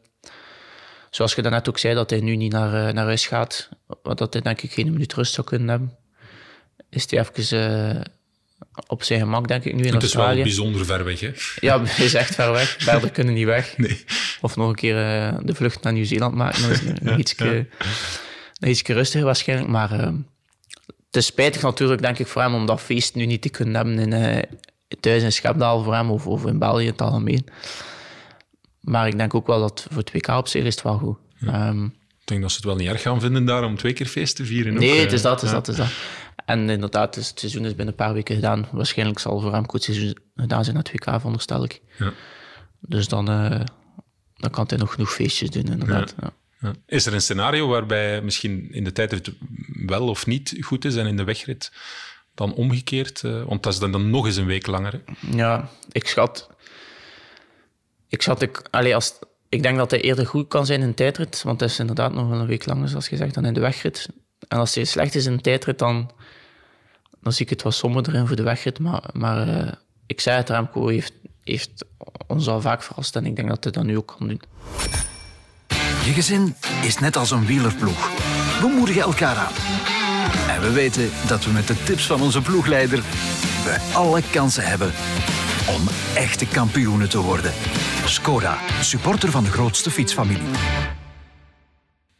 zoals 1.10 1.34
je 1.36 1.41
daarnet 1.41 1.69
ook 1.69 1.78
zei, 1.78 1.93
dat 1.95 2.10
hij 2.10 2.19
nu 2.19 2.36
niet 2.36 2.52
naar, 2.52 2.88
eh, 2.88 2.93
naar 2.93 3.06
huis 3.06 3.28
gaat, 3.28 3.69
wat 4.04 4.17
dat 4.17 4.34
hij 4.34 4.41
denk 4.41 4.62
ik 4.62 4.71
geen 4.71 4.91
minuut 4.91 5.13
rust 5.13 5.34
zou 5.34 5.47
kunnen 5.47 5.67
hebben. 5.69 5.97
Is 6.89 7.12
hij 7.12 7.19
even 7.19 7.95
eh, 7.95 8.02
op 8.88 9.04
zijn 9.04 9.19
gemak, 9.19 9.47
denk 9.47 9.63
ik, 9.63 9.73
nu 9.76 9.84
in 9.84 9.93
Het 9.93 10.04
is 10.04 10.13
wel 10.13 10.23
Australië. 10.23 10.43
bijzonder 10.47 10.86
ver 10.86 11.04
weg, 11.04 11.19
hè? 11.19 11.32
Ja, 11.60 11.84
hij 11.86 12.06
is 12.06 12.13
echt 12.13 12.36
ver 12.36 12.52
weg. 12.52 12.76
Verder 12.80 13.12
kunnen 13.12 13.34
niet 13.34 13.45
weg. 13.45 13.73
Nee. 13.78 14.04
Of 14.41 14.56
nog 14.56 14.69
een 14.69 14.76
keer 14.76 14.97
eh, 14.97 15.38
de 15.43 15.56
vlucht 15.56 15.84
naar 15.84 15.93
Nieuw-Zeeland 15.93 16.36
maken. 16.36 16.69
Is 16.69 16.82
nog- 16.82 17.00
nog 17.10 17.17
iets, 17.17 17.36
nog 17.36 18.69
iets 18.69 18.82
rustiger 18.82 19.26
waarschijnlijk. 19.26 19.69
Maar 19.69 20.13
het 21.08 21.15
is 21.15 21.26
spijtig 21.26 21.62
natuurlijk, 21.62 22.02
denk 22.02 22.20
ik, 22.20 22.28
voor 22.28 22.41
hem 22.41 22.54
om 22.56 22.65
dat 22.65 22.82
feest 22.82 23.15
nu 23.15 23.26
niet 23.26 23.41
te 23.41 23.50
kunnen 23.50 23.76
hebben 23.76 24.00
in, 24.00 24.13
eh, 24.13 24.43
thuis 25.00 25.24
in 25.24 25.32
Schepdaal 25.32 25.84
voor 25.84 25.93
hem 25.93 26.12
of, 26.12 26.28
of 26.28 26.46
in 26.46 26.60
België 26.60 26.84
in 26.86 26.91
het 26.91 27.02
algemeen. 27.02 27.46
Maar 28.80 29.08
ik 29.08 29.17
denk 29.17 29.34
ook 29.34 29.48
wel 29.48 29.60
dat 29.60 29.86
voor 29.89 29.98
het 29.98 30.12
WK 30.12 30.28
op 30.28 30.48
zich 30.48 30.63
is 30.63 30.76
het 30.76 30.84
wel 30.84 30.98
goed. 30.98 31.17
Ehm, 31.41 31.84
Ik 31.86 32.34
denk 32.34 32.41
dat 32.41 32.50
ze 32.52 32.56
het 32.58 32.65
wel 32.65 32.76
niet 32.76 32.88
erg 32.88 33.02
gaan 33.02 33.20
vinden 33.22 33.46
daar 33.46 33.63
om 33.63 33.78
twee 33.78 33.93
keer 33.93 34.06
feest 34.06 34.36
te 34.36 34.46
vieren. 34.46 34.74
nee, 34.74 34.91
eh. 34.96 35.00
het 35.02 35.12
is 35.13 35.22
dat, 35.22 35.41
het 35.41 35.43
is 35.43 35.50
Ja. 35.50 35.56
dat, 35.56 35.67
het 35.67 35.78
is 35.78 35.84
dat. 35.84 35.93
En 36.46 36.70
inderdaad, 36.70 37.15
het 37.15 37.32
seizoen 37.36 37.63
is 37.65 37.70
binnen 37.70 37.88
een 37.88 37.96
paar 38.06 38.13
weken 38.13 38.36
gedaan. 38.36 38.67
Waarschijnlijk 38.72 39.20
zal 39.20 39.39
voor 39.39 39.54
hem 39.54 39.70
goed 39.70 39.84
seizoen 39.84 40.17
gedaan 40.36 40.63
zijn 40.63 40.76
naar 40.76 40.84
het 40.84 40.93
WK, 40.93 41.04
veronderstel 41.13 41.63
ik. 41.63 41.82
Ja. 41.98 42.12
Dus 42.80 43.08
dan, 43.08 43.30
eh, 43.30 43.60
dan 44.36 44.50
kan 44.52 44.63
hij 44.67 44.78
nog 44.78 44.93
genoeg 44.93 45.13
feestjes 45.13 45.50
doen, 45.50 45.63
inderdaad. 45.65 46.15
Ja. 46.22 46.32
Ja. 46.60 46.74
Is 46.86 47.06
er 47.06 47.13
een 47.13 47.22
scenario 47.22 47.67
waarbij 47.67 48.22
misschien 48.22 48.72
in 48.72 48.84
de 48.84 48.91
tijdrit 48.91 49.32
wel 49.86 50.08
of 50.08 50.26
niet 50.26 50.58
goed 50.62 50.86
is 50.86 50.96
en 50.96 51.08
in 51.08 51.17
de 51.17 51.24
wegrit 51.24 51.72
dan 52.36 52.54
omgekeerd? 52.54 53.24
eh, 53.24 53.43
want 53.43 53.63
dat 53.63 53.74
is 53.74 53.80
dan, 53.80 53.91
dan 53.91 54.10
nog 54.10 54.26
eens 54.26 54.36
een 54.36 54.46
week 54.46 54.67
langer. 54.67 54.93
hè? 54.93 55.28
Ja, 55.38 55.70
ik 55.91 56.08
schat. 56.08 56.50
Ik 58.08 58.22
schat, 58.22 58.41
ik, 58.41 58.62
allee, 58.72 58.96
als, 58.96 59.20
ik 59.50 59.63
denk 59.63 59.78
dat 59.78 59.91
hij 59.91 60.02
eerder 60.02 60.26
goed 60.26 60.48
kan 60.48 60.65
zijn 60.65 60.82
in 60.82 60.88
de 60.88 60.93
tijdrit, 60.93 61.43
want 61.43 61.60
het 61.60 61.70
is 61.70 61.80
inderdaad 61.80 62.13
nog 62.13 62.30
wel 62.30 62.39
een 62.39 62.48
week 62.48 62.65
langer, 62.65 62.89
zoals 62.89 63.08
gezegd, 63.08 63.34
dan 63.34 63.46
in 63.46 63.54
de 63.54 63.60
wegrit. 63.60 64.08
En 64.48 64.58
als 64.58 64.76
hij 64.76 64.84
slecht 64.84 65.15
is 65.15 65.26
in 65.26 65.36
de 65.36 65.41
tijdrit, 65.41 65.80
dan, 65.80 66.12
dan 67.22 67.34
zie 67.34 67.46
ik 67.46 67.50
het 67.50 67.62
wat 67.62 67.74
somberder 67.74 68.13
in 68.13 68.28
voor 68.28 68.36
de 68.36 68.43
wegrit. 68.43 68.80
Maar, 68.80 69.04
maar 69.13 69.48
eh, 69.48 69.72
ik 70.06 70.22
zei 70.22 70.38
het, 70.38 70.50
Remco 70.50 70.88
heeft, 70.88 71.13
heeft 71.43 71.86
ons 72.28 72.48
al 72.48 72.62
vaak 72.62 72.84
verrast 72.84 73.15
en 73.15 73.26
ik 73.26 73.36
denk 73.36 73.48
dat 73.48 73.63
hij 73.63 73.74
dat 73.74 73.84
nu 73.84 73.98
ook 73.98 74.15
kan 74.17 74.28
doen. 74.28 74.41
Je 76.08 76.13
gezin 76.13 76.56
is 76.84 77.00
net 77.00 77.15
als 77.15 77.32
een 77.32 77.46
wielerploeg. 77.46 78.10
We 78.62 78.67
moedigen 78.67 79.02
elkaar 79.02 79.36
aan. 79.36 79.54
En 80.50 80.62
we 80.62 80.72
weten 80.72 81.10
dat 81.28 81.46
we 81.46 81.52
met 81.52 81.67
de 81.67 81.84
tips 81.84 82.06
van 82.06 82.22
onze 82.22 82.41
ploegleider 82.41 83.00
we 83.63 83.91
alle 83.93 84.22
kansen 84.32 84.63
hebben 84.63 84.93
om 85.76 85.88
echte 86.15 86.48
kampioenen 86.48 87.10
te 87.10 87.22
worden. 87.22 87.54
Skoda, 88.06 88.60
supporter 88.82 89.32
van 89.32 89.43
de 89.43 89.50
grootste 89.50 89.91
fietsfamilie. 89.91 90.48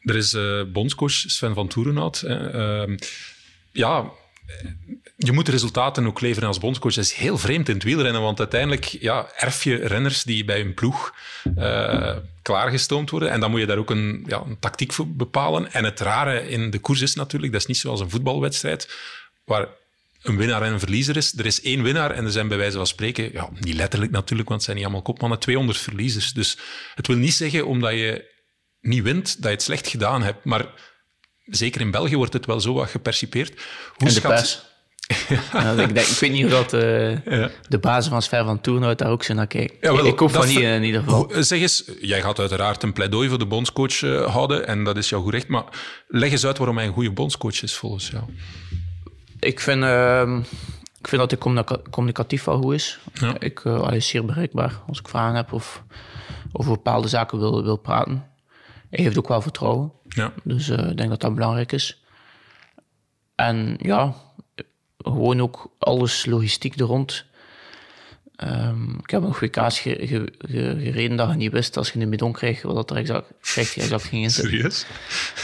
Er 0.02 0.16
is 0.16 0.34
eh 0.34 0.62
bondscoach 0.74 1.12
Sven 1.12 1.54
van 1.54 1.68
Toerenhout. 1.68 2.22
Ehm, 2.22 2.98
ja, 3.72 4.12
je 5.18 5.32
moet 5.32 5.48
resultaten 5.48 6.06
ook 6.06 6.22
leveren 6.22 6.48
als 6.48 6.60
bondscoach. 6.60 6.94
Dat 6.94 7.04
is 7.04 7.14
heel 7.14 7.38
vreemd 7.38 7.70
in 7.70 7.76
het 7.76 7.84
wielrennen, 7.84 8.22
want 8.22 8.40
uiteindelijk 8.40 8.86
ja, 8.86 9.28
erf 9.36 9.64
je 9.64 9.76
renners 9.76 10.24
die 10.24 10.46
bij 10.46 10.60
hun 10.62 10.74
ploeg 10.74 11.14
eh, 11.56 12.16
klaargestoomd 12.48 13.10
worden. 13.10 13.30
En 13.30 13.40
dan 13.40 13.52
moet 13.52 13.60
je 13.60 13.66
daar 13.66 13.78
ook 13.78 13.90
een, 13.90 14.24
ja, 14.28 14.44
een 14.46 14.60
tactiek 14.60 14.94
voor 14.94 15.08
bepalen. 15.08 15.74
En 15.74 15.84
het 15.84 16.00
rare 16.00 16.50
in 16.50 16.70
de 16.70 16.80
koers 16.80 17.02
is 17.02 17.16
natuurlijk, 17.16 17.52
dat 17.52 17.62
is 17.62 17.68
niet 17.68 17.78
zoals 17.78 18.00
een 18.00 18.10
voetbalwedstrijd, 18.10 18.94
waar 19.46 19.68
een 20.22 20.38
winnaar 20.38 20.62
en 20.62 20.74
een 20.74 20.80
verliezer 20.80 21.18
is. 21.18 21.38
Er 21.38 21.46
is 21.46 21.62
één 21.62 21.84
winnaar 21.84 22.12
en 22.12 22.26
er 22.26 22.32
zijn 22.32 22.48
bij 22.48 22.58
wijze 22.58 22.78
van 22.78 22.88
spreken, 22.88 23.32
ja, 23.32 23.50
niet 23.60 23.74
letterlijk 23.74 24.12
natuurlijk, 24.12 24.50
want 24.50 24.62
het 24.62 24.64
zijn 24.64 24.76
niet 24.76 24.86
allemaal 24.86 25.04
kopmannen, 25.04 25.40
200 25.40 25.80
verliezers. 25.80 26.34
Dus 26.34 26.58
het 26.96 27.08
wil 27.08 27.18
niet 27.18 27.34
zeggen, 27.34 27.68
omdat 27.68 27.92
je 27.92 28.32
niet 28.82 29.04
wint, 29.04 29.36
dat 29.36 29.44
je 29.44 29.50
het 29.50 29.62
slecht 29.62 29.88
gedaan 29.88 30.24
hebt. 30.24 30.44
Maar 30.46 30.66
zeker 31.46 31.82
in 31.82 31.92
België 31.92 32.16
wordt 32.16 32.34
het 32.34 32.46
wel 32.46 32.60
zo 32.60 32.74
wat 32.74 32.90
gepercipeerd. 32.90 33.54
Hoe 33.96 34.08
En 34.08 34.14
de 34.14 34.20
schat-. 34.20 34.67
Ja, 35.54 35.72
ik, 35.72 35.94
denk, 35.94 36.08
ik 36.08 36.18
weet 36.20 36.32
niet 36.32 36.50
dat 36.50 36.74
eh, 36.74 37.26
Ja. 37.26 37.50
de 37.70 37.78
basis 37.80 38.10
van 38.12 38.22
Sven 38.22 38.46
van 38.46 38.62
Toernout 38.62 38.98
daar 38.98 39.10
ook 39.10 39.24
zo 39.24 39.34
naar 39.34 39.48
kijkt. 39.48 39.74
Jawel, 39.82 40.06
ik 40.06 40.20
hoop 40.20 40.32
van 40.32 40.48
niet 40.48 40.58
ver- 40.58 40.76
in 40.76 40.84
ieder 40.84 41.04
geval. 41.04 41.32
Zeg 41.40 41.60
eens, 41.62 41.84
jij 42.02 42.22
gaat 42.22 42.40
uiteraard 42.40 42.84
een 42.84 42.94
pleidooi 42.94 43.30
voor 43.30 43.40
de 43.40 43.46
bondscoach 43.46 44.02
eh, 44.04 44.34
houden 44.34 44.68
en 44.68 44.84
dat 44.84 44.98
is 44.98 45.10
jouw 45.10 45.22
goed 45.22 45.34
recht, 45.34 45.48
maar 45.48 45.64
leg 46.08 46.32
eens 46.32 46.46
uit 46.46 46.58
waarom 46.58 46.78
hij 46.78 46.86
een 46.88 46.94
goede 46.94 47.12
bondscoach 47.12 47.62
is 47.62 47.76
volgens 47.76 48.10
jou. 48.10 48.24
Ik 49.40 49.60
vind, 49.60 49.84
ehm, 49.84 50.38
ik 51.00 51.08
vind 51.08 51.22
dat 51.22 51.32
hij 51.32 51.40
communica- 51.40 51.82
communicatief 51.90 52.44
wel 52.44 52.58
goed 52.62 52.74
is. 52.74 53.00
Ja. 53.14 53.36
Ik, 53.40 53.60
eh, 53.66 53.88
hij 53.88 53.98
is 53.98 54.08
zeer 54.08 54.26
bereikbaar 54.26 54.74
als 54.88 55.00
ik 55.00 55.08
vragen 55.08 55.36
heb 55.36 55.54
of 55.54 55.84
over 56.52 56.72
bepaalde 56.72 57.08
zaken 57.08 57.40
wil, 57.40 57.64
wil 57.64 57.78
praten. 57.78 58.26
Hij 58.90 59.04
heeft 59.04 59.18
ook 59.18 59.28
wel 59.28 59.42
vertrouwen. 59.42 59.92
Ja. 60.08 60.32
Dus 60.44 60.70
eh, 60.70 60.90
ik 60.90 60.98
denk 60.98 61.10
dat 61.10 61.22
dat 61.22 61.36
belangrijk 61.36 61.72
is. 61.72 62.02
En 63.36 63.78
ja, 63.82 64.14
gewoon 65.12 65.42
ook 65.42 65.72
alles 65.80 66.26
logistiek 66.26 66.80
er 66.80 66.86
rond. 66.86 67.26
Ehm, 68.36 68.90
ik 69.04 69.10
heb 69.10 69.22
nog 69.22 69.40
WK's 69.40 69.80
ge- 69.80 69.98
ge- 70.08 70.34
ge- 70.40 70.78
gereden 70.80 71.18
dat 71.18 71.30
je 71.30 71.36
niet 71.36 71.52
wist 71.52 71.78
als 71.78 71.92
je 71.92 72.00
een 72.00 72.10
bidon 72.10 72.32
krijgt, 72.32 72.62
wat 72.62 72.76
dat 72.76 72.90
er 72.90 72.96
exact, 72.98 73.32
krijgt, 73.42 73.74
die 73.74 73.84
exact 73.84 74.04
ging 74.04 74.24
inzitten. 74.24 74.52
Serieus? 74.52 74.86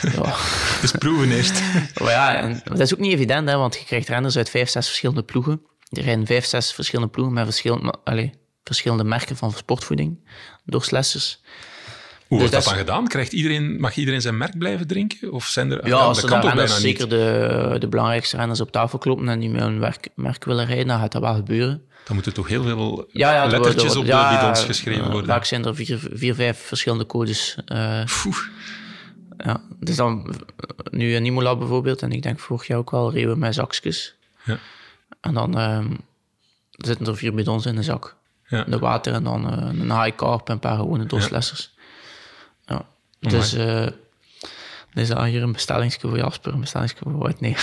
Ja. 0.01 0.35
Dus 0.81 0.91
proeven 0.91 1.31
eerst. 1.31 1.61
Maar 2.01 2.11
ja, 2.11 2.35
en 2.35 2.61
dat 2.63 2.79
is 2.79 2.93
ook 2.93 2.99
niet 2.99 3.13
evident, 3.13 3.49
hè, 3.49 3.57
want 3.57 3.75
je 3.75 3.85
krijgt 3.85 4.07
renners 4.07 4.37
uit 4.37 4.49
vijf, 4.49 4.69
zes 4.69 4.87
verschillende 4.87 5.23
ploegen. 5.23 5.61
Er 5.89 6.03
rijden 6.03 6.25
vijf, 6.25 6.45
zes 6.45 6.73
verschillende 6.73 7.11
ploegen 7.11 7.33
met 7.33 7.43
verschillende, 7.43 7.93
allee, 8.03 8.33
verschillende 8.63 9.03
merken 9.03 9.35
van 9.37 9.51
sportvoeding, 9.51 10.27
doorslessers. 10.65 11.41
Hoe 12.27 12.37
wordt 12.39 12.53
Dus 12.53 12.63
dat 12.63 12.73
dat 12.73 12.85
dan 12.85 12.95
gedaan? 12.95 13.07
Krijgt 13.07 13.33
iedereen, 13.33 13.79
mag 13.79 13.95
iedereen 13.95 14.21
zijn 14.21 14.37
merk 14.37 14.57
blijven 14.57 14.87
drinken? 14.87 15.31
Of 15.31 15.45
zijn 15.45 15.71
er, 15.71 15.87
Ja, 15.87 15.97
als 15.97 16.21
dat 16.21 16.29
kan 16.29 16.41
daar 16.41 16.41
toch 16.41 16.49
renners, 16.49 16.81
bijna 16.81 16.97
zeker 16.97 17.09
de, 17.09 17.79
de 17.79 17.87
belangrijkste 17.87 18.37
renners 18.37 18.61
op 18.61 18.71
tafel 18.71 18.97
kloppen 18.97 19.29
en 19.29 19.39
die 19.39 19.49
met 19.49 19.61
hun 19.61 19.79
werk, 19.79 20.09
merk 20.15 20.43
willen 20.43 20.65
rijden, 20.65 20.87
dan 20.87 20.99
gaat 20.99 21.11
dat 21.11 21.21
wel 21.21 21.35
gebeuren. 21.35 21.83
Dan 22.03 22.15
moeten 22.15 22.33
toch 22.33 22.47
heel 22.47 22.63
veel 22.63 23.07
Ja, 23.11 23.33
ja, 23.33 23.43
er 23.43 23.51
lettertjes 23.51 23.95
op 23.95 24.05
ja, 24.05 24.29
de 24.29 24.37
bidons 24.37 24.63
geschreven 24.63 25.11
worden. 25.11 25.25
Vaak 25.25 25.45
zijn 25.45 25.65
er 25.65 25.75
vier, 25.75 25.99
vier 26.13 26.35
vijf 26.35 26.59
verschillende 26.59 27.05
codes. 27.05 27.57
Oeh. 28.25 28.37
ja. 29.37 29.61
Dus 29.79 29.95
dan, 29.95 30.35
nu 30.91 31.15
in 31.15 31.25
Imola 31.25 31.55
bijvoorbeeld, 31.55 32.01
en 32.01 32.11
ik 32.11 32.23
denk 32.23 32.39
vorig 32.39 32.67
jaar 32.67 32.77
ook 32.77 32.91
wel, 32.91 33.11
reden 33.11 33.29
we 33.29 33.37
met 33.37 33.53
zakjes. 33.53 34.15
Ja. 34.43 34.57
En 35.21 35.33
dan 35.33 35.57
ehm, 35.57 35.91
zitten 36.71 37.07
er 37.07 37.17
vier 37.17 37.33
bidons 37.33 37.65
in 37.65 37.75
de 37.75 37.83
zak. 37.83 38.15
Ja. 38.47 38.63
De 38.63 38.79
water 38.79 39.13
en 39.13 39.23
dan 39.23 39.51
eh, 39.51 39.79
een 39.79 40.01
high 40.01 40.15
carb 40.15 40.47
en 40.47 40.53
een 40.53 40.59
paar 40.59 40.77
gewone 40.77 41.05
doorslessers. 41.05 41.72
Dus, 43.29 43.53
eh 43.53 43.87
dan 44.93 45.23
hier 45.23 45.41
een 45.41 45.51
bestellingsje 45.51 45.99
voor 45.99 46.17
Jasper, 46.17 46.53
een 46.53 46.59
bestellingsje 46.59 46.97
voor 46.99 47.17
Wout. 47.17 47.39
Nee. 47.39 47.55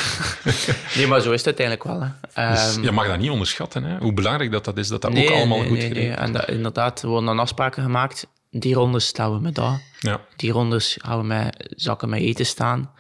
nee, 0.97 1.07
maar 1.07 1.21
zo 1.21 1.31
is 1.33 1.45
het 1.45 1.47
uiteindelijk 1.47 1.87
wel. 1.87 2.01
Hè. 2.01 2.51
Dus 2.51 2.75
Ehm, 2.75 2.85
je 2.85 2.91
mag 2.91 3.07
dat 3.07 3.19
niet 3.19 3.31
onderschatten, 3.31 3.85
hè? 3.85 3.99
hoe 3.99 4.13
belangrijk 4.13 4.53
dat, 4.53 4.65
dat 4.65 4.77
is, 4.77 4.89
dat 4.89 5.03
dat 5.03 5.13
nee, 5.13 5.29
ook 5.29 5.35
allemaal 5.35 5.59
nee, 5.59 5.69
goed 5.69 5.79
nee, 5.79 5.89
geregeld 5.89 6.19
nee. 6.19 6.27
En 6.27 6.33
dat, 6.33 6.49
inderdaad, 6.49 7.03
er 7.03 7.09
worden 7.09 7.27
dan 7.27 7.39
afspraken 7.39 7.83
gemaakt. 7.83 8.27
Die 8.51 8.75
rondes 8.75 9.07
staan 9.07 9.33
we 9.33 9.41
met 9.41 9.55
dat. 9.55 9.81
Ja. 10.01 10.21
Die 10.37 10.53
rondes 10.53 10.99
gaan 11.01 11.19
we 11.19 11.25
met 11.25 11.73
zakken 11.77 12.09
met 12.09 12.21
eten 12.21 12.47
staan. 12.47 12.91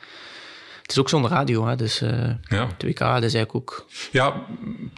Het 0.90 0.98
is 0.98 1.04
ook 1.04 1.10
zonder 1.10 1.30
radio, 1.30 1.66
hè, 1.66 1.76
dus 1.76 2.00
eh 2.00 2.30
Ja. 2.42 2.68
dat 2.78 2.84
is 3.22 3.34
eigenlijk 3.34 3.54
ook... 3.54 3.86
Ja, 4.12 4.46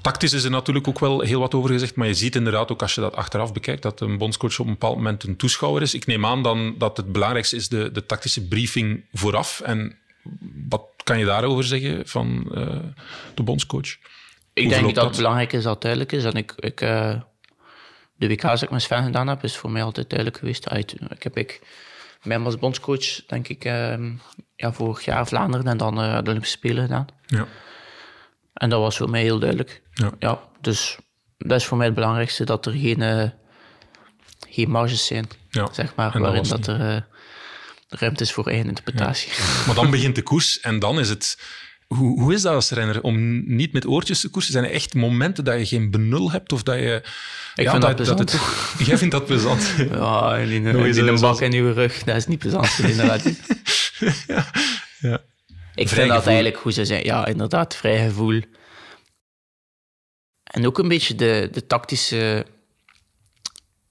tactisch 0.01 0.33
is 0.33 0.45
er 0.45 0.51
natuurlijk 0.51 0.89
ook 0.89 0.99
wel 0.99 1.21
heel 1.21 1.41
wat 1.41 1.55
over 1.55 1.71
gezegd, 1.71 1.95
maar 1.95 2.07
je 2.07 2.15
ziet 2.15 2.37
inderdaad 2.37 2.73
ook 2.73 2.83
als 2.83 2.95
je 2.95 3.01
dat 3.01 3.17
achteraf 3.17 3.53
bekijkt, 3.53 3.83
dat 3.83 4.01
een 4.01 4.19
bondscoach 4.19 4.59
op 4.59 4.67
een 4.67 4.73
bepaald 4.73 4.97
moment 4.97 5.25
een 5.25 5.37
toeschouwer 5.37 5.83
is. 5.83 5.95
Ik 5.95 6.07
neem 6.07 6.27
aan 6.27 6.43
dan 6.43 6.75
dat 6.79 6.97
het 6.97 7.13
belangrijkste 7.13 7.57
is 7.57 7.69
de, 7.69 7.93
de 7.93 8.07
tactische 8.07 8.49
briefing 8.49 9.05
vooraf. 9.13 9.61
En 9.61 9.99
wat 10.69 10.83
kan 11.05 11.19
je 11.19 11.25
daarover 11.25 11.65
zeggen 11.65 12.09
van 12.09 12.51
eh, 12.55 12.77
de 13.35 13.43
bondscoach? 13.43 13.97
Ik 14.53 14.65
Hoe 14.65 14.73
denk 14.73 14.95
dat 14.95 15.05
het 15.05 15.17
belangrijk 15.17 15.53
is 15.53 15.63
dat 15.63 15.73
het 15.73 15.83
duidelijk 15.83 16.13
is. 16.13 16.25
En 16.25 16.33
ik, 16.33 16.55
ik, 16.57 16.81
eh, 16.81 17.21
de 18.17 18.29
WK's 18.29 18.43
dat 18.43 18.63
ik 18.63 18.71
met 18.71 18.83
Sven 18.83 19.05
gedaan 19.05 19.29
heb, 19.29 19.45
is 19.45 19.57
voor 19.57 19.71
mij 19.71 19.83
altijd 19.83 20.09
duidelijk 20.09 20.39
geweest. 20.39 20.69
Uit, 20.69 20.95
ik 21.09 21.23
heb 21.23 21.37
ik, 21.37 21.61
mij 22.23 22.39
als 22.39 22.59
bondscoach, 22.59 23.27
denk 23.27 23.49
ik, 23.49 23.65
ehm, 23.65 24.13
ja, 24.57 24.73
vorig 24.73 25.05
jaar 25.05 25.27
Vlaanderen 25.27 25.67
en 25.67 25.77
dan 25.77 26.01
eh, 26.03 26.23
de 26.23 26.31
Olympische 26.31 26.57
Spelen 26.57 26.83
gedaan. 26.83 27.07
Ja. 27.27 27.47
En 28.53 28.71
dat 28.71 28.81
was 28.81 28.97
voor 28.97 29.11
mij 29.11 29.23
heel 29.23 29.39
duidelijk. 29.39 29.83
Ja. 30.19 30.41
dus 30.61 30.99
dat 31.39 31.61
is 31.61 31.67
voor 31.67 31.77
mij 31.77 31.87
het 31.87 31.95
belangrijkste, 31.95 32.45
dat 32.45 32.67
er 32.67 32.73
geen, 32.73 33.03
eh, 33.03 33.29
geen 34.49 34.71
marges 34.71 35.07
zijn, 35.07 35.29
Ja, 35.51 35.69
zeg 35.73 35.95
maar, 35.95 36.13
dat 36.13 36.21
waarin 36.21 36.39
was 36.39 36.49
dat, 36.49 36.67
er 36.67 36.81
eh, 36.81 37.03
ruimte 37.89 38.23
is 38.23 38.33
voor 38.33 38.47
eigen 38.47 38.69
interpretatie. 38.69 39.33
Maar 39.67 39.75
dan 39.75 39.91
begint 39.91 40.15
de 40.15 40.23
koers 40.23 40.61
en 40.61 40.79
dan 40.79 40.99
is 41.01 41.09
het... 41.09 41.39
Hoe, 41.95 42.21
hoe 42.21 42.35
is 42.35 42.43
dat 42.43 42.55
als 42.55 42.71
renner 42.71 43.03
om 43.03 43.43
niet 43.57 43.73
met 43.73 43.87
oortjes 43.87 44.21
te 44.21 44.29
koersen? 44.29 44.53
Zijn 44.53 44.65
er 44.65 44.71
echt 44.71 44.95
momenten 44.95 45.45
dat 45.45 45.59
je 45.59 45.67
geen 45.67 45.91
benul 45.91 46.31
hebt 46.31 46.53
of 46.53 46.63
dat 46.63 46.75
je... 46.77 47.03
Ik 47.55 47.69
vind 47.71 47.83
dat 47.83 48.27
toch- 48.27 48.75
Jij 48.87 48.99
vindt 48.99 49.15
dat 49.15 49.27
plezant? 49.27 49.75
Ja, 49.91 50.37
in, 50.37 50.67
eens, 50.67 50.97
in 50.97 51.07
eh, 51.07 51.13
een 51.13 51.21
bak 51.21 51.41
in 51.41 51.53
uw 51.53 51.73
rug, 51.73 52.03
dat 52.05 52.17
is 52.17 52.27
niet 52.27 52.39
plezant 52.39 52.79
inderdaad. 52.83 53.23
ja. 55.01 55.21
Ik 55.75 55.89
Vrij 55.89 56.03
vind 56.05 56.09
dat 56.15 56.27
eigenlijk, 56.27 56.57
hoe 56.57 56.73
ze 56.73 56.85
zeggen, 56.85 57.07
ja, 57.07 57.27
inderdaad, 57.27 57.77
vrij 57.77 58.05
gevoel. 58.07 58.41
En 60.43 60.67
ook 60.67 60.79
een 60.79 60.89
beetje 60.89 61.15
de, 61.15 61.49
de 61.53 61.67
tactische, 61.67 62.47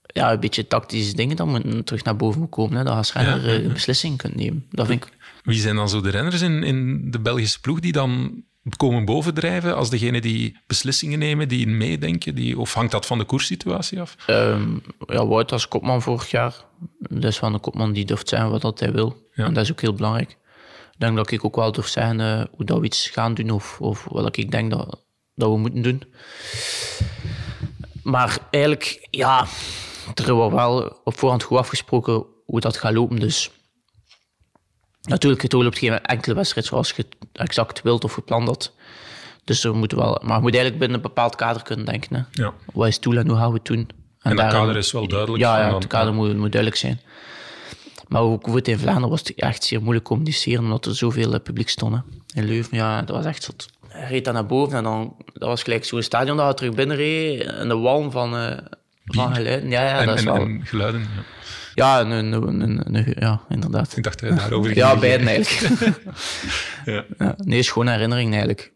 ja, 0.06 0.32
een 0.32 0.40
beetje 0.40 0.66
tactische 0.66 1.14
dingen 1.14 1.36
dan 1.36 1.48
moeten 1.48 1.84
terug 1.84 2.04
naar 2.04 2.16
boven 2.16 2.48
komen. 2.48 2.76
Hè, 2.76 2.84
dat 2.84 2.94
als 2.96 3.12
renner 3.12 3.44
Ja, 3.44 3.52
ja, 3.52 3.58
eh, 3.58 3.64
een 3.64 3.72
beslissing 3.72 4.16
kunt 4.16 4.34
nemen. 4.34 4.66
Dat 4.70 4.86
vind 4.86 5.04
ik, 5.04 5.12
Wie 5.42 5.60
zijn 5.60 5.76
dan 5.76 5.88
zo 5.88 6.00
de 6.00 6.10
renners 6.10 6.40
in, 6.40 6.62
in 6.62 7.10
de 7.10 7.20
Belgische 7.20 7.60
ploeg 7.60 7.80
die 7.80 7.92
dan 7.92 8.42
komen 8.76 9.04
bovendrijven 9.04 9.76
als 9.76 9.90
degene 9.90 10.20
die 10.20 10.56
beslissingen 10.66 11.18
nemen, 11.18 11.48
die 11.48 11.66
meedenken? 11.66 12.34
Die, 12.34 12.58
of 12.58 12.74
hangt 12.74 12.92
dat 12.92 13.06
van 13.06 13.18
de 13.18 13.24
koerssituatie 13.24 14.00
af? 14.00 14.16
ehm, 14.26 14.76
ja, 15.06 15.26
Wout 15.26 15.52
als 15.52 15.68
kopman 15.68 16.02
vorig 16.02 16.30
jaar, 16.30 16.64
is 17.20 17.40
wel 17.40 17.52
een 17.52 17.60
kopman 17.60 17.92
die 17.92 18.04
durft 18.04 18.28
zijn 18.28 18.50
wat 18.50 18.60
dat 18.60 18.80
hij 18.80 18.92
wil. 18.92 19.28
Ja. 19.34 19.44
En 19.44 19.54
dat 19.54 19.64
is 19.64 19.70
ook 19.70 19.80
heel 19.80 19.94
belangrijk. 19.94 20.30
Ik 20.92 20.98
denk 20.98 21.16
dat 21.16 21.30
ik 21.30 21.44
ook 21.44 21.56
wel 21.56 21.72
durf 21.72 21.88
zeggen 21.88 22.20
eh, 22.20 22.44
hoe 22.50 22.64
dat 22.64 22.78
we 22.78 22.84
iets 22.84 23.08
gaan 23.08 23.34
doen 23.34 23.50
of, 23.50 23.80
of 23.80 24.04
wat 24.04 24.36
ik 24.36 24.50
denk 24.50 24.70
dat, 24.70 25.04
dat 25.34 25.50
we 25.50 25.58
moeten 25.58 25.82
doen. 25.82 26.02
Maar 28.02 28.38
eigenlijk, 28.50 29.06
ja, 29.10 29.46
er 30.14 30.32
wordt 30.32 30.54
wel 30.54 31.00
op 31.04 31.18
voorhand 31.18 31.42
goed 31.42 31.58
afgesproken 31.58 32.24
hoe 32.44 32.60
dat 32.60 32.76
gaat 32.76 32.92
lopen. 32.92 33.20
Dus 33.20 33.50
natuurlijk, 35.02 35.42
het 35.42 35.52
loopt 35.52 35.78
geen 35.78 36.00
enkele 36.00 36.34
wedstrijd 36.34 36.66
zoals 36.66 36.88
je 36.88 36.94
het 36.96 37.16
exact 37.32 37.82
wilt 37.82 38.04
of 38.04 38.12
gepland 38.12 38.46
had. 38.48 38.72
Dus 39.44 39.64
er 39.64 39.74
moet 39.74 39.92
wel, 39.92 40.20
maar 40.22 40.36
je 40.36 40.42
moet 40.42 40.54
eigenlijk 40.54 40.78
binnen 40.78 40.96
een 40.96 41.02
bepaald 41.02 41.36
kader 41.36 41.62
kunnen 41.62 41.86
denken. 41.86 42.16
Hè. 42.16 42.42
Ja. 42.42 42.52
Wat 42.72 42.86
is 42.88 42.94
het 42.94 43.02
doel 43.02 43.16
en 43.16 43.28
hoe 43.28 43.36
gaan 43.36 43.48
we 43.48 43.54
het 43.56 43.64
doen? 43.64 43.78
En 43.78 43.88
dat 44.30 44.36
daarom- 44.36 44.60
kader 44.60 44.76
is 44.76 44.92
wel 44.92 45.08
duidelijk. 45.08 45.42
Ja, 45.42 45.58
ja 45.68 45.74
het 45.74 45.86
kader 45.86 46.14
moet, 46.14 46.36
moet 46.36 46.52
duidelijk 46.52 46.80
zijn. 46.80 47.00
Maar 48.08 48.22
ook 48.22 48.46
goed 48.48 48.68
in 48.68 48.78
Vlaanderen 48.78 49.08
was 49.10 49.20
het 49.20 49.34
echt 49.34 49.64
zeer 49.64 49.82
moeilijk 49.82 50.04
communiceren, 50.04 50.62
omdat 50.64 50.86
er 50.86 50.94
zoveel 50.96 51.32
eh, 51.34 51.40
publiek 51.40 51.68
stond. 51.68 51.94
hè. 51.94 52.00
In 52.40 52.44
Leuven, 52.46 52.76
ja, 52.76 53.02
dat 53.02 53.16
was 53.16 53.24
echt 53.24 53.42
zot. 53.42 53.70
Hij 53.88 54.08
reed 54.08 54.24
dan 54.24 54.34
naar 54.34 54.46
boven 54.46 54.76
en 54.76 54.82
dan, 54.84 55.16
dat 55.32 55.48
was 55.48 55.62
gelijk 55.62 55.84
zo'n 55.84 56.02
stadion 56.02 56.36
dat 56.36 56.48
we 56.48 56.54
terug 56.54 56.74
binnen 56.74 56.96
reed. 56.96 57.42
En 57.42 57.68
de 57.68 57.76
walm 57.76 58.10
van, 58.10 58.34
van 59.04 59.34
geluiden. 59.34 59.70
Ja, 59.70 59.82
ja, 59.84 59.98
en, 60.00 60.06
dat 60.06 60.18
is 60.18 60.24
en, 60.24 60.32
wel... 60.32 60.42
en 60.42 60.66
geluiden. 60.66 61.00
Ja. 61.00 61.08
ja, 61.74 62.00
een, 62.00 62.10
een, 62.10 62.60
een, 62.60 62.94
een- 62.94 63.14
ja, 63.18 63.40
inderdaad. 63.48 63.96
Ik 63.96 64.02
dacht 64.02 64.20
dat 64.20 64.28
je 64.30 64.34
daarover 64.36 64.64
ging 64.70 64.76
Ja, 64.80 64.96
beiden 64.98 65.26
eigenlijk. 65.28 66.00
Ja. 66.84 67.04
ja, 67.18 67.34
nee, 67.36 67.58
is 67.58 67.70
gewoon 67.70 67.88
herinnering 67.88 68.30
eigenlijk. 68.30 68.72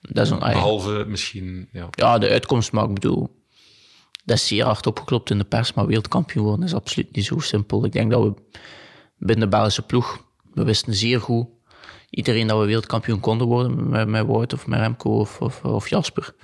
Dat 0.00 0.24
is 0.24 0.30
een. 0.30 0.38
Behalve 0.38 1.04
misschien... 1.08 1.68
Ja. 1.72 1.88
Ja, 1.90 2.18
de 2.18 2.28
uitkomst, 2.28 2.72
maar 2.72 2.84
ik 2.84 2.94
bedoel, 2.94 3.44
dat 4.24 4.36
is 4.36 4.46
zeer 4.46 4.64
hard 4.64 4.86
opgeklopt 4.86 5.30
in 5.30 5.38
de 5.38 5.44
pers, 5.44 5.72
maar 5.72 5.86
wereldkampioen 5.86 6.44
worden 6.44 6.64
is 6.66 6.74
absoluut 6.74 7.16
niet 7.16 7.24
zo 7.24 7.38
simpel. 7.38 7.84
Ik 7.84 7.92
denk 7.92 8.10
dat 8.10 8.22
we 8.22 8.34
binnen 9.18 9.50
de 9.50 9.56
Belgische 9.56 9.82
ploeg, 9.82 10.24
we 10.52 10.64
wisten 10.64 10.94
zeer 10.94 11.20
goed, 11.20 11.46
iedereen 12.10 12.46
dat 12.46 12.58
we 12.60 12.66
wereldkampioen 12.66 13.20
konden 13.20 13.46
worden, 13.46 13.88
met, 13.88 14.08
met 14.08 14.26
Wout 14.26 14.52
of 14.52 14.66
met 14.66 14.78
Remco 14.80 15.10
of, 15.18 15.40
of, 15.40 15.64
of 15.64 15.88
Jasper. 15.88 16.34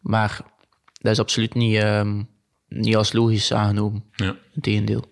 Maar 0.00 0.40
dat 0.92 1.12
is 1.12 1.18
absoluut 1.18 1.54
niet, 1.54 1.76
ehm, 1.76 2.22
niet 2.68 2.96
als 2.96 3.12
logisch 3.12 3.52
aangenomen. 3.52 4.04
Ja. 4.16 4.36
Integendeel. 4.54 5.04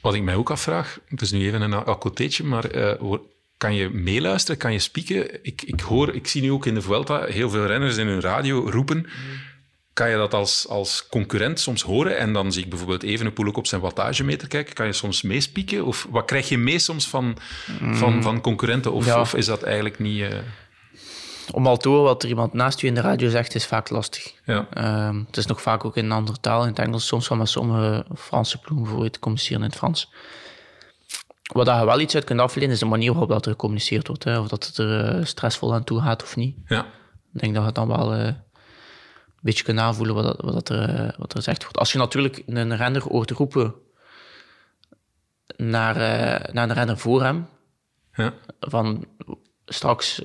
Wat 0.00 0.14
ik 0.14 0.22
mij 0.22 0.34
ook 0.34 0.50
afvraag, 0.50 0.98
het 1.08 1.20
is 1.20 1.30
nu 1.30 1.46
even 1.46 1.60
een 1.60 1.72
akkoteetje, 1.74 2.44
maar 2.44 2.64
eh, 2.64 3.12
kan 3.56 3.74
je 3.74 3.88
meeluisteren, 3.90 4.56
kan 4.60 4.72
je 4.72 4.78
spieken? 4.78 5.44
Ik, 5.44 5.62
ik, 5.62 5.80
hoor, 5.80 6.14
ik 6.14 6.26
zie 6.26 6.42
nu 6.42 6.52
ook 6.52 6.66
in 6.66 6.74
de 6.74 6.82
Vuelta 6.82 7.24
heel 7.24 7.50
veel 7.50 7.66
renners 7.66 7.96
in 7.96 8.06
hun 8.06 8.20
radio 8.20 8.68
roepen. 8.70 9.06
Kan 9.92 10.10
je 10.10 10.16
dat 10.16 10.34
als, 10.34 10.68
als 10.68 11.06
concurrent 11.10 11.60
soms 11.60 11.82
horen? 11.82 12.18
En 12.18 12.32
dan 12.32 12.52
zie 12.52 12.62
ik 12.62 12.68
bijvoorbeeld 12.68 13.02
Evenepoel 13.02 13.46
ook 13.46 13.56
op 13.56 13.66
zijn 13.66 13.80
wattagemeter 13.80 14.48
kijken. 14.48 14.74
Kan 14.74 14.86
je 14.86 14.92
soms 14.92 15.22
meespieken? 15.22 15.84
Of 15.84 16.06
wat 16.10 16.24
krijg 16.24 16.48
je 16.48 16.58
mee 16.58 16.78
soms 16.78 17.08
van, 17.08 17.36
van, 17.92 18.22
van 18.22 18.40
concurrenten? 18.40 18.92
Of, 18.92 19.06
Ja. 19.06 19.20
of 19.20 19.34
is 19.34 19.46
dat 19.46 19.62
eigenlijk 19.62 19.98
niet... 19.98 20.20
eh, 20.22 20.38
Om 21.50 21.66
al 21.66 21.76
te 21.76 21.88
horen 21.88 22.04
wat 22.04 22.22
er 22.22 22.28
iemand 22.28 22.52
naast 22.52 22.80
je 22.80 22.86
in 22.86 22.94
de 22.94 23.00
radio 23.00 23.28
zegt, 23.28 23.54
is 23.54 23.66
vaak 23.66 23.90
lastig. 23.90 24.34
ja. 24.44 24.66
Ehm, 24.70 25.18
het 25.26 25.36
is 25.36 25.46
nog 25.46 25.62
vaak 25.62 25.84
ook 25.84 25.96
in 25.96 26.04
een 26.04 26.12
andere 26.12 26.40
taal, 26.40 26.62
in 26.62 26.68
het 26.68 26.78
Engels, 26.78 27.06
soms 27.06 27.28
wel 27.28 27.38
met 27.38 27.48
sommige 27.48 28.04
Franse 28.16 28.58
ploegen 28.58 28.82
bijvoorbeeld 28.82 29.12
te 29.12 29.18
communiceren 29.18 29.62
in 29.62 29.68
het 29.68 29.76
Frans. 29.76 30.10
Wat 31.52 31.66
je 31.66 31.84
wel 31.84 32.00
iets 32.00 32.14
uit 32.14 32.24
kunt 32.24 32.40
afleiden, 32.40 32.74
is 32.74 32.80
de 32.80 32.86
manier 32.86 33.10
waarop 33.10 33.28
dat 33.28 33.46
er 33.46 33.50
gecommuniceerd 33.50 34.06
wordt. 34.06 34.24
Hè. 34.24 34.38
Of 34.38 34.48
dat 34.48 34.66
het 34.66 34.78
er 34.78 35.04
eh, 35.04 35.24
stressvol 35.24 35.74
aan 35.74 35.84
toe 35.84 36.00
gaat 36.00 36.22
of 36.22 36.36
niet. 36.36 36.56
ja. 36.66 36.86
Ik 37.34 37.40
denk 37.40 37.54
dat 37.54 37.64
je 37.64 37.72
dan 37.72 37.88
wel 37.88 38.12
eh, 38.12 38.24
een 38.24 38.36
beetje 39.40 39.64
kunt 39.64 39.78
aanvoelen 39.78 40.14
wat, 40.14 40.24
dat, 40.24 40.40
wat, 40.40 40.52
dat 40.52 40.68
er, 40.68 40.88
eh, 40.88 41.18
wat 41.18 41.30
er 41.30 41.36
gezegd 41.36 41.62
wordt. 41.62 41.78
Als 41.78 41.92
je 41.92 41.98
natuurlijk 41.98 42.42
een 42.46 42.76
renner 42.76 43.02
hoort 43.02 43.30
roepen 43.30 43.74
naar, 45.56 45.96
naar 46.52 46.68
een 46.68 46.74
renner 46.74 46.98
voor 46.98 47.22
hem, 47.22 47.48
ja. 48.12 48.32
van 48.60 49.06
straks 49.66 50.22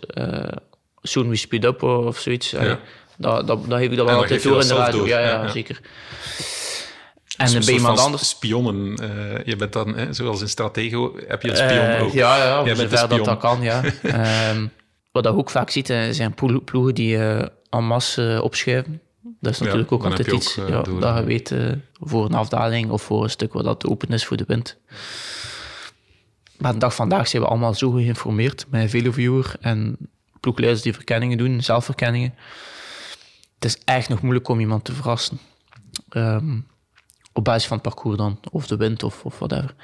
soon 1.08 1.30
we 1.30 1.36
speed 1.36 1.64
up 1.66 1.84
of 1.84 2.20
zoiets. 2.20 2.50
Ja. 2.52 2.80
Dat, 3.18 3.48
dat, 3.48 3.70
dat 3.70 3.80
heb 3.80 3.92
ik 3.92 3.98
dat 3.98 4.00
En 4.00 4.06
wel 4.06 4.06
dan 4.06 4.16
altijd 4.16 4.42
je 4.44 4.50
door 4.50 4.58
dat 4.58 4.70
in 4.70 4.76
de 4.76 4.82
radio. 4.82 5.08
Ja, 5.08 5.20
ja, 5.20 5.48
zeker. 5.52 5.80
Een 5.82 7.46
En 7.46 7.48
soort 7.52 7.66
bij 7.66 7.74
iemand 7.74 8.00
anders... 8.00 8.30
Spionnen. 8.30 8.96
eh, 8.96 9.44
je 9.46 9.56
bent 9.56 9.74
dan, 9.74 9.96
hè, 9.98 10.14
zoals 10.14 10.42
in 10.42 10.50
Stratego, 10.50 11.16
heb 11.28 11.42
je 11.42 11.50
een 11.50 11.56
spion 11.56 11.70
Eh, 11.86 12.04
ook. 12.04 12.12
Ja, 12.14 12.38
ja, 12.38 12.44
Jij 12.44 12.76
voor 12.76 12.88
bent 12.88 13.10
dat 13.10 13.26
dat 13.26 13.38
kan, 13.38 13.62
ja. 13.62 13.84
Ehm, 14.04 14.68
wat 15.12 15.24
je 15.24 15.36
ook 15.36 15.50
vaak 15.50 15.70
ziet, 15.70 15.88
zijn 16.12 16.34
ploe- 16.34 16.62
ploegen 16.62 16.96
die 16.96 17.18
eh 17.18 17.46
en 17.70 17.84
masse 17.86 18.40
opschuiven. 18.44 19.02
Dat 19.40 19.52
is 19.52 19.58
Ja, 19.60 19.64
natuurlijk 19.66 19.92
ook 19.92 20.02
dan 20.02 20.12
altijd 20.12 20.28
je 20.30 20.36
iets 20.36 20.60
ook, 20.60 20.68
ja, 20.68 20.82
door- 20.82 21.00
dat 21.00 21.18
je 21.18 21.24
weet 21.24 21.56
voor 21.94 22.26
een 22.26 22.34
afdaling 22.34 22.90
of 22.92 23.02
voor 23.02 23.24
een 23.24 23.30
stuk 23.30 23.54
wat 23.54 23.64
dat 23.64 23.88
open 23.88 24.08
is 24.10 24.26
voor 24.26 24.38
de 24.38 24.44
wind. 24.48 24.78
Maar 26.58 26.74
de 26.74 26.80
dag 26.80 26.96
vandaag 26.96 27.28
zijn 27.28 27.42
we 27.42 27.48
allemaal 27.48 27.74
zo 27.74 27.92
geïnformeerd 27.92 28.66
met 28.70 28.90
Veloviewer 28.90 29.54
en 29.62 29.98
ploegleiders 30.40 30.82
die 30.82 30.94
verkenningen 30.94 31.38
doen, 31.38 31.62
zelfverkenningen. 31.62 32.34
Het 33.56 33.66
is 33.66 33.78
echt 33.84 34.10
nog 34.10 34.22
moeilijk 34.22 34.48
om 34.48 34.60
iemand 34.60 34.84
te 34.84 34.94
verrassen. 34.94 35.40
Ehm, 36.10 36.60
op 37.34 37.44
basis 37.44 37.68
van 37.68 37.78
het 37.78 37.86
parcours 37.86 38.18
dan, 38.18 38.40
of 38.52 38.68
de 38.68 38.78
wind 38.78 39.04
of, 39.04 39.26
of 39.26 39.40
whatever. 39.40 39.76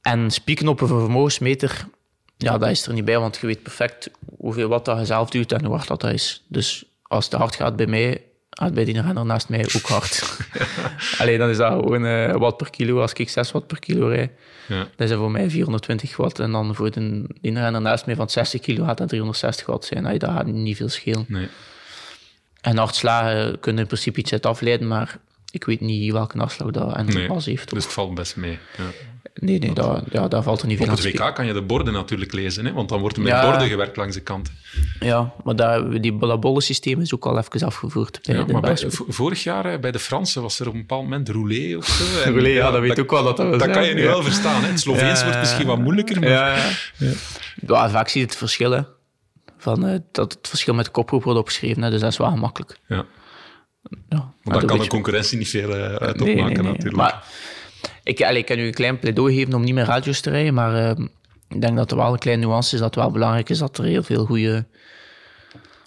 En 0.00 0.30
spieken 0.30 0.68
op 0.68 0.80
een 0.80 0.88
vermogensmeter, 0.88 1.88
ja, 2.36 2.58
dat 2.58 2.70
is 2.70 2.86
er 2.86 2.92
niet 2.92 3.04
bij, 3.04 3.18
want 3.18 3.36
je 3.36 3.46
weet 3.46 3.62
perfect 3.62 4.10
hoeveel 4.36 4.68
wat 4.68 4.84
dat 4.84 4.98
je 4.98 5.04
zelf 5.04 5.30
doet 5.30 5.52
en 5.52 5.64
hoe 5.64 5.74
hard 5.74 5.88
dat, 5.88 6.00
dat 6.00 6.12
is. 6.12 6.44
Dus 6.48 6.84
als 7.02 7.24
het 7.24 7.34
hard 7.34 7.54
gaat 7.54 7.76
bij 7.76 7.86
mij, 7.86 8.22
gaat 8.58 8.74
bij 8.74 8.84
die 8.84 9.00
renner 9.00 9.24
naast 9.26 9.48
mij 9.48 9.66
ook 9.76 9.86
hard. 9.88 10.38
Alleen 11.20 11.38
dan 11.38 11.48
is 11.50 11.56
dat 11.56 11.72
gewoon 11.72 12.04
eh, 12.04 12.34
watt 12.34 12.56
per 12.56 12.70
kilo. 12.70 13.00
Als 13.00 13.12
ik 13.12 13.28
6 13.28 13.52
watt 13.52 13.66
per 13.66 13.78
kilo 13.78 14.06
rijd, 14.08 14.30
Ja. 14.66 14.86
dat 14.96 15.10
is 15.10 15.16
voor 15.16 15.30
mij 15.30 15.50
420 15.50 16.16
watt. 16.16 16.38
En 16.38 16.52
dan 16.52 16.74
voor 16.74 16.90
de, 16.90 17.24
die 17.40 17.52
renner 17.54 17.80
naast 17.80 18.06
mij 18.06 18.14
van 18.16 18.30
60 18.30 18.60
kilo 18.60 18.84
gaat 18.84 18.98
dat 18.98 19.08
360 19.08 19.66
watt 19.66 19.84
zijn. 19.84 20.06
Allee, 20.06 20.18
dat 20.18 20.30
gaat 20.30 20.46
niet 20.46 20.76
veel 20.76 20.88
schelen. 20.88 21.24
Nee. 21.28 21.48
En 22.60 22.76
hartslagen 22.76 23.60
kunnen 23.60 23.82
in 23.82 23.86
principe 23.88 24.20
iets 24.20 24.32
uit 24.32 24.46
afleiden, 24.46 24.88
maar 24.88 25.18
ik 25.50 25.64
weet 25.64 25.80
niet 25.80 26.12
welke 26.12 26.38
afslag 26.38 26.70
dat 26.70 26.96
en 26.96 27.06
Nee. 27.06 27.26
pas 27.26 27.46
heeft. 27.46 27.70
Dus 27.70 27.84
het 27.84 27.92
valt 27.92 28.14
best 28.14 28.36
mee. 28.36 28.58
Ja. 28.78 28.84
Nee, 29.40 29.58
nee, 29.58 29.72
daar, 29.72 30.02
ja, 30.10 30.28
daar 30.28 30.42
valt 30.42 30.60
er 30.60 30.66
niet 30.66 30.76
veel 30.76 30.86
Op 30.86 30.90
aan 30.92 30.98
het 30.98 31.04
te 31.04 31.10
spreken. 31.10 31.28
WK 31.30 31.36
kan 31.36 31.46
je 31.46 31.52
de 31.52 31.62
borden 31.62 31.92
natuurlijk 31.92 32.32
lezen, 32.32 32.64
hè? 32.66 32.72
want 32.72 32.88
dan 32.88 33.00
wordt 33.00 33.16
er 33.16 33.22
met 33.22 33.32
Ja. 33.32 33.50
borden 33.50 33.68
gewerkt 33.68 33.96
langs 33.96 34.14
de 34.14 34.20
kant. 34.22 34.50
Ja, 35.00 35.32
maar 35.44 35.56
daar, 35.56 36.00
die 36.00 36.18
dat 36.18 36.40
bollensysteem 36.40 37.00
is 37.00 37.14
ook 37.14 37.26
al 37.26 37.38
even 37.38 37.66
afgevoerd. 37.66 38.20
Bij 38.22 38.34
Ja, 38.36 38.42
de 38.44 38.52
maar 38.52 38.60
bij, 38.60 38.76
vorig 39.08 39.42
jaar 39.42 39.80
bij 39.80 39.90
de 39.92 39.98
Fransen 39.98 40.42
was 40.42 40.60
er 40.60 40.66
op 40.68 40.72
een 40.74 40.80
bepaald 40.80 41.02
moment 41.02 41.28
roulé 41.28 41.76
of 41.76 41.86
zo. 41.86 42.04
En 42.24 42.32
Roulé, 42.32 42.48
ja, 42.48 42.70
dat 42.70 42.80
weet 42.80 42.98
ook 43.00 43.10
wel 43.10 43.24
dat 43.24 43.36
dat 43.36 43.58
Dat 43.58 43.70
kan 43.70 43.84
je 43.86 43.94
nu 43.94 44.04
wel 44.04 44.22
verstaan. 44.22 44.62
Hè? 44.62 44.68
Het 44.68 44.80
Sloveens 44.80 45.22
wordt 45.22 45.38
misschien 45.38 45.66
wat 45.66 45.78
moeilijker, 45.78 46.20
maar 46.20 46.28
Ja, 46.28 46.56
ja. 46.56 46.70
ja. 47.66 47.90
vaak 47.90 48.08
zie 48.08 48.20
je 48.20 48.26
het 48.26 48.36
verschil. 48.36 48.70
hè. 48.70 48.80
Van, 49.58 49.86
eh, 49.86 49.98
dat 50.12 50.32
het 50.32 50.48
verschil 50.48 50.74
met 50.74 50.84
de 50.84 50.90
koproep 50.90 51.22
wordt 51.24 51.38
opgeschreven, 51.38 51.82
hè, 51.82 51.90
dus 51.90 52.00
dat 52.00 52.10
is 52.12 52.18
wel 52.18 52.30
gemakkelijk. 52.30 52.78
Ja. 52.88 53.04
Ja, 53.90 54.16
want 54.16 54.32
maar 54.42 54.52
daar 54.52 54.60
doe 54.60 54.70
kan 54.70 54.78
de 54.78 54.86
concurrentie 54.86 55.38
niet 55.38 55.48
veel 55.48 55.76
eh, 55.76 55.94
uit 55.94 56.20
Nee, 56.20 56.34
opmaken 56.34 56.54
nee, 56.54 56.62
nee. 56.62 56.72
natuurlijk. 56.72 56.96
Maar 56.96 57.24
ik, 58.02 58.22
allee, 58.22 58.38
ik 58.38 58.46
kan 58.46 58.58
u 58.58 58.66
een 58.66 58.74
klein 58.74 58.98
pleidooi 58.98 59.34
geven 59.34 59.54
om 59.54 59.64
niet 59.64 59.74
meer 59.74 59.84
radio's 59.84 60.20
te 60.20 60.30
rijden, 60.30 60.54
maar 60.54 60.74
eh, 60.74 61.04
ik 61.48 61.60
denk 61.60 61.76
dat 61.76 61.90
er 61.90 61.96
wel 61.96 62.12
een 62.12 62.18
kleine 62.18 62.46
nuance 62.46 62.74
is, 62.74 62.80
dat 62.80 62.94
het 62.94 63.04
wel 63.04 63.12
belangrijk 63.12 63.48
is 63.48 63.58
dat 63.58 63.78
er 63.78 63.84
heel 63.84 64.02
veel 64.02 64.24
goede... 64.24 64.66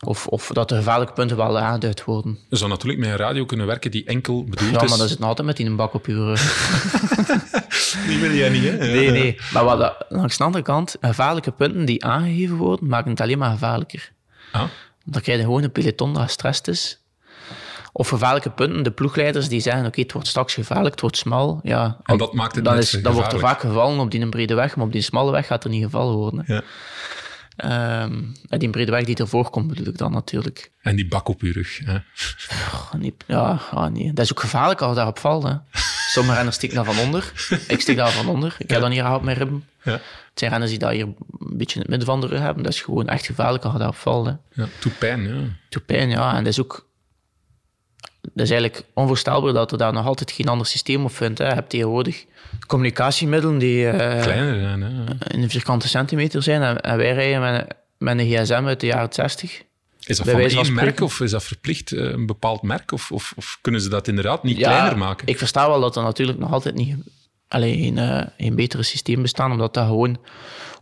Of, 0.04 0.28
of 0.28 0.48
dat 0.48 0.70
de 0.70 0.76
gevaarlijke 0.76 1.14
punten 1.14 1.38
wel 1.38 1.60
aangeduid 1.60 2.04
worden. 2.04 2.40
Je 2.50 2.56
zou 2.56 2.70
natuurlijk 2.70 3.00
met 3.00 3.10
een 3.10 3.16
radio 3.16 3.46
kunnen 3.46 3.66
werken 3.68 3.92
die 3.92 4.06
enkel 4.06 4.44
bedoeld 4.44 4.72
Ja, 4.72 4.82
is... 4.82 4.90
maar 4.90 4.98
dat 4.98 5.10
zit 5.10 5.20
nog 5.20 5.28
altijd 5.28 5.48
met 5.48 5.58
die 5.58 5.66
een 5.66 5.76
bak 5.76 5.94
op 5.94 6.06
rug. 6.06 6.42
Die 8.08 8.20
wil 8.20 8.32
jij 8.32 8.50
niet, 8.50 8.64
hè? 8.64 8.78
Nee, 8.78 9.10
nee. 9.10 9.38
Maar 9.54 9.64
wat 9.64 9.80
dat, 9.80 10.06
langs 10.10 10.38
de 10.38 10.44
andere 10.44 10.64
kant, 10.64 10.96
gevaarlijke 11.02 11.52
punten 11.52 11.86
die 11.86 12.06
aangegeven 12.06 12.56
worden, 12.56 12.88
maken 12.88 13.12
het 13.12 13.22
alleen 13.22 13.38
maar 13.38 13.52
gevaarlijker. 13.52 14.12
Ah. 14.52 14.64
Dan 15.04 15.22
krijg 15.22 15.38
je 15.38 15.44
gewoon 15.44 15.64
een 15.64 15.72
peloton 15.72 16.14
dat 16.14 16.24
gestrest 16.24 16.68
is. 16.68 17.01
Of 17.94 18.08
gevaarlijke 18.10 18.50
punten. 18.50 18.84
De 18.84 18.92
ploegleiders 18.92 19.48
die 19.48 19.60
zeggen, 19.60 19.86
oké, 19.86 20.02
het 20.02 20.12
wordt 20.12 20.28
straks 20.28 20.54
gevaarlijk, 20.54 20.92
het 20.92 21.02
wordt 21.02 21.18
smal. 21.18 21.60
Ja, 21.64 21.98
En 22.04 22.18
dat 22.18 22.34
maakt 22.34 22.56
het 22.56 22.66
dan, 22.66 22.78
is, 22.78 22.92
dan 22.92 23.14
wordt 23.14 23.34
er 23.34 23.40
vaak 23.40 23.60
gevallen 23.60 24.00
op 24.00 24.12
die 24.12 24.30
brede 24.30 24.54
weg, 24.54 24.76
maar 24.76 24.86
op 24.86 24.92
die 24.92 25.02
smalle 25.02 25.32
weg 25.32 25.48
gaat 25.48 25.64
er 25.64 25.70
niet 25.70 25.84
gevallen 25.84 26.16
worden. 26.16 26.44
hè. 26.46 26.54
Ja. 26.54 26.62
Ehm, 27.56 28.24
en 28.50 28.60
die 28.60 28.70
brede 28.70 28.92
weg 28.92 29.04
die 29.04 29.16
ervoor 29.16 29.50
komt, 29.50 29.68
bedoel 29.68 29.88
ik 29.88 29.98
dan 29.98 30.12
natuurlijk. 30.12 30.72
En 30.82 30.96
die 30.96 31.08
bak 31.08 31.28
op 31.28 31.42
je 31.42 31.52
rug. 31.52 31.80
Hè. 31.84 31.96
Oh, 32.74 32.94
nee, 32.94 33.14
ja, 33.28 33.60
ah, 33.72 33.92
nee. 33.92 34.14
Dat 34.14 34.26
is 34.26 34.32
ook 34.32 34.40
gevaarlijk 34.40 34.82
als 34.82 34.90
je 34.90 34.96
daarop 34.96 35.20
valt. 35.20 35.44
Hè. 35.44 35.54
Sommige 36.10 36.36
renners 36.36 36.56
steken 36.56 36.76
daar 36.76 36.86
van 36.94 36.98
onder. 37.06 37.32
Ik 37.68 37.82
steek 37.82 37.96
daar 37.98 38.12
van 38.12 38.28
onder. 38.28 38.56
Ik 38.58 38.70
heb 38.70 38.82
dat 38.82 38.90
niet 38.90 39.00
gehad 39.00 39.16
met 39.16 39.24
mijn 39.26 39.38
ribben. 39.38 39.64
Ja. 39.84 39.92
Het 39.92 40.02
zijn 40.40 40.52
renners 40.52 40.72
die 40.72 40.80
dat 40.80 40.92
hier 40.92 41.04
een 41.04 41.16
beetje 41.40 41.76
in 41.76 41.82
het 41.82 41.90
midden 41.90 42.08
van 42.08 42.22
de 42.22 42.28
rug 42.28 42.40
hebben. 42.40 42.64
Dat 42.64 42.74
is 42.74 42.82
gewoon 42.82 43.08
echt 43.08 43.26
gevaarlijk 43.26 43.64
als 43.64 43.72
je 43.72 43.78
daarop 43.78 43.98
valt. 43.98 44.26
Hè. 44.26 44.34
Ja, 44.54 44.68
doet 44.80 44.98
pijn, 44.98 45.22
ja. 45.24 45.42
Doet 45.70 45.86
pijn, 45.86 46.10
ja. 46.10 46.30
En 46.36 46.44
dat 46.44 46.54
is 46.54 46.60
ook... 46.62 46.90
Dat 48.22 48.46
is 48.46 48.52
eigenlijk 48.52 48.84
onvoorstelbaar 48.94 49.54
dat 49.54 49.72
er 49.72 49.78
daar 49.78 49.94
nog 49.94 50.06
altijd 50.06 50.32
geen 50.32 50.48
ander 50.48 50.68
systeem 50.68 51.04
op 51.04 51.16
vindt. 51.16 51.38
Hè. 51.38 51.48
Je 51.48 51.54
hebt 51.54 51.70
tegenwoordig 51.70 52.26
communicatiemiddelen 52.68 53.58
die 53.58 53.88
eh, 53.88 54.22
Kleiner 54.22 54.60
zijn, 54.60 54.82
hè. 54.82 55.34
in 55.34 55.42
de 55.42 55.50
vierkante 55.50 55.88
centimeter 55.88 56.44
zijn. 56.44 56.62
En, 56.62 56.82
en 56.82 56.98
wij 56.98 57.14
rijden 57.14 57.42
met, 57.42 57.76
met 57.98 58.20
een 58.20 58.26
gsm 58.26 58.64
uit 58.66 58.80
de 58.80 58.86
jaren 58.86 59.14
60. 59.14 59.62
Is 60.00 60.18
dat 60.18 60.30
van 60.30 60.50
van 60.50 60.64
één 60.64 60.74
merk 60.74 61.00
of 61.00 61.20
is 61.20 61.32
dat 61.32 61.44
verplicht 61.44 61.92
eh, 61.92 62.04
een 62.04 62.26
bepaald 62.26 62.62
merk? 62.62 62.92
Of, 62.92 63.12
of, 63.12 63.34
of 63.36 63.58
kunnen 63.62 63.82
ze 63.82 63.90
dat 63.90 64.08
inderdaad 64.08 64.44
niet 64.44 64.58
kleiner 64.58 64.98
maken? 64.98 65.28
Ik 65.28 65.38
versta 65.38 65.68
wel 65.68 65.80
dat 65.80 65.96
er 65.96 66.04
natuurlijk 66.04 66.40
nog 66.40 66.52
altijd 66.52 66.76
niet 66.76 66.96
alleen 67.48 67.98
een, 67.98 68.10
eh, 68.10 68.48
een 68.48 68.56
betere 68.56 68.84
systeem 68.84 69.22
bestaan, 69.22 69.52
omdat 69.52 69.74
dat 69.74 69.86
gewoon 69.86 70.20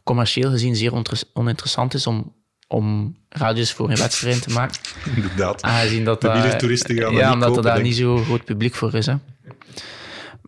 commercieel 0.03 0.51
gezien 0.51 0.75
zeer 0.75 1.03
oninteressant 1.33 1.93
is 1.93 2.07
om, 2.07 2.33
om 2.71 3.17
radius 3.29 3.73
voor 3.73 3.89
een 3.89 3.95
wedstrijd 3.97 4.41
te 4.41 4.49
maken. 4.49 4.79
Inderdaad. 5.15 5.61
Aangezien 5.61 6.03
dat 6.03 6.21
dat- 6.21 6.31
gaan 7.03 7.13
dat 7.13 7.19
Ja, 7.21 7.25
niet 7.25 7.33
omdat 7.33 7.47
kopen, 7.49 7.55
er 7.57 7.61
daar 7.63 7.73
denk 7.83 7.87
niet 7.87 7.95
zo 7.97 8.17
groot 8.17 8.45
publiek 8.45 8.75
voor 8.75 8.93
is. 8.93 9.05
Hè. 9.05 9.15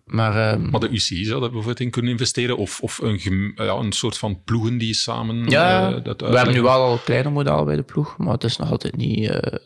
Maar 0.06 0.52
ehm, 0.52 0.70
Maar 0.70 0.80
de 0.80 0.90
UCI 0.90 1.24
zou 1.26 1.40
daar 1.40 1.50
bijvoorbeeld 1.50 1.80
in 1.80 1.90
kunnen 1.92 2.12
investeren? 2.12 2.58
Of, 2.58 2.80
of 2.82 2.98
een, 2.98 3.20
gem- 3.20 3.52
ja, 3.56 3.74
een 3.74 3.92
soort 3.92 4.18
van 4.18 4.44
ploegen 4.44 4.78
die 4.78 4.94
samen 4.94 5.50
ja, 5.50 5.92
eh, 5.94 6.04
dat 6.04 6.22
we 6.22 6.28
hebben 6.36 6.54
nu 6.54 6.62
wel 6.62 6.72
al 6.72 6.92
een 6.94 7.04
kleiner 7.04 7.32
model 7.32 7.64
bij 7.66 7.76
de 7.76 7.82
ploeg, 7.84 8.18
maar 8.18 8.34
het 8.34 8.44
is 8.44 8.58
nog 8.58 8.72
altijd 8.72 8.96
niet 8.96 9.30
eh, 9.30 9.60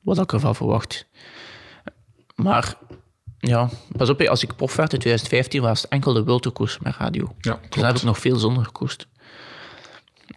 wat 0.00 0.18
ik 0.18 0.32
ervan 0.32 0.54
verwacht. 0.54 1.06
Maar 2.34 2.74
ja, 3.38 3.70
pas 3.96 4.08
op, 4.08 4.20
als 4.20 4.42
ik 4.42 4.56
prof 4.56 4.76
werd 4.76 4.92
in 4.92 4.98
2015 4.98 5.62
was 5.62 5.82
het 5.82 5.90
enkel 5.90 6.12
de 6.12 6.24
World 6.24 6.78
met 6.80 6.96
radio. 6.96 7.34
Ja, 7.40 7.58
Dus 7.68 7.82
heb 7.82 7.96
ik 7.96 8.02
nog 8.02 8.18
veel 8.18 8.36
zonder 8.36 8.64
gekoest. 8.64 9.06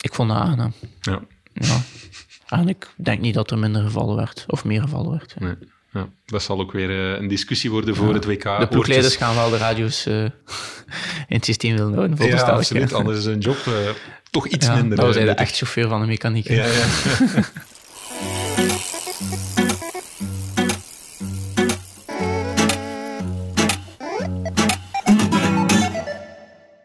Ik 0.02 0.14
vond 0.14 0.30
dat 0.30 0.38
aangenaam. 0.38 0.74
Ja, 1.02 1.20
Ja. 1.54 1.82
En 2.47 2.68
ik 2.68 2.89
denk 2.95 3.22
niet 3.22 3.34
dat 3.34 3.52
er 3.52 3.58
minder 3.60 3.82
gevallen 3.84 4.16
werd, 4.16 4.43
of 4.47 4.64
meer 4.66 4.82
gevallen 4.82 5.12
werd. 5.12 5.36
nee. 5.39 5.54
ja, 5.93 6.08
dat 6.26 6.43
zal 6.43 6.60
ook 6.60 6.72
weer 6.72 6.89
eh, 6.89 7.22
een 7.22 7.28
discussie 7.28 7.72
worden 7.72 7.95
voor 7.95 8.14
het 8.14 8.26
WK. 8.26 8.43
De 8.60 8.68
ploegleiders 8.70 9.16
gaan 9.16 9.36
wel 9.36 9.49
de 9.49 9.58
radio's 9.58 10.06
eh, 10.06 10.24
in 10.24 11.36
het 11.36 11.45
systeem 11.45 11.76
willen 11.76 11.93
houden, 11.93 12.28
Ja, 12.28 12.41
absoluut. 12.41 12.93
Anders 12.93 13.18
is 13.18 13.26
een 13.26 13.39
job 13.39 13.58
eh, 13.68 13.74
toch 14.30 14.47
iets 14.47 14.66
Ja, 14.66 14.76
minder. 14.76 14.97
dat 14.97 15.06
was 15.06 15.16
hij 15.16 15.26
de 15.26 15.32
echt 15.32 15.56
chauffeur 15.58 15.88
van 15.88 16.02
de 16.02 16.08
mechaniek. 16.08 16.47
Ja, 16.47 16.66
ja. 16.66 16.86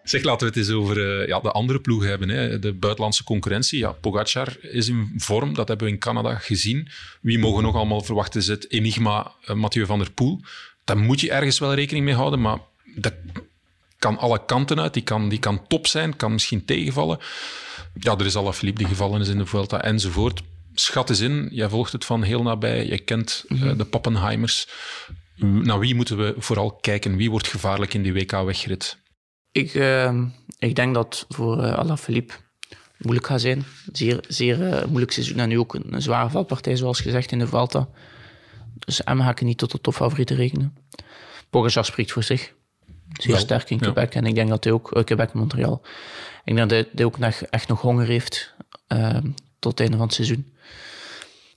Zeg, 0.09 0.23
laten 0.23 0.41
we 0.41 0.47
het 0.47 0.57
eens 0.57 0.77
over 0.77 1.21
eh, 1.21 1.29
ja, 1.29 1.41
de 1.41 1.51
andere 1.51 1.81
ploegen 1.81 2.09
hebben. 2.09 2.29
Hè. 2.29 2.59
De 2.59 2.73
buitenlandse 2.73 3.25
concurrentie. 3.25 3.79
Ja, 3.79 3.93
Pogacar 3.93 4.57
is 4.61 4.89
in 4.89 5.13
vorm, 5.17 5.55
dat 5.55 5.69
hebben 5.69 5.87
we 5.87 5.93
in 5.93 5.99
Canada 5.99 6.35
gezien. 6.35 6.89
Wie 7.21 7.39
mogen 7.39 7.63
nog 7.63 7.75
allemaal 7.75 8.01
verwachten 8.01 8.41
is 8.41 8.47
het 8.47 8.71
enigma 8.71 9.33
eh, 9.45 9.55
Mathieu 9.55 9.87
van 9.87 9.99
der 9.99 10.11
Poel. 10.11 10.41
Daar 10.85 10.99
moet 10.99 11.21
je 11.21 11.31
ergens 11.31 11.59
wel 11.59 11.75
rekening 11.75 12.05
mee 12.05 12.15
houden, 12.15 12.41
maar 12.41 12.59
dat 12.95 13.15
kan 13.99 14.19
alle 14.19 14.45
kanten 14.45 14.81
uit. 14.81 14.95
Die 14.95 15.03
kan, 15.03 15.29
die 15.29 15.39
kan 15.39 15.67
top 15.67 15.87
zijn, 15.87 16.17
kan 16.17 16.33
misschien 16.33 16.65
tegenvallen. 16.65 17.19
Ja, 17.95 18.17
er 18.19 18.27
is 18.27 18.37
Alaphilippe 18.37 18.79
die 18.79 18.89
gevallen 18.89 19.21
is 19.21 19.29
in 19.29 19.39
de 19.39 19.47
Vuelta 19.47 19.83
enzovoort. 19.83 20.43
Schat 20.75 21.11
eens 21.11 21.21
in, 21.21 21.49
jij 21.51 21.69
volgt 21.69 21.93
het 21.93 22.05
van 22.05 22.23
heel 22.23 22.43
nabij. 22.43 22.87
Je 22.87 22.99
kent 22.99 23.45
eh, 23.49 23.77
de 23.77 23.85
Pappenheimers. 23.85 24.69
Naar 25.37 25.79
wie 25.79 25.95
moeten 25.95 26.17
we 26.17 26.35
vooral 26.39 26.73
kijken? 26.73 27.17
Wie 27.17 27.31
wordt 27.31 27.49
gevaarlijk 27.49 27.95
in 27.95 28.03
die 28.03 28.13
WK-wegrit? 28.13 28.97
Ik, 29.57 29.75
eh, 29.75 30.15
ik 30.59 30.75
denk 30.75 30.95
dat 30.95 31.27
voor 31.29 31.65
uh, 31.65 31.73
Alaphilippe 31.73 32.35
moeilijk 32.99 33.27
gaat 33.27 33.41
zijn. 33.41 33.65
Zeer, 33.93 34.25
zeer 34.29 34.69
eh, 34.69 34.85
moeilijk 34.87 35.13
seizoen 35.13 35.39
en 35.39 35.49
nu 35.49 35.59
ook 35.59 35.75
een, 35.75 35.95
een 35.95 36.03
zware 36.03 36.31
valpartij, 36.31 36.77
zoals 36.77 37.01
gezegd, 37.01 37.33
in 37.33 37.39
de 37.39 37.47
Vuelta. 37.47 37.89
Dus 38.79 39.01
hem 39.05 39.21
ga 39.21 39.31
ik 39.31 39.41
niet 39.41 39.59
tot 39.59 39.73
de 39.73 39.81
topfavorieten 39.81 40.37
rekenen. 40.37 40.77
Pogacar 41.51 41.85
spreekt 41.85 42.13
voor 42.13 42.23
zich. 42.23 42.55
Zeer 43.13 43.37
sterk 43.37 43.71
in 43.71 43.77
ja. 43.77 43.83
Quebec. 43.83 44.15
En 44.15 44.27
ik 44.27 44.35
denk 44.35 44.49
dat 44.49 44.65
hij 44.65 44.73
ook, 44.73 44.97
uh, 44.97 45.05
Quebec 45.05 45.33
Montreal, 45.33 45.83
ik 46.45 46.57
denk 46.57 46.59
dat 46.59 46.71
hij, 46.71 46.89
hij 46.95 47.05
ook 47.05 47.19
nog, 47.19 47.35
echt 47.35 47.69
nog 47.69 47.81
honger 47.81 48.07
heeft 48.07 48.55
eh, 48.87 49.19
tot 49.59 49.71
het 49.71 49.81
einde 49.81 49.97
van 49.97 50.07
het 50.07 50.15
seizoen. 50.15 50.55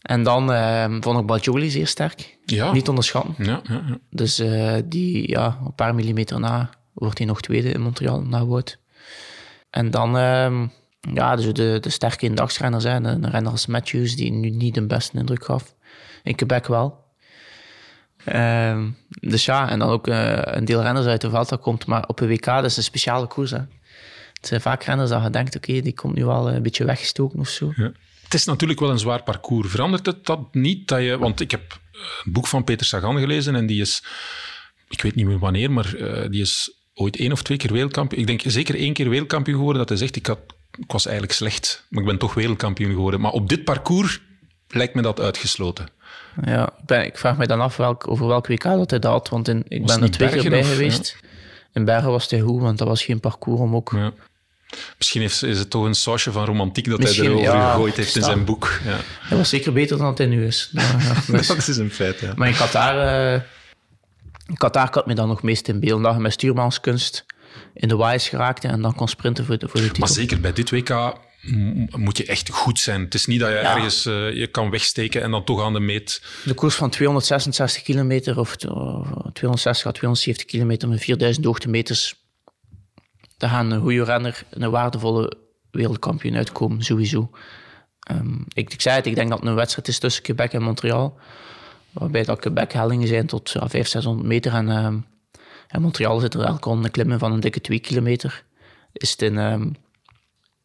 En 0.01 0.23
dan 0.23 0.51
eh, 0.51 0.95
vond 0.99 1.19
ik 1.19 1.25
Bajoli 1.25 1.69
zeer 1.69 1.87
sterk. 1.87 2.37
Ja. 2.45 2.71
Niet 2.71 2.89
onderschatten. 2.89 3.35
Ja, 3.37 3.61
ja, 3.63 3.83
ja. 3.87 3.97
Dus 4.09 4.39
eh, 4.39 4.75
die, 4.85 5.29
ja, 5.29 5.59
een 5.65 5.75
paar 5.75 5.95
millimeter 5.95 6.39
na 6.39 6.69
wordt 6.99 7.17
hij 7.17 7.27
nog 7.27 7.41
tweede 7.41 7.71
in 7.71 7.81
Montreal, 7.81 8.21
na 8.21 8.45
Wout. 8.45 8.79
En 9.69 9.91
dan, 9.91 10.17
ehm, 10.17 10.67
ja, 11.13 11.35
dus 11.35 11.53
de, 11.53 11.77
de 11.81 11.89
sterke 11.89 12.25
indagsrenners, 12.25 12.83
de, 12.83 13.19
de 13.19 13.29
renner 13.29 13.51
als 13.51 13.65
Matthews, 13.65 14.15
die 14.15 14.31
nu 14.31 14.49
niet 14.49 14.73
de 14.73 14.85
beste 14.85 15.17
indruk 15.17 15.45
gaf. 15.45 15.75
In 16.23 16.35
Quebec 16.35 16.65
wel. 16.65 17.07
Ehm, 18.25 18.89
dus 19.07 19.45
ja, 19.45 19.69
en 19.69 19.79
dan 19.79 19.89
ook 19.89 20.07
eh, 20.07 20.39
een 20.41 20.65
deel 20.65 20.81
renners 20.81 21.05
uit 21.05 21.21
de 21.21 21.29
Vuelta 21.29 21.55
komt, 21.55 21.85
maar 21.85 22.07
op 22.07 22.19
een 22.19 22.27
WK, 22.27 22.45
dat 22.45 22.65
is 22.65 22.77
een 22.77 22.83
speciale 22.83 23.27
koers. 23.27 23.51
Hè. 23.51 23.57
Het 24.33 24.47
zijn 24.47 24.61
vaak 24.61 24.83
renners 24.83 25.09
dat 25.09 25.23
je 25.23 25.29
denkt, 25.29 25.55
oké, 25.55 25.81
die 25.81 25.93
komt 25.93 26.15
nu 26.15 26.25
wel 26.25 26.51
een 26.51 26.61
beetje 26.61 26.85
weggestoken 26.85 27.39
of 27.39 27.49
zo. 27.49 27.71
Ja. 27.75 27.91
Het 28.23 28.33
is 28.33 28.45
natuurlijk 28.45 28.79
wel 28.79 28.89
een 28.89 28.99
zwaar 28.99 29.23
parcours. 29.23 29.69
Verandert 29.69 30.05
het 30.05 30.25
dat 30.25 30.53
niet? 30.53 30.87
Dat 30.87 31.01
je, 31.01 31.17
want 31.17 31.39
ik 31.39 31.51
heb 31.51 31.79
eh, 31.91 31.99
een 32.23 32.31
boek 32.31 32.47
van 32.47 32.63
Peter 32.63 32.85
Sagan 32.85 33.19
gelezen 33.19 33.55
en 33.55 33.65
die 33.65 33.81
is, 33.81 34.03
ik 34.87 35.01
weet 35.01 35.15
niet 35.15 35.25
meer 35.25 35.39
wanneer, 35.39 35.71
maar 35.71 35.95
die 36.29 36.41
is 36.41 36.78
ooit 36.99 37.17
één 37.17 37.31
of 37.31 37.41
twee 37.41 37.57
keer 37.57 37.73
wereldkampioen. 37.73 38.21
Ik 38.21 38.27
denk 38.27 38.41
zeker 38.45 38.75
één 38.75 38.93
keer 38.93 39.09
wereldkampioen 39.09 39.57
geworden. 39.57 39.79
Dat 39.79 39.89
hij 39.89 39.97
zegt, 39.97 40.15
ik, 40.15 40.25
had, 40.25 40.39
ik 40.77 40.91
was 40.91 41.05
eigenlijk 41.05 41.35
slecht, 41.35 41.85
maar 41.89 42.01
ik 42.01 42.07
ben 42.07 42.17
toch 42.17 42.33
wereldkampioen 42.33 42.91
geworden. 42.91 43.21
Maar 43.21 43.31
op 43.31 43.49
dit 43.49 43.63
parcours 43.63 44.21
lijkt 44.67 44.93
me 44.93 45.01
dat 45.01 45.19
uitgesloten. 45.19 45.87
Ja, 46.43 46.67
ik, 46.67 46.85
ben, 46.85 47.05
ik 47.05 47.17
vraag 47.17 47.37
me 47.37 47.47
dan 47.47 47.61
af 47.61 47.77
welk, 47.77 48.07
over 48.07 48.27
welk 48.27 48.47
WK 48.47 48.63
dat 48.63 48.89
hij 48.89 48.99
dat 48.99 49.11
had, 49.11 49.29
want 49.29 49.47
in, 49.47 49.63
ik 49.67 49.81
was 49.81 49.93
ben 49.93 50.03
er 50.03 50.11
twee 50.11 50.29
keer 50.29 50.49
bij 50.49 50.59
of, 50.59 50.69
geweest. 50.69 51.17
Ja. 51.21 51.27
In 51.73 51.85
Bergen 51.85 52.11
was 52.11 52.29
hij 52.29 52.39
goed, 52.39 52.61
want 52.61 52.77
dat 52.77 52.87
was 52.87 53.03
geen 53.03 53.19
parcours 53.19 53.59
om 53.59 53.75
ook... 53.75 53.91
Ja. 53.95 54.13
Misschien 54.97 55.21
heeft, 55.21 55.43
is 55.43 55.59
het 55.59 55.69
toch 55.69 55.85
een 55.85 55.95
sausje 55.95 56.31
van 56.31 56.45
romantiek 56.45 56.89
dat 56.89 56.99
Misschien, 56.99 57.23
hij 57.23 57.33
erover 57.33 57.53
ja, 57.53 57.71
gegooid 57.71 57.95
heeft 57.95 58.15
in 58.15 58.23
zijn 58.23 58.45
boek. 58.45 58.79
Ja. 58.85 58.97
Hij 59.21 59.37
was 59.37 59.49
zeker 59.49 59.73
beter 59.73 59.97
dan 59.97 60.13
hij 60.15 60.25
nu 60.25 60.45
is. 60.45 60.69
Maar, 60.73 61.23
dus. 61.27 61.47
dat 61.47 61.67
is 61.67 61.77
een 61.77 61.91
feit, 61.91 62.19
ja. 62.19 62.33
Maar 62.35 62.47
in 62.47 62.55
Qatar, 62.55 62.95
uh, 63.33 63.41
Qatar 64.53 64.89
had 64.91 65.05
me 65.05 65.13
dan 65.13 65.27
nog 65.27 65.43
meest 65.43 65.67
in 65.67 65.79
beeld 65.79 66.03
dat 66.03 66.13
je 66.13 66.19
met 66.19 66.33
stuurmanskunst 66.33 67.25
in 67.73 67.87
de 67.87 67.95
waaiers 67.95 68.29
geraakte 68.29 68.67
en 68.67 68.81
dan 68.81 68.95
kon 68.95 69.07
sprinten 69.07 69.45
voor 69.45 69.57
de, 69.57 69.67
voor 69.67 69.79
de 69.79 69.85
titel. 69.85 69.99
Maar 69.99 70.09
zeker 70.09 70.39
bij 70.39 70.53
dit 70.53 70.69
WK 70.69 71.17
moet 71.97 72.17
je 72.17 72.25
echt 72.25 72.49
goed 72.49 72.79
zijn. 72.79 73.01
Het 73.01 73.13
is 73.13 73.25
niet 73.25 73.39
dat 73.39 73.49
je 73.49 73.55
ja. 73.55 73.75
ergens 73.75 74.05
uh, 74.05 74.33
je 74.33 74.47
kan 74.47 74.69
wegsteken 74.69 75.21
en 75.21 75.31
dan 75.31 75.43
toch 75.43 75.63
aan 75.63 75.73
de 75.73 75.79
meet... 75.79 76.21
De 76.43 76.53
koers 76.53 76.75
van 76.75 76.89
266 76.89 77.83
kilometer 77.83 78.39
of 78.39 78.55
260 78.55 79.85
à 79.85 79.91
270 79.91 80.45
kilometer 80.45 80.89
met 80.89 81.01
4000 81.01 81.45
hoogtemeters 81.45 82.15
daar 83.39 83.49
gaan 83.49 83.71
een 83.71 83.81
goede 83.81 84.03
renner, 84.03 84.43
een 84.49 84.71
waardevolle 84.71 85.33
wereldkampioen 85.71 86.35
uitkomen, 86.35 86.83
sowieso. 86.83 87.29
Um, 88.11 88.45
ik, 88.53 88.73
ik 88.73 88.81
zei 88.81 88.95
het, 88.95 89.05
ik 89.05 89.15
denk 89.15 89.29
dat 89.29 89.39
het 89.39 89.47
een 89.47 89.55
wedstrijd 89.55 89.87
is 89.87 89.99
tussen 89.99 90.23
Quebec 90.23 90.53
en 90.53 90.61
Montreal. 90.61 91.19
Waarbij 91.91 92.23
dat 92.23 92.39
Quebec 92.39 92.71
hellingen 92.71 93.07
zijn 93.07 93.27
tot 93.27 93.49
ja, 93.49 93.59
500, 93.59 93.89
600 93.89 94.27
meter. 94.27 94.53
En, 94.53 94.69
um, 94.69 95.05
en 95.67 95.81
Montreal 95.81 96.19
zit 96.19 96.33
er 96.33 96.41
elke 96.41 96.69
een 96.69 96.91
klimmen 96.91 97.19
van 97.19 97.31
een 97.31 97.39
dikke 97.39 97.61
2 97.61 97.79
kilometer. 97.79 98.43
Is 98.93 99.11
het 99.11 99.21
in, 99.21 99.37
um, 99.37 99.75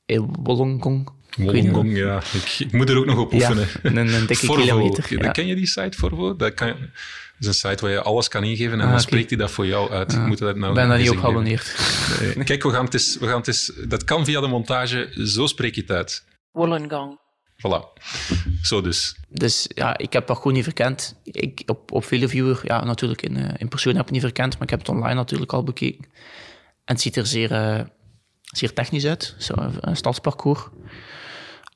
in 0.07 0.35
Wollongong. 0.43 1.09
Wollongong, 1.37 1.97
ja. 1.97 2.16
Ik, 2.33 2.57
ik, 2.59 2.72
moet 2.72 2.89
er 2.89 2.97
ook 2.97 3.07
nog 3.07 3.18
op 3.18 3.33
oefenen. 3.33 3.66
Ja, 3.83 3.91
een, 3.91 3.97
een 3.97 4.27
dikke 4.27 4.47
Forvo. 4.47 4.62
kilometer. 4.62 5.07
Ja. 5.09 5.31
Ken 5.31 5.47
je 5.47 5.55
die 5.55 5.66
site, 5.66 5.99
Forvo? 5.99 6.37
Dat 6.37 6.55
kan, 6.55 6.68
dat 6.68 6.77
is 7.39 7.47
een 7.47 7.55
site 7.55 7.85
waar 7.85 7.91
je 7.91 8.03
alles 8.03 8.29
kan 8.29 8.45
ingeven 8.45 8.72
en 8.72 8.79
ah, 8.79 8.85
dan 8.85 8.89
okay. 8.89 9.03
spreekt 9.03 9.31
hij 9.31 9.39
dat 9.39 9.51
voor 9.51 9.66
jou 9.66 9.91
uit. 9.91 10.14
Ah, 10.14 10.20
ik 10.20 10.27
moet 10.27 10.39
dat 10.39 10.57
nou 10.57 10.75
ben 10.75 10.89
daar 10.89 10.99
niet 10.99 11.11
op 11.11 11.16
geabonneerd. 11.16 11.77
Nee. 12.35 12.45
Kijk, 12.45 12.62
we 12.62 12.70
gaan 12.70 12.85
het 12.85 12.95
eens, 12.95 13.18
we 13.18 13.27
gaan 13.27 13.39
het 13.39 13.47
eens, 13.47 13.72
dat 13.89 14.05
kan 14.05 14.25
via 14.25 14.41
de 14.41 14.47
montage, 14.47 15.27
zo 15.27 15.47
spreek 15.47 15.75
je 15.75 15.81
het 15.81 15.91
uit. 15.91 16.25
Wollongong. 16.51 17.18
Voilà. 17.67 18.03
Zo 18.62 18.81
dus. 18.81 19.17
Dus 19.29 19.67
ja, 19.75 19.99
ik 19.99 20.12
heb 20.12 20.27
dat 20.27 20.37
gewoon 20.37 20.53
niet 20.53 20.65
verkend. 20.65 21.15
Ik, 21.23 21.62
op, 21.67 21.93
op 21.93 22.05
Viewer, 22.05 22.61
ja, 22.62 22.85
natuurlijk 22.85 23.23
in, 23.23 23.37
uh, 23.37 23.49
in 23.57 23.69
persoon 23.69 23.93
heb 23.93 24.01
ik 24.01 24.07
het 24.07 24.15
niet 24.15 24.33
verkend, 24.33 24.53
maar 24.53 24.62
ik 24.62 24.71
heb 24.71 24.79
het 24.79 24.89
online 24.89 25.15
natuurlijk 25.15 25.53
al 25.53 25.65
bekeken. 25.65 26.05
En 26.85 26.95
het 26.95 27.01
ziet 27.01 27.17
er 27.17 27.27
zeer, 27.27 27.53
uh, 27.53 27.81
zeer 28.43 28.73
technisch 28.73 29.07
uit, 29.07 29.35
zo, 29.39 29.55
een 29.81 29.97
stadsparcours. 29.97 30.61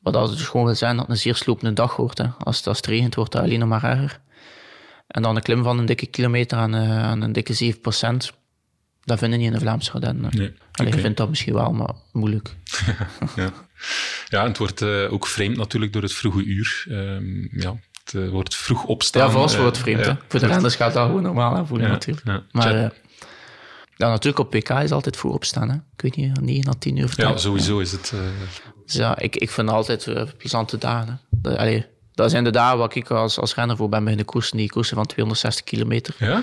Wat 0.02 0.12
dat 0.12 0.30
dus 0.30 0.46
gewoon 0.46 0.66
wil 0.66 0.74
zijn 0.74 0.96
dat 0.96 1.06
het 1.06 1.14
een 1.14 1.20
zeer 1.20 1.34
slopende 1.34 1.72
dag 1.72 1.96
wordt. 1.96 2.18
Hè. 2.18 2.26
Als, 2.38 2.56
het, 2.56 2.66
als 2.66 2.76
het 2.76 2.86
regent, 2.86 3.14
wordt 3.14 3.32
dat 3.32 3.42
alleen 3.42 3.58
nog 3.58 3.68
maar 3.68 3.84
erger. 3.84 4.20
En 5.06 5.22
dan 5.22 5.36
een 5.36 5.42
klim 5.42 5.62
van 5.62 5.78
een 5.78 5.86
dikke 5.86 6.06
kilometer 6.06 6.58
aan, 6.58 6.74
eh, 6.74 7.02
aan 7.02 7.22
een 7.22 7.32
dikke 7.32 7.54
7%. 7.54 8.32
Dat 9.04 9.18
vinden 9.18 9.38
niet 9.38 9.48
in 9.48 9.52
de 9.54 9.60
Vlaamse 9.60 9.92
Ardennen. 9.92 10.36
Nee, 10.36 10.54
Allee, 10.72 10.88
oké. 10.88 10.96
Je 10.96 11.02
vindt 11.02 11.16
dat 11.16 11.28
misschien 11.28 11.54
wel, 11.54 11.72
maar 11.72 11.94
moeilijk. 12.12 12.56
Ja, 13.36 13.52
ja 14.28 14.40
en 14.42 14.48
het 14.48 14.58
wordt 14.58 14.82
eh, 14.82 15.12
ook 15.12 15.26
vreemd 15.26 15.56
natuurlijk 15.56 15.92
door 15.92 16.02
het 16.02 16.12
vroege 16.12 16.42
uur. 16.44 16.84
Ehm, 16.90 17.60
ja, 17.60 17.76
het 18.04 18.14
eh, 18.14 18.28
wordt 18.28 18.56
vroeg 18.56 18.84
opstaan. 18.84 19.22
Ja, 19.26 19.30
voor 19.30 19.40
ons 19.42 19.54
eh, 19.54 19.60
wordt 19.60 19.76
het 19.76 19.84
vreemd. 19.84 20.04
ja. 20.04 20.10
hè. 20.12 20.16
Voor 20.28 20.40
de 20.40 20.46
renners 20.46 20.74
gaat 20.76 20.92
dat 20.92 21.06
gewoon 21.06 21.22
normaal 21.22 21.56
aanvoelen 21.56 21.88
natuurlijk. 21.90 22.26
ja. 22.26 22.42
Maar 22.52 22.74
eh, 22.74 22.90
ja, 23.96 24.08
natuurlijk 24.08 24.38
op 24.38 24.50
PK 24.50 24.70
is 24.70 24.90
altijd 24.92 25.16
voor 25.16 25.32
opstaan. 25.32 25.68
Hè. 25.68 25.74
Ik 25.74 26.00
weet 26.02 26.16
niet, 26.16 26.40
9 26.40 26.68
à 26.68 26.74
10 26.78 26.96
uur 26.96 27.12
Ja, 27.16 27.36
sowieso 27.36 27.78
is 27.78 27.92
het... 27.92 28.12
eh, 28.14 28.20
Dus 28.86 28.94
ja, 28.94 29.18
ik, 29.18 29.36
ik 29.36 29.50
vind 29.50 29.68
altijd 29.70 30.06
eh, 30.06 30.22
plezante 30.38 30.78
dagen. 30.78 31.08
Hè. 31.08 31.14
Dat, 31.30 31.56
allee, 31.58 31.86
dat 32.14 32.30
zijn 32.30 32.44
de 32.44 32.50
dagen 32.50 32.78
waar 32.78 32.96
ik 32.96 33.10
als, 33.10 33.38
als 33.38 33.54
renner 33.54 33.76
voor 33.76 33.88
ben 33.88 34.00
beginnen 34.02 34.26
koersen. 34.26 34.56
Die 34.56 34.68
koersen 34.70 34.96
van 34.96 35.06
260 35.06 35.64
kilometer. 35.64 36.14
ja? 36.18 36.42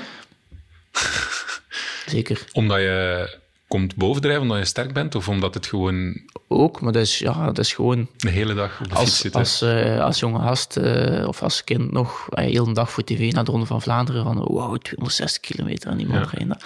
Zeker. 2.06 2.46
Omdat 2.52 2.78
je 2.80 3.38
komt 3.76 3.96
bovendrijven, 3.96 4.42
omdat 4.42 4.58
je 4.58 4.66
sterk 4.66 4.94
bent? 4.94 5.16
Of 5.16 5.30
omdat 5.30 5.54
het 5.54 5.66
gewoon 5.66 6.22
Ook, 6.48 6.82
maar 6.82 6.92
dat 6.92 7.02
is, 7.02 7.20
ja, 7.20 7.46
dat 7.46 7.58
is 7.58 7.74
gewoon... 7.74 8.08
de 8.18 8.30
hele 8.30 8.54
dag 8.54 8.80
op 8.82 8.90
de 8.90 8.96
fiets 8.96 9.00
Als, 9.10 9.18
zit? 9.18 9.34
hè? 9.34 9.40
als, 9.40 9.62
eh, 9.62 10.00
als 10.00 10.20
jonge 10.20 10.40
gast 10.40 10.78
eh, 10.78 11.28
of 11.28 11.44
als 11.44 11.64
kind 11.64 11.92
nog 11.92 12.28
eh, 12.30 12.46
heel 12.46 12.66
de 12.66 12.74
dag 12.74 12.92
voor 12.92 13.04
tv 13.04 13.32
naar 13.32 13.44
de 13.44 13.52
Ronde 13.52 13.66
van 13.66 13.82
Vlaanderen 13.82 14.24
van 14.24 14.38
wow, 14.38 14.78
260 14.78 15.42
kilometer 15.42 15.90
en 15.90 16.00
iemand 16.00 16.20
Ja. 16.32 16.38
rijden. 16.38 16.58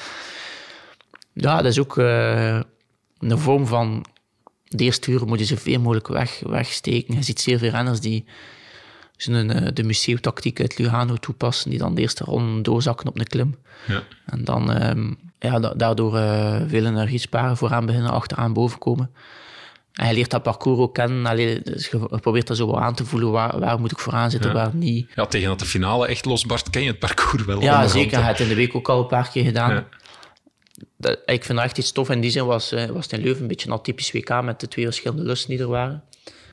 Ja, 1.33 1.55
dat 1.61 1.71
is 1.71 1.79
ook 1.79 1.97
een 1.97 3.37
vorm 3.37 3.67
van 3.67 4.05
de 4.67 4.83
eerste 4.83 5.11
uren 5.11 5.27
moet 5.27 5.39
je 5.39 5.45
zoveel 5.45 5.79
mogelijk 5.79 6.07
weg, 6.07 6.39
wegsteken. 6.45 7.15
Je 7.15 7.23
ziet 7.23 7.39
zeer 7.41 7.59
veel 7.59 7.69
renners 7.69 7.99
die 7.99 8.25
zijn, 9.21 9.51
eh, 9.51 9.67
de 9.73 9.83
museumtactiek 9.83 10.59
uit 10.59 10.77
Lugano 10.77 11.15
toepassen, 11.15 11.69
die 11.69 11.79
dan 11.79 11.95
de 11.95 12.01
eerste 12.01 12.23
ronde 12.23 12.61
doorzakken 12.61 13.07
op 13.07 13.19
een 13.19 13.27
klim. 13.27 13.57
Ja. 13.87 14.03
En 14.25 14.43
dan 14.43 14.71
ehm, 14.73 15.13
ja, 15.39 15.59
da- 15.59 15.73
daardoor 15.73 16.17
eh, 16.17 16.61
veel 16.67 16.85
energie 16.85 17.19
sparen, 17.19 17.57
vooraan 17.57 17.85
beginnen, 17.85 18.11
achteraan 18.11 18.53
boven 18.53 18.79
komen. 18.79 19.11
En 19.93 20.07
je 20.07 20.13
leert 20.13 20.29
dat 20.31 20.43
parcours 20.43 20.79
ook 20.79 20.93
kennen. 20.93 21.25
Allee, 21.25 21.61
dus 21.61 21.87
je 21.87 21.97
probeert 22.21 22.47
dat 22.47 22.57
zo 22.57 22.65
wel 22.65 22.81
aan 22.81 22.95
te 22.95 23.05
voelen. 23.05 23.31
Waar, 23.31 23.59
waar 23.59 23.79
moet 23.79 23.91
ik 23.91 23.99
vooraan 23.99 24.31
zitten, 24.31 24.49
Ja. 24.49 24.55
waar 24.55 24.75
niet. 24.75 25.11
ja, 25.15 25.25
tegen 25.25 25.47
dat 25.47 25.59
de 25.59 25.65
finale 25.65 26.07
echt 26.07 26.25
losbarst, 26.25 26.69
ken 26.69 26.81
je 26.81 26.87
het 26.89 26.99
parcours 26.99 27.45
wel. 27.45 27.61
Ja, 27.61 27.87
zeker. 27.87 28.17
hebt 28.23 28.37
het 28.37 28.39
in 28.39 28.47
de 28.47 28.55
week 28.59 28.75
ook 28.75 28.89
al 28.89 28.99
een 28.99 29.07
paar 29.07 29.29
keer 29.29 29.43
gedaan. 29.43 29.71
Ja. 29.73 29.87
Dat, 30.97 31.19
ik 31.25 31.43
vind 31.43 31.57
dat 31.57 31.67
echt 31.67 31.77
iets 31.77 31.91
tof. 31.91 32.09
In 32.09 32.21
die 32.21 32.31
zin 32.31 32.45
was, 32.45 32.71
eh, 32.71 32.85
was 32.85 33.03
het 33.03 33.13
in 33.13 33.21
Leuven 33.21 33.41
een 33.41 33.47
beetje 33.47 33.67
een 33.67 33.73
atypisch 33.75 34.11
WK 34.11 34.41
met 34.43 34.59
de 34.59 34.67
twee 34.67 34.85
verschillende 34.85 35.23
lussen 35.23 35.49
die 35.49 35.59
er 35.59 35.67
waren. 35.67 36.03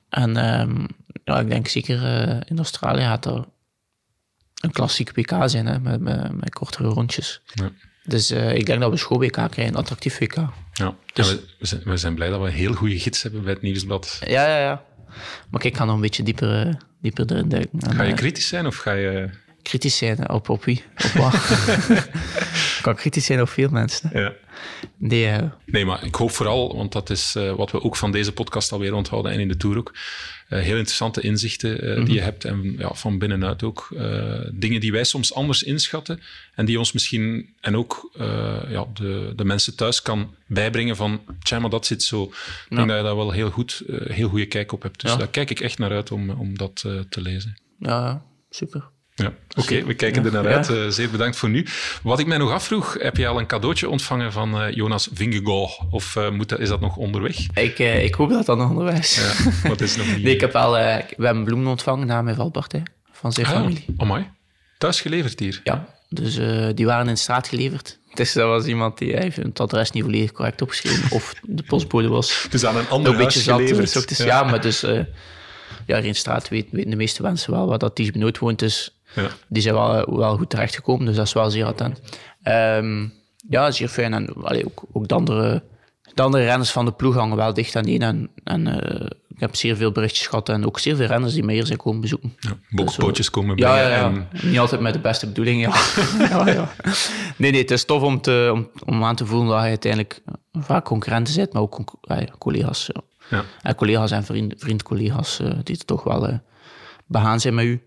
En 0.08 0.36
ehm, 0.36 0.86
ja, 1.24 1.40
ik 1.40 1.48
denk 1.48 1.68
zeker 1.68 2.04
eh, 2.04 2.40
in 2.44 2.56
Australië 2.56 3.02
gaat 3.02 3.26
er 3.26 3.44
een 4.60 4.72
klassiek 4.72 5.14
WK 5.14 5.32
zijn, 5.44 5.66
hè, 5.66 5.78
met, 5.80 6.00
met, 6.00 6.32
met 6.32 6.54
kortere 6.54 6.88
rondjes. 6.88 7.40
Ja. 7.54 7.70
Dus 8.04 8.30
eh, 8.30 8.54
ik 8.54 8.66
denk 8.66 8.78
dat 8.80 8.88
we 8.88 8.94
een 8.94 9.00
school 9.00 9.18
WK 9.18 9.32
krijgen, 9.32 9.66
een 9.66 9.76
attractief 9.76 10.18
WK. 10.18 10.34
Ja. 10.72 10.94
Dus- 11.12 11.30
we, 11.58 11.66
zijn, 11.66 11.82
we 11.84 11.96
zijn 11.96 12.14
blij 12.14 12.28
dat 12.28 12.40
we 12.40 12.46
een 12.46 12.52
heel 12.52 12.72
goede 12.72 12.98
gids 12.98 13.22
hebben 13.22 13.42
bij 13.42 13.52
het 13.52 13.62
Nieuwsblad. 13.62 14.18
Ja, 14.24 14.46
ja, 14.48 14.58
ja. 14.58 14.84
Maar 15.50 15.60
kijk, 15.60 15.72
ik 15.72 15.76
ga 15.76 15.84
nog 15.84 15.94
een 15.94 16.00
beetje 16.00 16.22
dieper, 16.22 16.66
eh, 16.66 16.74
dieper 17.00 17.32
erin 17.32 17.48
duiken. 17.48 17.80
En, 17.80 17.94
Ga 17.94 18.02
je 18.02 18.14
kritisch 18.14 18.48
zijn 18.48 18.66
of 18.66 18.76
ga 18.76 18.92
je... 18.92 19.30
kritisch 19.62 19.96
zijn 19.96 20.28
op, 20.30 20.48
op 20.48 20.64
wie? 20.64 20.84
Op 21.04 21.10
wat? 21.10 21.34
ik 22.76 22.78
kan 22.82 22.94
kritisch 22.94 23.24
zijn 23.24 23.40
op 23.40 23.48
veel 23.48 23.68
mensen. 23.68 24.10
Ja. 24.12 24.32
Nee, 24.96 25.26
eh, 25.26 25.50
Nee, 25.66 25.84
maar 25.84 26.04
ik 26.04 26.14
hoop 26.14 26.30
vooral, 26.30 26.76
want 26.76 26.92
dat 26.92 27.10
is 27.10 27.34
eh, 27.34 27.54
wat 27.54 27.70
we 27.70 27.82
ook 27.82 27.96
van 27.96 28.12
deze 28.12 28.32
podcast 28.32 28.72
alweer 28.72 28.94
onthouden 28.94 29.32
en 29.32 29.40
in 29.40 29.48
de 29.48 29.56
Tour 29.56 29.76
ook, 29.76 29.94
eh, 30.48 30.60
heel 30.60 30.76
interessante 30.76 31.20
inzichten 31.20 32.04
die 32.04 32.14
je 32.14 32.20
hebt 32.20 32.44
en 32.44 32.74
ja, 32.78 32.94
van 32.94 33.18
binnenuit 33.18 33.62
ook. 33.62 33.88
dingen 34.52 34.80
die 34.80 34.92
wij 34.92 35.04
soms 35.04 35.34
anders 35.34 35.62
inschatten 35.62 36.20
en 36.54 36.64
die 36.64 36.78
ons 36.78 36.92
misschien 36.92 37.54
en 37.60 37.76
ook 37.76 38.10
ja, 38.68 38.86
de, 38.94 39.32
de 39.36 39.44
mensen 39.44 39.76
thuis 39.76 40.02
kan 40.02 40.34
bijbrengen 40.46 40.96
van, 40.96 41.20
tja, 41.42 41.58
maar 41.58 41.70
dat 41.70 41.86
zit 41.86 42.02
zo. 42.02 42.22
Ik 42.22 42.76
denk 42.76 42.88
dat 42.88 42.96
je 42.96 43.02
daar 43.02 43.16
wel 43.16 43.30
heel 43.30 43.50
goed, 43.50 43.82
heel 43.88 44.28
goede 44.28 44.46
kijk 44.46 44.72
op 44.72 44.82
hebt. 44.82 45.00
Dus 45.00 45.10
Ja. 45.10 45.16
daar 45.16 45.28
kijk 45.28 45.50
ik 45.50 45.60
echt 45.60 45.78
naar 45.78 45.90
uit 45.90 46.10
om, 46.10 46.30
om 46.30 46.58
dat 46.58 46.74
te 47.08 47.20
lezen. 47.20 47.56
ja, 47.78 48.22
super. 48.50 48.94
Ja, 49.18 49.32
oké, 49.56 49.84
we 49.84 49.94
kijken 49.94 50.24
er 50.24 50.32
naar 50.32 50.48
Ja. 50.48 50.56
uit. 50.56 50.70
Eh, 50.70 50.86
zeer 50.88 51.10
bedankt 51.10 51.36
voor 51.36 51.48
nu. 51.48 51.66
Wat 52.02 52.18
ik 52.18 52.26
mij 52.26 52.38
nog 52.38 52.50
afvroeg, 52.50 52.96
heb 53.00 53.16
je 53.16 53.26
al 53.26 53.38
een 53.38 53.46
cadeautje 53.46 53.88
ontvangen 53.88 54.32
van 54.32 54.60
eh, 54.60 54.74
Jonas 54.74 55.08
Vingegaard? 55.12 55.78
Of 55.90 56.16
eh, 56.16 56.30
moet 56.30 56.48
dat, 56.48 56.58
is 56.58 56.68
dat 56.68 56.80
nog 56.80 56.96
onderweg? 56.96 57.36
Ik, 57.54 57.78
eh, 57.78 58.04
ik 58.04 58.14
hoop 58.14 58.30
dat 58.30 58.46
dat 58.46 58.56
nog 58.58 58.70
onderwijs 58.70 59.18
is. 59.18 59.50
Ja, 59.62 59.68
wat 59.68 59.80
is 59.80 59.96
nog 59.96 60.06
niet... 60.14 60.22
Nee, 60.22 60.34
ik 60.34 60.40
heb 60.40 60.54
al, 60.54 60.78
eh, 60.78 61.02
we 61.16 61.24
hebben 61.26 61.44
bloemen 61.44 61.66
ontvangen 61.68 62.06
na 62.06 62.22
mijn 62.22 62.36
valpartij 62.36 62.82
van 63.12 63.32
zijn 63.32 63.46
Ah, 63.46 63.52
familie. 63.52 63.84
amai. 63.96 64.30
Thuis 64.78 65.00
geleverd 65.00 65.38
hier? 65.40 65.60
Ja, 65.64 65.88
dus 66.08 66.36
eh, 66.36 66.68
die 66.74 66.86
waren 66.86 67.06
in 67.08 67.14
de 67.14 67.20
straat 67.20 67.48
geleverd. 67.48 67.98
Dus 68.14 68.32
dat 68.32 68.46
was 68.48 68.64
iemand 68.66 68.98
die 68.98 69.16
heeft 69.16 69.36
het 69.36 69.60
adres 69.60 69.90
niet 69.90 70.02
volledig 70.02 70.32
correct 70.32 70.62
opgeschreven. 70.62 71.10
Of 71.16 71.34
de 71.42 71.62
postbode 71.62 72.08
was 72.08 72.46
Dus 72.50 72.64
aan 72.64 72.76
een 72.76 72.88
ander 72.88 73.12
een 73.12 73.18
beetje 73.18 73.32
huis 73.34 73.44
zat. 73.44 73.60
geleverd? 73.60 73.92
Dus, 73.92 74.06
dus, 74.18 74.26
ja. 74.26 74.42
maar 74.42 74.60
dus... 74.60 74.82
eh 74.82 75.00
ja, 75.86 75.96
in 75.96 76.02
de 76.02 76.14
straat 76.14 76.48
weten, 76.48 76.68
weten 76.76 76.90
de 76.90 76.96
meeste 76.96 77.22
mensen 77.22 77.52
wel 77.52 77.66
waar 77.66 77.78
dat 77.78 77.94
Ties 77.94 78.10
Benoot 78.10 78.38
woont. 78.38 78.58
Dus 78.58 78.95
Ja. 79.16 79.28
die 79.48 79.62
zijn 79.62 79.74
wel, 79.74 80.16
wel 80.16 80.36
goed 80.36 80.50
terechtgekomen. 80.50 81.06
Dus 81.06 81.16
dat 81.16 81.26
is 81.26 81.32
wel 81.32 81.50
zeer 81.50 81.64
attent. 81.64 82.00
Ehm, 82.42 83.06
ja, 83.48 83.70
zeer 83.70 83.88
fijn. 83.88 84.14
En 84.14 84.34
allee, 84.42 84.64
ook, 84.66 84.82
ook 84.92 85.08
de, 85.08 85.14
andere, 85.14 85.62
de 86.14 86.22
andere 86.22 86.44
renners 86.44 86.70
van 86.70 86.84
de 86.84 86.92
ploeg 86.92 87.14
hangen 87.14 87.36
wel 87.36 87.54
dicht 87.54 87.76
aan 87.76 87.84
één. 87.84 88.02
En, 88.02 88.30
en 88.44 88.66
eh, 88.66 89.06
ik 89.28 89.40
heb 89.40 89.54
zeer 89.56 89.76
veel 89.76 89.92
berichtjes 89.92 90.26
gehad. 90.26 90.48
En 90.48 90.66
ook 90.66 90.78
zeer 90.78 90.96
veel 90.96 91.06
renners 91.06 91.32
die 91.32 91.44
mij 91.44 91.54
hier 91.54 91.66
zijn 91.66 91.78
komen 91.78 92.00
bezoeken. 92.00 92.36
Ja, 92.38 92.50
bokbootjes 92.70 93.30
komen 93.30 93.56
Ja, 93.56 93.72
brengen. 93.72 93.90
ja, 93.90 93.96
ja. 93.98 94.04
En, 94.04 94.48
Niet 94.48 94.58
altijd 94.58 94.80
met 94.80 94.92
de 94.92 94.98
beste 94.98 95.26
bedoeling, 95.26 95.62
ja. 96.28 96.68
Nee, 97.36 97.50
nee, 97.50 97.60
het 97.60 97.70
is 97.70 97.84
tof 97.84 98.02
om, 98.02 98.20
te, 98.20 98.50
om, 98.52 98.68
om 98.84 99.04
aan 99.04 99.16
te 99.16 99.26
voelen 99.26 99.48
dat 99.48 99.62
je 99.62 99.68
uiteindelijk 99.68 100.22
vaak 100.52 100.84
concurrenten 100.84 101.34
bent, 101.36 101.52
maar 101.52 101.62
ook 101.62 101.80
collega's. 102.38 102.90
Ja. 102.92 103.00
ja. 103.36 103.44
En 103.62 103.74
collega's 103.74 104.10
en 104.10 104.24
vriend, 104.24 104.54
vriend-collega's 104.58 105.40
eh, 105.40 105.50
die 105.62 105.78
er 105.78 105.84
toch 105.84 106.02
wel 106.04 106.28
eh, 106.28 106.34
begaan 107.06 107.40
zijn 107.40 107.54
met 107.54 107.64
u. 107.64 107.82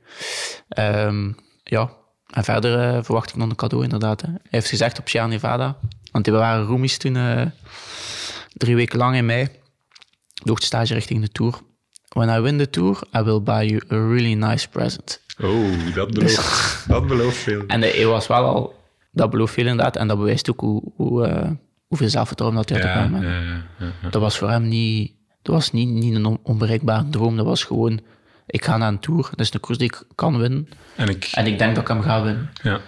Ehm, 0.70 1.32
ja, 1.63 1.89
en 2.30 2.43
verder 2.43 2.80
eh, 2.95 3.03
verwacht 3.03 3.30
ik 3.30 3.36
nog 3.36 3.49
een 3.49 3.55
cadeau 3.55 3.84
inderdaad. 3.84 4.22
Hè. 4.22 4.28
Hij 4.28 4.39
heeft 4.49 4.67
gezegd 4.70 4.99
op 4.99 5.07
Sierra 5.09 5.28
Nevada, 5.28 5.78
want 6.11 6.26
die 6.26 6.34
waren 6.34 6.65
roomies 6.65 6.97
toen 6.97 7.15
eh, 7.15 7.45
drie 8.53 8.76
weken 8.76 8.97
lang 8.97 9.15
in 9.15 9.26
mei, 9.26 9.47
door 10.43 10.55
de 10.59 10.65
stage 10.65 10.93
richting 10.93 11.22
de 11.22 11.30
Tour. 11.30 11.53
When 12.09 12.30
I 12.38 12.39
win 12.39 12.57
the 12.57 12.70
Tour, 12.70 13.01
I 13.17 13.22
will 13.22 13.41
buy 13.41 13.65
you 13.65 13.82
a 13.91 14.07
really 14.13 14.34
nice 14.34 14.70
present. 14.70 15.22
Oh, 15.41 15.93
dat 15.95 16.13
belooft, 16.13 16.86
dat 16.88 17.07
belooft 17.07 17.38
veel. 17.38 17.63
En 17.67 17.82
hij 17.82 18.05
was 18.05 18.28
wel 18.28 18.43
al, 18.45 18.74
dat 19.11 19.30
belooft 19.30 19.53
veel 19.53 19.65
inderdaad, 19.65 19.95
en 19.95 20.07
dat 20.07 20.17
bewijst 20.17 20.49
ook 20.49 20.59
hoe, 20.59 20.82
hoe, 20.95 21.26
eh, 21.26 21.49
hoeveel 21.88 22.09
zelfvertrouwen 22.09 22.59
dat 22.65 22.70
hij 22.70 22.91
had 22.91 23.09
Ja, 23.11 23.22
ja, 23.22 23.63
ja. 23.80 24.09
Dat 24.09 24.22
was 24.22 24.38
voor 24.38 24.49
hem 24.49 24.67
niet, 24.67 25.13
dat 25.41 25.55
was 25.55 25.72
niet, 25.72 25.89
niet 25.89 26.15
een 26.15 26.26
on- 26.26 26.39
onbereikbare 26.43 27.09
droom. 27.09 27.36
Dat 27.38 27.45
was 27.45 27.63
gewoon, 27.63 27.99
ik 28.50 28.66
ga 28.66 28.78
naar 28.78 28.88
een 28.88 29.00
tour. 29.00 29.30
Dat 29.30 29.39
is 29.39 29.54
een 29.54 29.60
koers 29.60 29.78
die 29.78 29.88
ik 29.88 30.04
kan 30.16 30.38
winnen. 30.38 30.70
En 30.95 31.10
ik... 31.10 31.30
En 31.34 31.45
ik 31.45 31.58
denk 31.58 31.76
dat 31.76 31.84
ik 31.84 31.89
hem 31.89 32.02
ga 32.02 32.24
winnen. 32.24 32.50
Ja. 32.64 32.80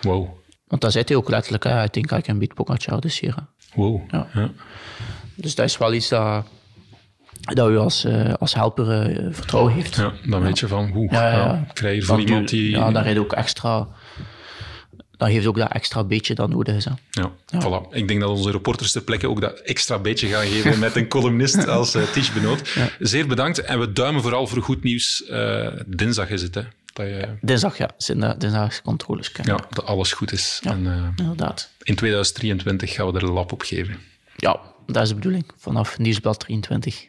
Wow. 0.00 0.28
Want 0.66 0.80
dat 0.82 0.92
zei 0.92 1.04
hij 1.06 1.16
ook 1.16 1.28
letterlijk. 1.28 1.64
Hè. 1.64 1.84
I 1.84 1.88
think 1.88 2.10
I 2.10 2.20
can 2.20 2.38
beat 2.38 2.54
Pogacar 2.54 3.00
this 3.00 3.20
year. 3.20 3.34
Wow. 3.74 4.10
Ja. 4.10 4.26
Ja. 4.34 4.50
Dus 5.34 5.54
dat 5.54 5.64
is 5.66 5.78
wel 5.78 5.92
iets 5.92 6.08
dat, 6.08 6.46
dat 7.40 7.70
u 7.70 7.76
als, 7.76 8.04
eh, 8.04 8.34
als 8.34 8.54
helper 8.54 8.90
eh, 8.90 9.26
vertrouwen 9.30 9.72
heeft. 9.72 9.96
Ja, 9.96 10.12
dan 10.24 10.42
weet 10.42 10.58
je 10.58 10.68
van, 10.68 10.88
hoe, 10.88 11.12
Ja, 11.12 11.30
ja, 11.30 11.64
ik 11.68 11.74
krijg 11.74 12.04
voor 12.04 12.16
Want 12.16 12.28
iemand 12.28 12.48
die... 12.48 12.70
Ja, 12.70 12.90
daar 12.90 13.04
heeft 13.04 13.18
ook 13.18 13.32
extra... 13.32 13.88
Dat 15.16 15.28
heeft 15.28 15.46
ook 15.46 15.56
dat 15.56 15.72
extra 15.72 16.04
beetje 16.04 16.34
dat 16.34 16.48
nodig 16.48 16.74
is. 16.76 16.84
Hè. 16.84 16.90
Ja, 17.10 17.32
Voilà. 17.60 17.90
Ik 17.94 18.08
denk 18.08 18.20
dat 18.20 18.30
onze 18.30 18.50
reporters 18.50 18.92
ter 18.92 19.02
plekke 19.02 19.28
ook 19.28 19.40
dat 19.40 19.58
extra 19.58 19.98
beetje 19.98 20.28
gaan 20.28 20.46
geven 20.46 20.78
met 20.78 20.96
een 20.96 21.08
columnist 21.08 21.66
als 21.76 21.94
uh, 21.94 22.02
Ties 22.02 22.32
Benoot. 22.32 22.70
Zeer 22.98 23.26
bedankt 23.26 23.60
en 23.60 23.78
we 23.80 23.92
duimen 23.92 24.22
vooral 24.22 24.46
voor 24.46 24.62
goed 24.62 24.82
nieuws. 24.82 25.24
Uh, 25.30 25.68
dinsdag 25.86 26.28
is 26.30 26.42
het, 26.42 26.54
hè? 26.54 26.62
Dat 26.92 27.06
je, 27.06 27.28
Dinsdag, 27.40 27.78
ja. 27.78 27.90
Dinsdag, 28.06 28.36
dinsdag 28.36 28.82
controles 28.82 29.32
krijgen. 29.32 29.54
ja, 29.56 29.66
dat 29.70 29.84
alles 29.84 30.12
goed 30.12 30.32
is. 30.32 30.58
Ja, 30.62 30.70
En, 30.70 30.84
uh, 30.84 31.08
inderdaad. 31.16 31.70
in 31.82 31.94
2023 31.94 32.92
gaan 32.92 33.12
we 33.12 33.18
er 33.18 33.24
een 33.24 33.32
lap 33.32 33.52
op 33.52 33.62
geven. 33.62 33.98
Ja, 34.36 34.60
dat 34.86 35.02
is 35.02 35.08
de 35.08 35.14
bedoeling. 35.14 35.50
Vanaf 35.56 35.98
Nieuwsblad 35.98 36.40
23. 36.40 37.06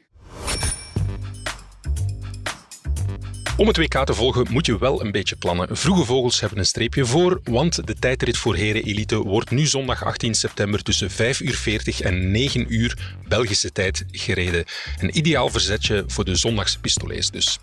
Om 3.58 3.68
het 3.68 3.78
WK 3.78 4.06
te 4.06 4.14
volgen 4.14 4.46
moet 4.50 4.66
je 4.66 4.78
wel 4.78 5.02
een 5.02 5.12
beetje 5.12 5.36
plannen. 5.36 5.78
Vroege 5.78 6.06
vogels 6.06 6.40
hebben 6.40 6.60
een 6.60 6.66
streepje 6.66 7.06
voor, 7.06 7.40
want 7.44 7.88
de 7.88 7.96
tijdrit 8.00 8.38
voor 8.38 8.56
heren 8.56 8.84
elite 8.84 9.16
wordt 9.16 9.50
nu 9.50 9.66
zondag 9.66 10.06
18 10.06 10.34
september 10.34 10.84
tussen 10.84 11.12
5 11.12 11.40
uur 11.40 11.56
40 11.56 12.02
en 12.02 12.32
9 12.32 12.74
uur 12.74 13.16
Belgische 13.28 13.72
tijd 13.72 14.06
gereden. 14.12 14.66
Een 15.00 15.18
ideaal 15.18 15.50
verzetje 15.50 16.04
voor 16.08 16.26
de 16.26 16.36
zondagse 16.36 16.80
pistolets 16.80 17.32
dus. 17.32 17.60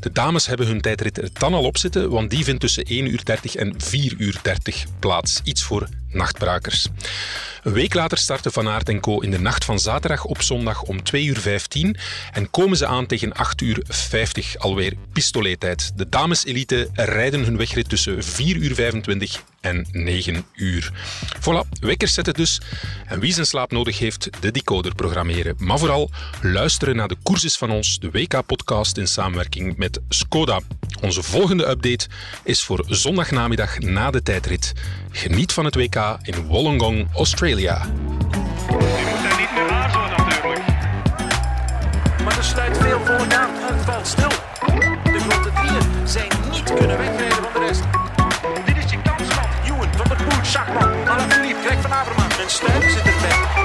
De 0.00 0.12
dames 0.12 0.46
hebben 0.46 0.66
hun 0.66 0.80
tijdrit 0.80 1.18
er 1.18 1.30
dan 1.32 1.54
al 1.54 1.64
op 1.64 1.78
zitten, 1.78 2.10
want 2.10 2.30
die 2.30 2.44
vindt 2.44 2.60
tussen 2.60 2.84
1 2.84 3.06
uur 3.06 3.24
30 3.24 3.54
en 3.54 3.74
4 3.76 4.14
uur 4.18 4.38
30 4.42 4.84
plaats. 4.98 5.40
Iets 5.44 5.62
voor 5.62 5.88
nachtbrakers. 6.16 6.86
Een 7.62 7.72
week 7.72 7.94
later 7.94 8.18
starten 8.18 8.52
Van 8.52 8.68
Aert 8.68 8.88
en 8.88 9.00
Co. 9.00 9.20
in 9.20 9.30
de 9.30 9.40
nacht 9.40 9.64
van 9.64 9.78
zaterdag 9.78 10.24
op 10.24 10.42
zondag 10.42 10.82
om 10.82 11.02
2 11.02 11.24
uur 11.24 11.38
15 11.38 11.96
en 12.32 12.50
komen 12.50 12.76
ze 12.76 12.86
aan 12.86 13.06
tegen 13.06 13.32
8 13.32 13.60
uur 13.60 13.82
50, 13.88 14.58
alweer 14.58 14.92
pistolettijd. 15.12 15.92
De 15.96 16.08
dameselite 16.08 16.88
rijden 16.92 17.44
hun 17.44 17.56
wegrit 17.56 17.88
tussen 17.88 18.24
4 18.24 18.56
uur 18.56 18.74
25 18.74 19.42
en 19.66 19.86
9 19.92 20.44
uur. 20.54 20.92
Voilà, 21.40 21.78
wekkers 21.80 22.14
zetten 22.14 22.34
dus. 22.34 22.60
En 23.06 23.20
wie 23.20 23.32
zijn 23.32 23.46
slaap 23.46 23.72
nodig 23.72 23.98
heeft, 23.98 24.28
de 24.40 24.50
decoder 24.50 24.94
programmeren. 24.94 25.54
Maar 25.58 25.78
vooral 25.78 26.10
luisteren 26.40 26.96
naar 26.96 27.08
de 27.08 27.16
courses 27.22 27.56
van 27.56 27.70
ons, 27.70 27.98
de 27.98 28.10
WK-podcast 28.10 28.96
in 28.96 29.08
samenwerking 29.08 29.76
met 29.76 30.00
Skoda. 30.08 30.60
Onze 31.00 31.22
volgende 31.22 31.68
update 31.68 32.08
is 32.44 32.62
voor 32.62 32.84
zondagnamiddag 32.86 33.78
na 33.78 34.10
de 34.10 34.22
tijdrit. 34.22 34.72
Geniet 35.10 35.52
van 35.52 35.64
het 35.64 35.74
WK 35.74 36.18
in 36.22 36.46
Wollongong, 36.46 37.08
Australia. 37.14 37.86
Maar 42.24 42.44
veel 42.72 43.00
valt 43.84 44.06
stil. 44.06 44.28
De 45.04 45.18
grote 45.18 45.50
drieën 45.52 46.08
zijn 46.08 46.28
niet 46.50 46.62
kunnen 46.62 46.98
wegrijden 46.98 47.35
and 52.46 52.52
Stokes 52.52 52.96
at 52.96 53.04
the 53.04 53.10
back. 53.10 53.55